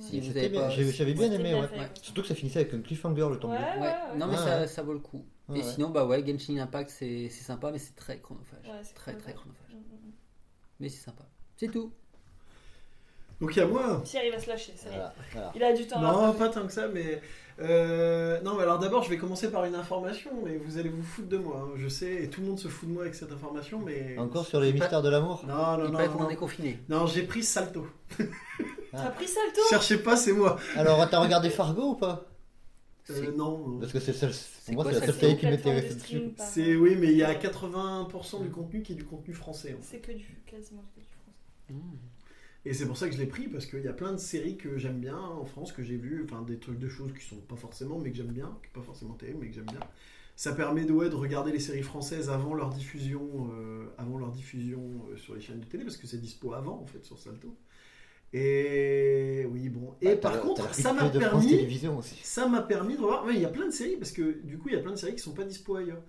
[0.00, 1.68] Si vous avez pas- J'avais bien aimé, bien ouais.
[1.68, 1.86] fait, Ouais.
[1.86, 2.02] quoi.
[2.02, 3.64] Surtout que ça finissait avec un cliffhanger le tome Ouais, 2.
[3.64, 3.80] ouais, Ouais.
[3.92, 4.16] ouais.
[4.18, 4.66] Non mais Ouais, ça, ouais.
[4.66, 5.24] ça vaut le coup.
[5.48, 8.64] Ouais, et sinon bah ouais Genshin Impact c'est c'est sympa mais c'est très chronophage.
[8.66, 9.70] Ouais, c'est très cool, très chronophage.
[9.74, 10.12] Mm, mm.
[10.80, 11.24] Mais c'est sympa.
[11.56, 11.92] C'est tout.
[13.40, 14.00] Donc il y a moi.
[14.04, 14.96] Pierre, il va se lâcher, ça y est.
[14.96, 15.52] Voilà, voilà.
[15.54, 16.00] Il a du temps.
[16.00, 17.20] Non, pas tant que ça, mais.
[17.60, 21.02] Euh, non, mais alors d'abord, je vais commencer par une information, mais vous allez vous
[21.02, 21.64] foutre de moi.
[21.68, 24.16] hein, Je sais, et tout le monde se fout de moi avec cette information, mais.
[24.18, 25.44] Encore sur les pas- mystères de l'amour?
[25.46, 26.08] Non, non, non.
[26.08, 26.30] qu'on non.
[26.30, 26.80] est confiné.
[26.88, 27.86] Non, j'ai pris Salto.
[28.90, 29.60] T'as pris Salto?
[29.70, 30.56] Cherchez pas, c'est moi.
[30.76, 32.26] Alors, t'as regardé Fargo ou pas?
[33.10, 33.78] Euh, non.
[33.80, 34.32] Parce que c'est seul,
[34.64, 35.36] pour moi, c'est la ça, seule c'est série
[35.98, 39.34] qui par- C'est oui, mais il y a 80% du contenu qui est du contenu
[39.34, 39.76] français.
[39.78, 39.88] en fait.
[39.90, 41.84] C'est que du quasiment que du français.
[42.66, 44.56] Et c'est pour ça que je l'ai pris parce qu'il y a plein de séries
[44.56, 47.36] que j'aime bien en France que j'ai vues, enfin des trucs de choses qui sont
[47.40, 49.80] pas forcément mais que j'aime bien, qui sont pas forcément terribles mais que j'aime bien.
[50.36, 54.32] Ça permet de, ouais, de regarder les séries françaises avant leur diffusion, euh, avant leur
[54.32, 57.18] diffusion euh, sur les chaînes de télé parce que c'est dispo avant en fait sur
[57.18, 57.56] Salto.
[58.32, 59.94] Et oui bon.
[60.00, 61.68] Et Bah, par contre, ça m'a permis
[62.22, 63.24] ça m'a permis de voir.
[63.24, 64.90] ouais, il y a plein de séries parce que du coup, il y a plein
[64.92, 66.02] de séries qui sont pas dispo ailleurs.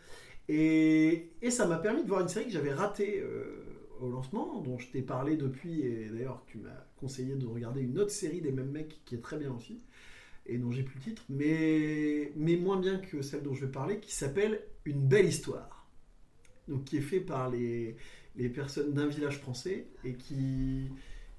[0.48, 3.65] Et, et ça m'a permis de voir une série que j'avais ratée euh,
[4.00, 5.82] au lancement, dont je t'ai parlé depuis.
[5.82, 9.22] Et d'ailleurs, tu m'as conseillé de regarder une autre série des mêmes mecs qui est
[9.22, 9.82] très bien aussi,
[10.46, 13.72] et dont j'ai plus le titre, mais, mais moins bien que celle dont je vais
[13.72, 15.88] parler, qui s'appelle Une belle histoire.
[16.68, 17.96] Donc, qui est fait par les,
[18.38, 20.90] les personnes d'un village français et qui,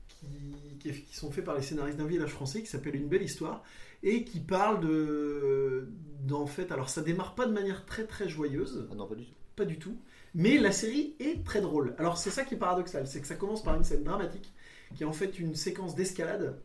[0.09, 3.63] qui, qui, sont faits par les scénaristes d'un village français qui s'appelle Une belle histoire
[4.03, 5.89] et qui parle de
[6.21, 9.25] d'en fait alors ça démarre pas de manière très très joyeuse Ah non, pas du
[9.25, 9.35] tout.
[9.57, 9.97] pas du tout.
[10.37, 11.95] Mais la série est très drôle.
[11.99, 14.53] Alors c'est ça qui est paradoxal, c'est que ça commence par une scène dramatique,
[14.95, 16.61] qui est en fait une séquence d'escalade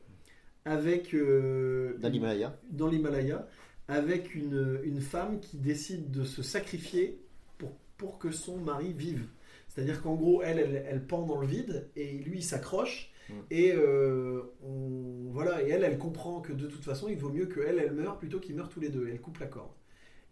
[0.66, 2.60] avec euh, Dans l'Himalaya.
[2.70, 3.48] dans l'Himalaya,
[3.88, 7.20] avec une, une femme qui décide de se sacrifier
[7.58, 9.26] pour, pour que son mari vive.
[9.70, 13.10] C'est-à-dire qu'en gros, elle, elle, elle pend dans le vide et lui, il s'accroche.
[13.30, 13.34] Mm.
[13.52, 17.46] Et, euh, on, voilà, et elle, elle comprend que de toute façon, il vaut mieux
[17.46, 19.08] que elle, elle meure plutôt qu'ils meurent tous les deux.
[19.08, 19.72] Et elle coupe la corde.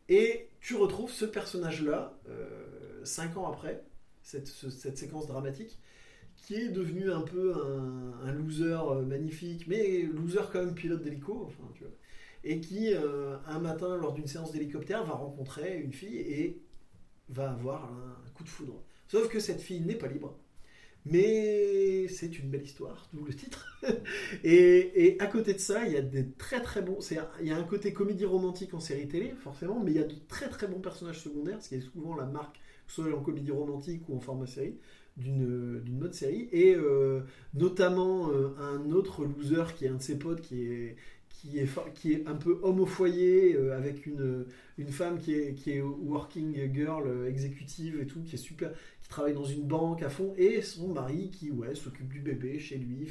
[0.10, 2.66] Et tu retrouves ce personnage-là, euh,
[3.10, 3.84] cinq ans après,
[4.24, 5.80] cette, ce- cette séquence dramatique,
[6.38, 7.54] qui est devenu un peu
[8.24, 11.94] un, loser euh, magnifique, mais loser quand même pilote d'hélico, enfin, tu vois,
[12.44, 16.62] et qui, euh, un matin, lors d'une séance d'hélicoptère, va rencontrer une fille et
[17.30, 18.84] va avoir un coup de foudre.
[19.08, 20.38] Sauf que cette fille n'est pas libre.
[21.06, 23.80] Mais c'est une belle histoire, d'où le titre.
[24.44, 27.00] et, et à côté de ça, il y a des très très bons.
[27.42, 30.04] Il y a un côté comédie romantique en série télé, forcément, mais il y a
[30.04, 33.52] de très très bons personnages secondaires, ce qui est souvent la marque, soit en comédie
[33.52, 34.78] romantique ou en format série,
[35.18, 36.50] d'une d'une bonne série.
[36.52, 37.22] Et euh,
[37.54, 40.96] notamment euh, un autre loser qui est un de ses potes qui est.
[41.42, 41.60] Qui
[42.12, 44.46] est, un peu homme au foyer euh, avec une,
[44.80, 48.72] une femme qui est, working girl euh, exécutive et tout, qui est super,
[49.02, 52.60] qui travaille dans une banque à fond, et son mari qui ouais, s'occupe du bébé
[52.60, 53.08] chez lui,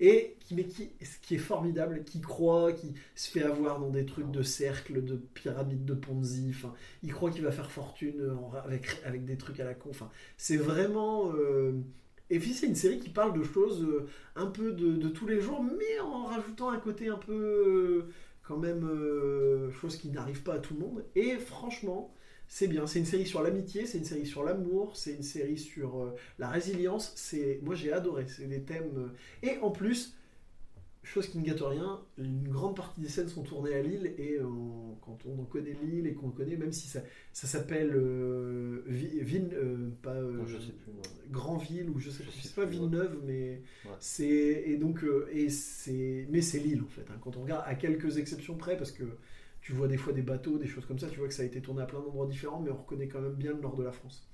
[0.00, 3.90] et qui, mais qui, ce qui est formidable, qui croit, qui se fait avoir dans
[3.90, 8.30] des trucs de cercle, de pyramide de Ponzi, enfin, il croit qu'il va faire fortune
[8.30, 9.90] en- avec, des trucs à la con,
[10.36, 11.32] c'est vraiment...
[11.34, 11.72] euh,
[12.30, 14.06] et puis c'est une série qui parle de choses euh,
[14.36, 17.32] un peu de, tous les jours, mais en rajoutant un côté un peu...
[17.32, 18.12] euh,
[18.48, 21.04] quand même, euh, chose qui n'arrive pas à tout le monde.
[21.16, 22.14] Et franchement,
[22.48, 22.86] c'est bien.
[22.86, 26.16] C'est une série sur l'amitié, c'est une série sur l'amour, c'est une série sur euh,
[26.38, 27.12] la résilience.
[27.16, 28.26] C'est, moi j'ai adoré.
[28.28, 28.90] C'est des thèmes.
[29.44, 30.14] euh, Et en plus,
[31.04, 34.36] chose qui ne gâte rien, une grande partie des scènes sont tournées à Lille et
[34.38, 34.44] euh,
[35.00, 37.00] quand on en connaît Lille et qu'on connaît, même si ça,
[37.32, 40.92] ça s'appelle euh, Vi- Ville, euh, pas euh, Je sais plus.
[41.30, 43.90] Grandville ou je sais Je sais c'est pas plus, Villeneuve, mais Ouais.
[44.00, 44.26] c'est
[44.66, 47.06] et donc et c'est mais c'est Lille en fait.
[47.10, 47.18] hein.
[47.22, 49.04] quand on regarde à quelques exceptions près, parce que
[49.62, 51.46] tu vois des fois des bateaux, des choses comme ça, tu vois que ça a
[51.46, 53.82] été tourné à plein d'endroits différents, mais on reconnaît quand même bien le nord de
[53.84, 54.26] la France.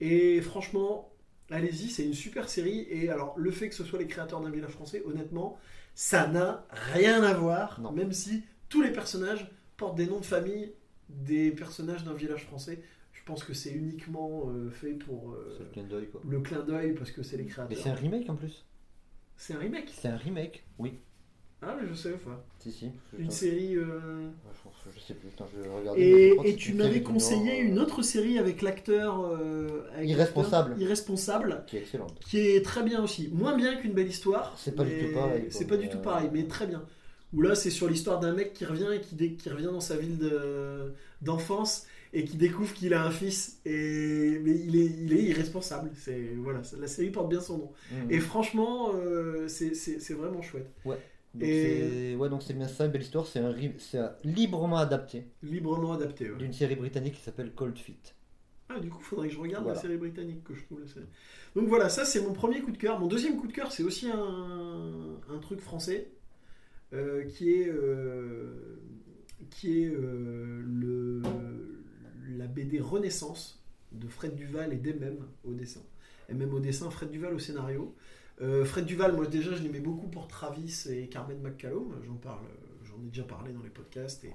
[0.00, 1.12] Et franchement,
[1.50, 2.86] allez-y, c'est une super série.
[2.90, 5.58] Et alors le fait que ce soit les créateurs d'un village français, honnêtement,
[6.00, 7.90] ça n'a rien à voir, Non.
[7.90, 10.72] même si tous les personnages portent des noms de famille
[11.08, 12.80] des personnages d'un village français.
[13.12, 16.20] Je pense que c'est uniquement euh, fait pour euh, le clin d'œil quoi.
[16.24, 17.78] le clin d'œil parce que c'est les Mais créateurs.
[17.82, 18.64] c'est un remake en plus.
[19.36, 21.00] C'est un remake C'est un remake Oui.
[21.60, 22.44] Ah, mais je sais pas.
[22.60, 22.90] Si, si.
[23.18, 23.74] Une série.
[23.76, 24.52] euh, ouais,
[24.94, 25.28] je, sais plus.
[25.28, 26.34] Putain, je vais regarder.
[26.40, 29.20] je Et, et tu m'avais conseillé Nord, une euh, autre série avec l'acteur.
[29.24, 30.76] euh, Irresponsable.
[30.78, 32.16] Irresponsable, Qui est excellente.
[32.20, 33.28] qui est très bien aussi.
[33.32, 34.54] Moins bien qu'une belle histoire.
[34.56, 36.84] C'est pas du tout pareil, C'est pas du tout euh, pareil, mais très bien.
[37.34, 39.00] Où là, c'est sur l'histoire d'un mec qui revient et
[39.34, 43.58] qui, revient dans sa ville de- d'enfance et qui découvre qu'il a un fils.
[43.66, 45.90] Et mais il est, il est irresponsable.
[45.96, 47.72] C'est voilà, la série porte bien son nom.
[47.92, 48.10] Mhm.
[48.12, 49.74] Et franchement, euh, c'est-
[50.14, 50.70] vraiment chouette.
[51.34, 53.26] Donc et- c'est ouais, donc c'est bien ça, une belle histoire.
[53.26, 53.52] C'est un,
[54.24, 56.30] librement adapté Librement adapté.
[56.30, 56.36] ouais.
[56.38, 58.14] d'une série britannique qui s'appelle Cold Feet.
[58.70, 59.76] Ah, du coup, faudrait que je regarde Voilà.
[59.76, 61.06] la série britannique que je trouve la série.
[61.56, 62.98] Donc voilà, ça c'est mon premier coup de cœur.
[63.00, 66.10] Mon deuxième coup de cœur, c'est aussi un, un truc français
[66.92, 68.78] euh, qui est euh,
[69.50, 71.22] qui est euh, le
[72.36, 73.62] la BD Renaissance
[73.92, 75.80] de Fred Duval et d'Emem au dessin.
[76.28, 77.94] Emem au dessin, Fred Duval au scénario.
[78.40, 82.00] Euh, Fred Duval, moi déjà, je l'aimais beaucoup pour Travis et Carmen McCallum.
[82.06, 82.44] J'en parle,
[82.84, 84.22] j'en ai déjà parlé dans les podcasts.
[84.24, 84.32] Et,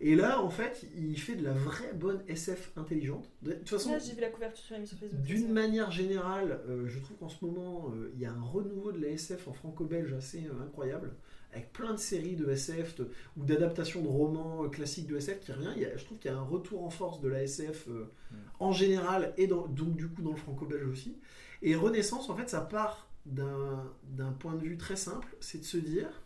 [0.00, 3.30] et là, en fait, il fait de la vraie bonne SF intelligente.
[3.42, 5.20] De toute façon, Là, j'ai vu la couverture sur l'émission Facebook.
[5.22, 8.90] d'une manière générale, euh, je trouve qu'en ce moment, euh, il y a un renouveau
[8.90, 11.12] de la SF en franco-belge assez euh, incroyable,
[11.52, 15.40] avec plein de séries de SF de- ou d'adaptations de romans euh, classiques de SF
[15.40, 15.70] qui revient.
[15.76, 17.86] Il y a- je trouve qu'il y a un retour en force de la SF
[17.88, 18.34] euh, Mm.
[18.60, 21.18] en général et dans- donc du coup dans le franco-belge aussi.
[21.60, 25.76] Et Renaissance, en fait, ça part d'un point de vue très simple, c'est de se
[25.76, 26.22] dire,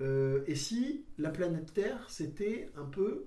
[0.00, 3.26] euh, et si la planète Terre, c'était un peu,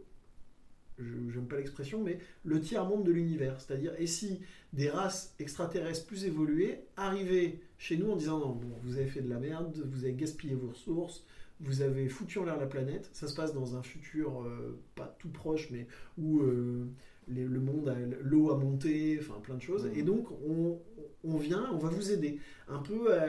[1.00, 3.62] je j'aime pas l'expression, mais le tiers-monde de l'univers.
[3.62, 4.42] C'est-à-dire, et si
[4.74, 9.30] des races extraterrestres plus évoluées arrivaient chez nous en disant non, vous avez fait de
[9.30, 11.24] la merde, vous avez gaspillé vos ressources,
[11.60, 13.10] vous avez foutu en l'air la planète.
[13.14, 15.88] Ça se passe dans un futur euh, pas tout proche, mais
[16.18, 16.88] où euh,
[17.28, 19.90] les- le monde, l'eau a monté, enfin plein de choses.
[19.96, 20.80] Et donc on,
[21.24, 23.28] on vient, on va vous aider, un peu à,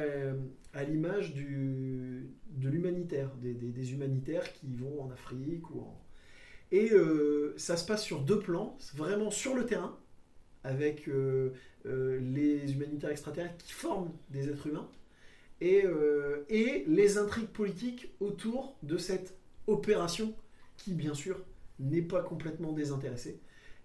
[0.75, 6.01] à l'image de l'humanitaire, des, des- des humanitaires qui vont en Afrique ou en
[6.71, 9.99] et euh, ça se passe sur deux plans, vraiment sur le terrain,
[10.65, 11.53] avec euh,
[11.87, 14.89] euh, les humanitaires extraterrestres qui forment des êtres humains,
[15.61, 15.85] et,
[16.51, 19.37] et les intrigues politiques autour de cette
[19.67, 20.35] opération
[20.77, 21.41] qui, bien sûr,
[21.81, 23.41] n'est pas complètement désintéressée.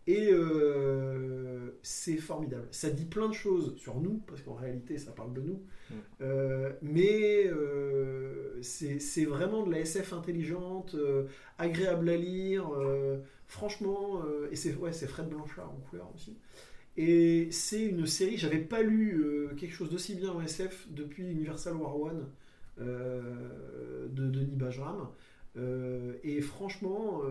[0.06, 2.68] Et euh, c'est formidable.
[2.72, 5.62] Ça dit plein de choses sur nous, parce qu'en réalité, ça parle de nous.
[5.90, 5.94] Mm.
[6.22, 10.96] Euh, mais euh, c'est vraiment de la SF intelligente,
[11.58, 12.70] agréable à lire.
[13.48, 16.38] franchement, et c'est ouais, Fred Blanchard en couleur aussi.
[16.96, 19.26] Et c'est une série, j'avais pas lu
[19.58, 22.28] quelque chose d'aussi bien en SF depuis Universal War One
[22.78, 25.10] de Denis Bajram.
[26.24, 27.22] Et franchement,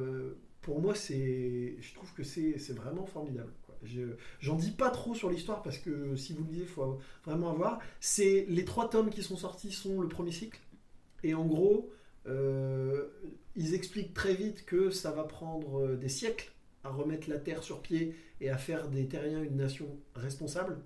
[0.62, 3.52] pour moi, c'est, je trouve que c'est c'est vraiment formidable.
[3.66, 3.76] quoi.
[3.82, 6.98] Je- J'en dis pas trop sur l'histoire parce que si vous le lisez, il faut
[7.24, 7.80] vraiment avoir.
[8.00, 10.60] C'est les trois tomes qui sont sortis sont le premier cycle.
[11.24, 11.90] Et en gros,
[12.26, 13.08] euh,
[13.56, 16.52] ils expliquent très vite que ça va prendre euh, des siècles
[16.84, 20.78] à remettre la Terre sur pied et à faire des Terriens une nation responsable.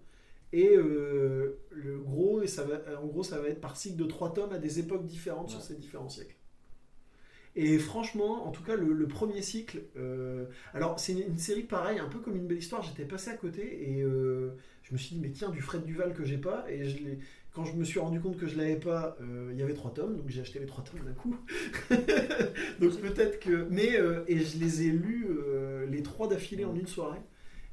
[0.52, 4.04] Et euh, le gros, et ça va, en gros, ça va être par cycle de
[4.04, 6.36] trois tomes à des époques différentes sur ces différents siècles.
[7.58, 9.82] Et franchement, en tout cas, le, premier cycle.
[9.96, 10.44] euh,
[10.74, 12.82] alors, c'est une, série pareille, un peu comme une belle histoire.
[12.82, 14.50] J'étais passé à côté et euh,
[14.82, 16.66] je me suis dit, mais tiens, du Fred Duval que j'ai pas.
[16.68, 16.98] Et je
[17.54, 19.90] quand je me suis rendu compte que je l'avais pas, euh, il y avait trois
[19.90, 21.34] tomes, donc j'ai acheté les trois tomes d'un coup.
[22.80, 23.66] donc peut-être que.
[23.70, 23.98] Mais,
[24.28, 25.26] et je les ai lus,
[25.88, 27.22] les trois d'affilée en une soirée.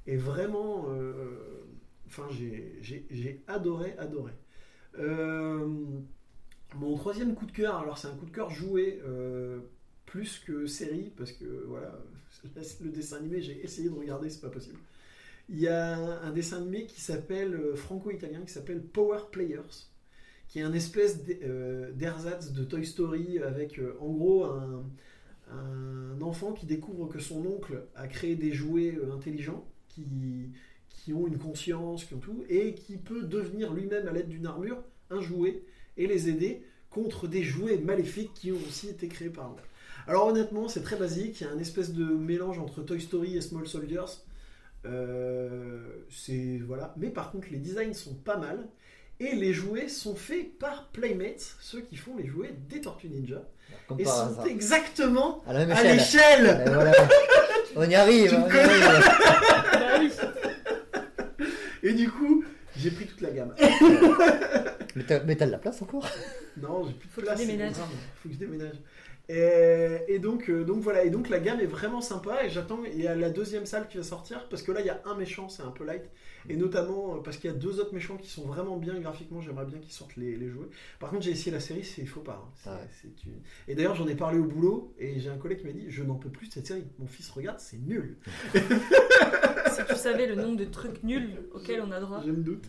[0.08, 0.88] Et vraiment,
[2.08, 4.32] enfin, j'ai- adoré, adoré.
[6.76, 9.60] Mon troisième coup de cœur, alors c'est un coup de cœur joué euh,
[10.06, 12.00] plus que série, parce que voilà,
[12.82, 14.78] le dessin animé, j'ai essayé de regarder, c'est pas possible.
[15.50, 19.88] Il y a un dessin animé qui s'appelle euh, franco-italien, qui s'appelle Power Players,
[20.48, 24.84] qui est un espèce euh, d'ersatz de Toy Story avec en gros un,
[26.22, 30.52] enfant qui découvre que son oncle a créé des jouets intelligents qui,
[30.90, 34.46] qui ont une conscience, qui ont tout, et qui peut devenir lui-même à l'aide d'une
[34.46, 35.64] armure un jouet
[35.98, 39.64] et les aider contre des jouets maléfiques qui ont aussi été créés par l'oncle.
[40.08, 43.38] Alors honnêtement, c'est très basique, il y a un espèce de mélange entre Toy Story
[43.38, 44.20] et Small Soldiers.
[44.86, 45.80] Euh,
[46.10, 48.68] c'est voilà, mais par contre les designs sont pas mal
[49.22, 53.44] et les jouets sont faits par Playmates, ceux qui font les jouets des Tortues Ninja,
[53.88, 54.46] Comme et sont hasard.
[54.48, 56.64] exactement À l'échelle.
[56.66, 56.92] Voilà.
[57.76, 58.34] On y arrive.
[58.34, 60.32] On y arrive.
[61.84, 62.44] Et du coup,
[62.78, 63.54] j'ai pris toute la gamme.
[64.96, 66.08] Mais t'as mais t'as de la place encore?
[66.58, 67.40] Non, j'ai plus de Faut que place.
[67.40, 67.74] tu c'est déménages.
[67.74, 67.90] grave.
[68.22, 68.76] Faut que je déménage.
[69.30, 72.84] Et, et donc, euh, donc voilà, et donc la gamme est vraiment sympa et j'attends,
[72.84, 75.02] il y a la deuxième salle qui va sortir parce que là il y a
[75.06, 76.04] un méchant, c'est un peu light
[76.50, 79.40] et notamment euh, parce qu'il y a deux autres méchants qui sont vraiment bien graphiquement,
[79.40, 80.68] j'aimerais bien qu'ils sortent les, les jouets.
[81.00, 82.44] Par contre j'ai essayé la série, c'est il faut pas.
[82.46, 82.52] hein.
[82.62, 82.90] C'est- Ah ouais.
[83.02, 83.40] c'est une-
[83.70, 86.04] Et d'ailleurs j'en ai parlé au boulot et j'ai un collègue qui m'a dit je
[86.04, 88.18] n'en peux plus de cette série, mon fils regarde, c'est nul.
[88.54, 92.22] Si tu savais le nombre de trucs nuls auxquels on a droit.
[92.26, 92.66] Je me doute.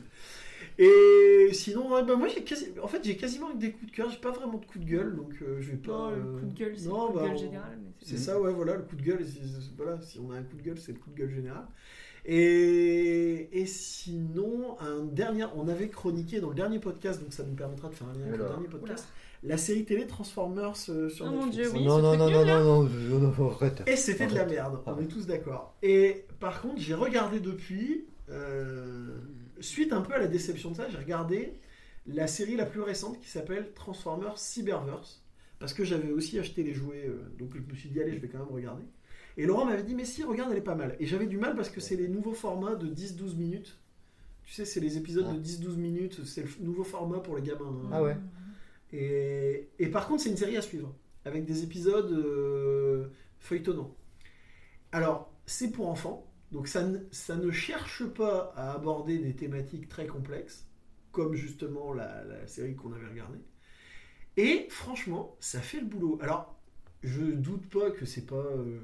[0.76, 2.66] Et sinon, ouais, bah, moi j'ai quasi...
[2.82, 4.84] en fait j'ai quasiment que des coups de cœur, j'ai pas vraiment de coup de
[4.84, 5.92] gueule donc euh, je vais pas.
[5.92, 7.78] Non, le euh, coup de gueule, c'est le coup de bah, gueule on- général.
[7.80, 9.24] mais C'est ça, ouais, voilà, le coup de gueule.
[9.76, 11.64] Voilà, si on a un coup de gueule, c'est le coup de gueule général.
[12.26, 17.54] Et, et sinon, un dernier, on avait chroniqué dans le dernier podcast, donc ça nous
[17.54, 18.48] permettra de faire un lien avec le Oula.
[18.54, 19.06] dernier podcast,
[19.42, 21.70] la série télé Transformers euh, sur Oh mon Netflix.
[21.70, 21.84] Dieu, oui.
[21.86, 22.44] Non, non, non, là.
[22.62, 22.88] non, non,
[23.20, 23.82] non, non, arrête.
[23.86, 24.52] Et c'était de la Arrête.
[24.54, 25.76] merde, on est tous d'accord.
[25.82, 29.18] Et par contre, j'ai regardé depuis, euh,
[29.60, 31.54] suite un peu à la déception de ça, j'ai regardé
[32.06, 35.22] la série la plus récente qui s'appelle Transformers Cyberverse.
[35.58, 38.18] Parce que j'avais aussi acheté les jouets, euh, donc je me suis dit, allez, je
[38.20, 38.82] vais quand même regarder.
[39.36, 40.96] Et Laurent m'avait dit, mais si, regarde, elle est pas mal.
[41.00, 43.78] Et j'avais du mal parce que c'est les nouveaux formats de 10-12 minutes.
[44.44, 45.32] Tu sais, c'est les épisodes Ah.
[45.32, 47.80] de 10-12 minutes, c'est le nouveau format pour les gamins.
[47.84, 47.90] hein.
[47.92, 48.16] Ah ouais.
[48.92, 50.94] Et, et par contre, c'est une série à suivre,
[51.24, 53.06] avec des épisodes euh,
[53.40, 53.94] feuilletonnants.
[54.92, 59.88] Alors, c'est pour enfants, donc ça ne, ça ne cherche pas à aborder des thématiques
[59.88, 60.66] très complexes,
[61.12, 63.40] comme justement la, la série qu'on avait regardée.
[64.36, 66.18] Et franchement, ça fait le boulot.
[66.20, 66.56] Alors,
[67.02, 68.36] je doute pas que c'est pas.
[68.36, 68.80] euh,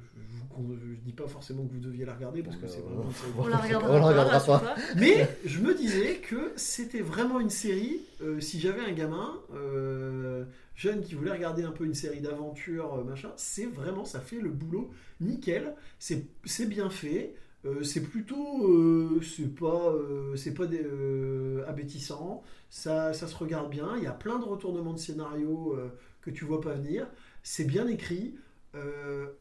[0.58, 3.14] je, je dis pas forcément que vous deviez la regarder parce que c'est vraiment une
[3.14, 4.74] série On la On regardera la pas, regardera pas.
[4.96, 8.00] mais je me disais que c'était vraiment une série.
[8.20, 12.94] euh, si j'avais un gamin euh, jeune qui voulait regarder un peu une série d'aventure,
[12.94, 15.74] euh, machin, c'est vraiment, ça fait le boulot nickel.
[15.98, 17.34] C'est c'est bien fait.
[17.66, 22.42] Euh, c'est plutôt, euh, c'est pas, euh, c'est pas des, euh, abétissant.
[22.70, 23.96] Ça, ça se regarde bien.
[23.98, 25.76] Il y a plein de retournements de scénario
[26.22, 27.06] que tu vois pas venir.
[27.42, 28.36] C'est bien écrit.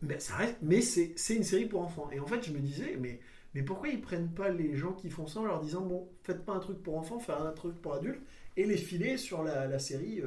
[0.02, 2.10] mais ça reste, mais c'est c'est une série pour enfants.
[2.12, 3.20] Et en fait, je me disais, mais
[3.56, 6.44] mais pourquoi ils prennent pas les gens qui font ça en leur disant bon, faites
[6.46, 8.22] pas un truc pour enfants, faites un truc pour adultes
[8.58, 10.22] et les filer sur la, la série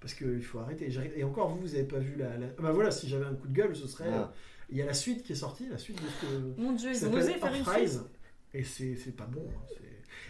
[0.00, 0.88] parce qu'il faut arrêter.
[1.16, 2.36] Et encore vous, vous avez pas vu la.
[2.38, 4.10] la- Bah voilà, si j'avais un coup de gueule, ce serait.
[4.12, 4.32] Ah.
[4.70, 6.60] Il y a la suite qui est sortie, la suite de ce que.
[6.60, 8.00] Mon dieu, ils ont s'appelle osé faire une suite.
[8.54, 9.46] Et c'est c'est pas bon.
[9.48, 9.74] hein,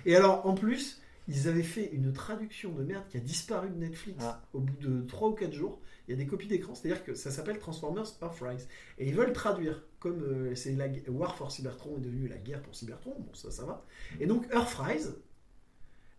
[0.06, 3.76] Et alors en plus, Ils avaient fait une traduction de merde qui a disparu de
[3.76, 4.42] Netflix Ah.
[4.52, 5.80] au bout de 3 ou 4 jours.
[6.06, 8.68] Il y a des copies d'écran, c'est-à-dire que ça s'appelle Transformers Earthrise.
[8.98, 12.60] Et ils veulent traduire, comme euh, c'est la War for Cybertron est devenu la guerre
[12.60, 13.86] pour Cybertron, bon ça ça va.
[14.20, 15.16] Et donc Earthrise,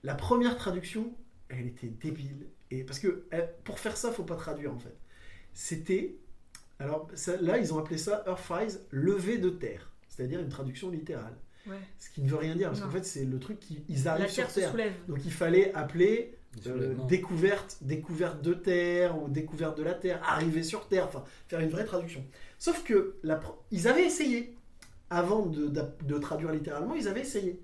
[0.01, 1.13] la première traduction,
[1.49, 2.47] elle était débile.
[2.71, 4.97] Et parce que euh, pour faire ça, faut pas traduire en fait.
[5.53, 6.15] C'était,
[6.79, 11.35] alors ça- là ils ont appelé ça Earthrise, levé de terre, c'est-à-dire une traduction littérale.
[11.67, 11.77] Ouais.
[11.97, 14.43] Ce qui ne veut rien dire, parce qu'en fait c'est le truc qu'ils arrivent sur
[14.43, 14.71] terre se terre.
[14.71, 14.93] soulève.
[15.07, 20.21] Donc il fallait appeler Le euh, découverte, découverte de terre ou découverte de la terre,
[20.23, 22.23] arriver sur terre, enfin faire une vraie traduction.
[22.59, 23.41] Sauf que la
[23.71, 24.55] ils avaient essayé
[25.09, 27.59] avant de, de traduire littéralement, ils avaient essayé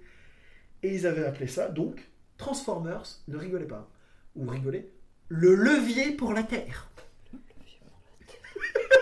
[0.84, 2.08] et ils avaient appelé ça donc
[2.38, 3.04] Transformers.
[3.28, 3.88] Ne rigolez pas
[4.36, 4.90] ou rigolez.
[5.30, 6.90] Le levier pour la terre.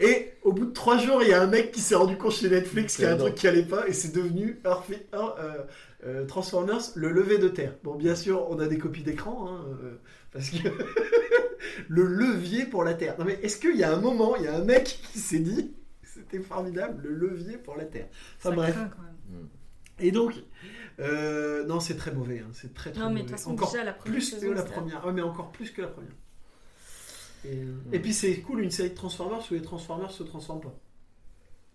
[0.00, 2.32] Et au bout de trois jours, il y a un mec qui s'est rendu compte
[2.32, 5.38] chez Netflix qu'il y a un truc qui allait pas et c'est devenu Earth- Earth-
[5.38, 5.64] euh,
[6.06, 7.74] euh, Transformers, le lever de terre.
[7.82, 9.94] Bon, bien sûr, on a des copies d'écran, hein, euh,
[10.32, 10.68] parce que
[11.88, 13.16] le levier pour la terre.
[13.18, 15.38] Non mais est-ce qu'il y a un moment, il y a un mec qui s'est
[15.38, 18.08] dit, c'était formidable, le levier pour la terre?
[18.38, 18.74] Enfin Ça bref.
[18.74, 19.48] craint quand même.
[20.00, 20.34] Et donc,
[20.98, 23.30] euh, non, c'est très mauvais, hein, c'est très très Non, mais de mauvais.
[23.30, 25.06] toute façon, encore déjà la première plus que la première.
[25.06, 26.10] Ouais, mais encore plus que la première.
[27.44, 30.62] Et, euh, et puis c'est cool une série de Transformers où les Transformers se transforment
[30.62, 30.74] pas.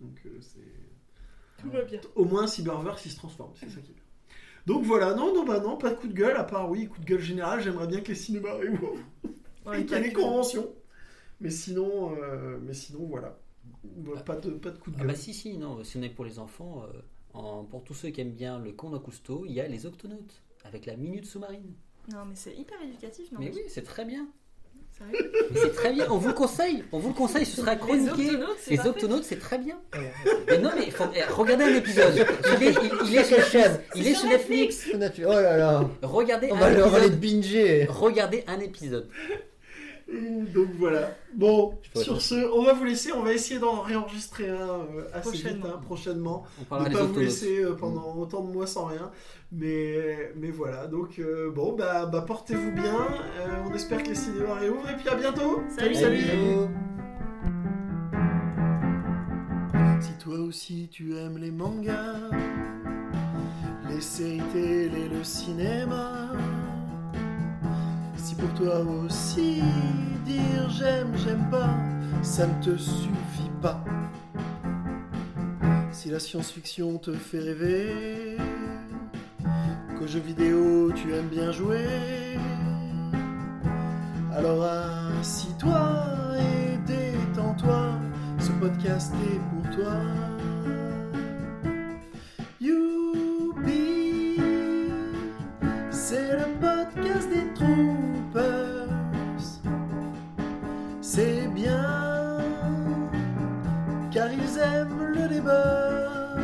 [0.02, 2.00] Donc euh, c'est Tout va bien.
[2.16, 4.04] au moins Cyberverse il se transforme, c'est ça qui est bien.
[4.66, 7.00] Donc voilà, non, non, bah non, pas de coup de gueule, à part oui, coup
[7.00, 8.96] de gueule général, j'aimerais bien que les cinémas réouvrent
[9.66, 10.74] Ouais, et qu'il y ait les conventions.
[11.42, 13.40] Mais sinon, euh, mais sinon voilà.
[13.98, 15.08] Voilà, Pas de, pas de coup de Ah gueule.
[15.08, 17.02] bah si, si, non, si on est pour les enfants, euh,
[17.34, 20.42] en- pour tous ceux qui aiment bien le conte Cousteau, il y a les Octonautes,
[20.66, 21.74] avec la minute sous-marine.
[22.12, 24.28] Non, mais c'est hyper éducatif, non Mais oui, c'est très bien.
[25.56, 28.32] C'est très bien, on vous le conseille, on vous le conseille, ce sera chroniqué.
[28.70, 28.80] Les.
[28.88, 29.78] Octonautes, c'est très bien.
[30.48, 32.14] Mais non, mais faut- eh, regardez un épisode.
[32.16, 34.88] Il est, il- il est sur, chaîne il est sur Netflix.
[34.94, 37.20] Oh là là Regardez On un va leur aller épisode.
[37.20, 39.08] binger Regardez un épisode.
[40.12, 41.16] Et Donc voilà.
[41.36, 43.12] Bon, sur ce, on va vous laisser.
[43.12, 45.66] On va essayer d'en réenregistrer un euh, assez vite, Prochainement.
[45.68, 46.44] hein, prochainement.
[46.72, 49.12] On Ne pas vous laisser euh, pendant autant de mois sans rien.
[49.52, 50.88] Mais, mais voilà.
[50.88, 52.96] Donc euh, bon, bah, bah portez-vous bien.
[53.40, 54.90] Euh, on espère que les cinémas réouvrent.
[54.90, 55.62] Et puis à bientôt.
[55.78, 56.18] Salut, salut.
[56.18, 56.70] Bisous.
[60.02, 62.16] Si toi aussi tu aimes les mangas,
[63.90, 66.32] les séries télé, le cinéma,
[68.20, 69.62] si pour toi aussi
[70.26, 71.70] dire j'aime, j'aime pas,
[72.22, 73.84] ça ne te suffit pas.
[75.92, 78.38] Si la science-fiction te fait rêver,
[79.98, 82.38] qu'aux jeux vidéo tu aimes bien jouer,
[84.36, 84.64] alors
[85.20, 86.04] assis-toi
[86.40, 87.92] et détends-toi,
[88.40, 89.94] ce podcast est pour toi.
[92.60, 94.38] Youpi,
[95.90, 98.09] c'est le podcast des troopers.
[104.60, 106.36] Le débat.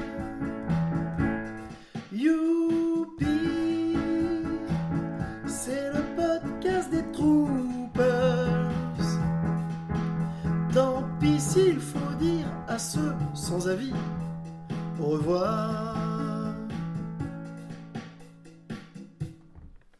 [2.12, 3.98] Youpi,
[5.46, 8.72] c'est le podcast des troopers.
[10.74, 13.94] Tant pis s'il faut dire à ceux sans avis.
[15.00, 16.35] Au revoir.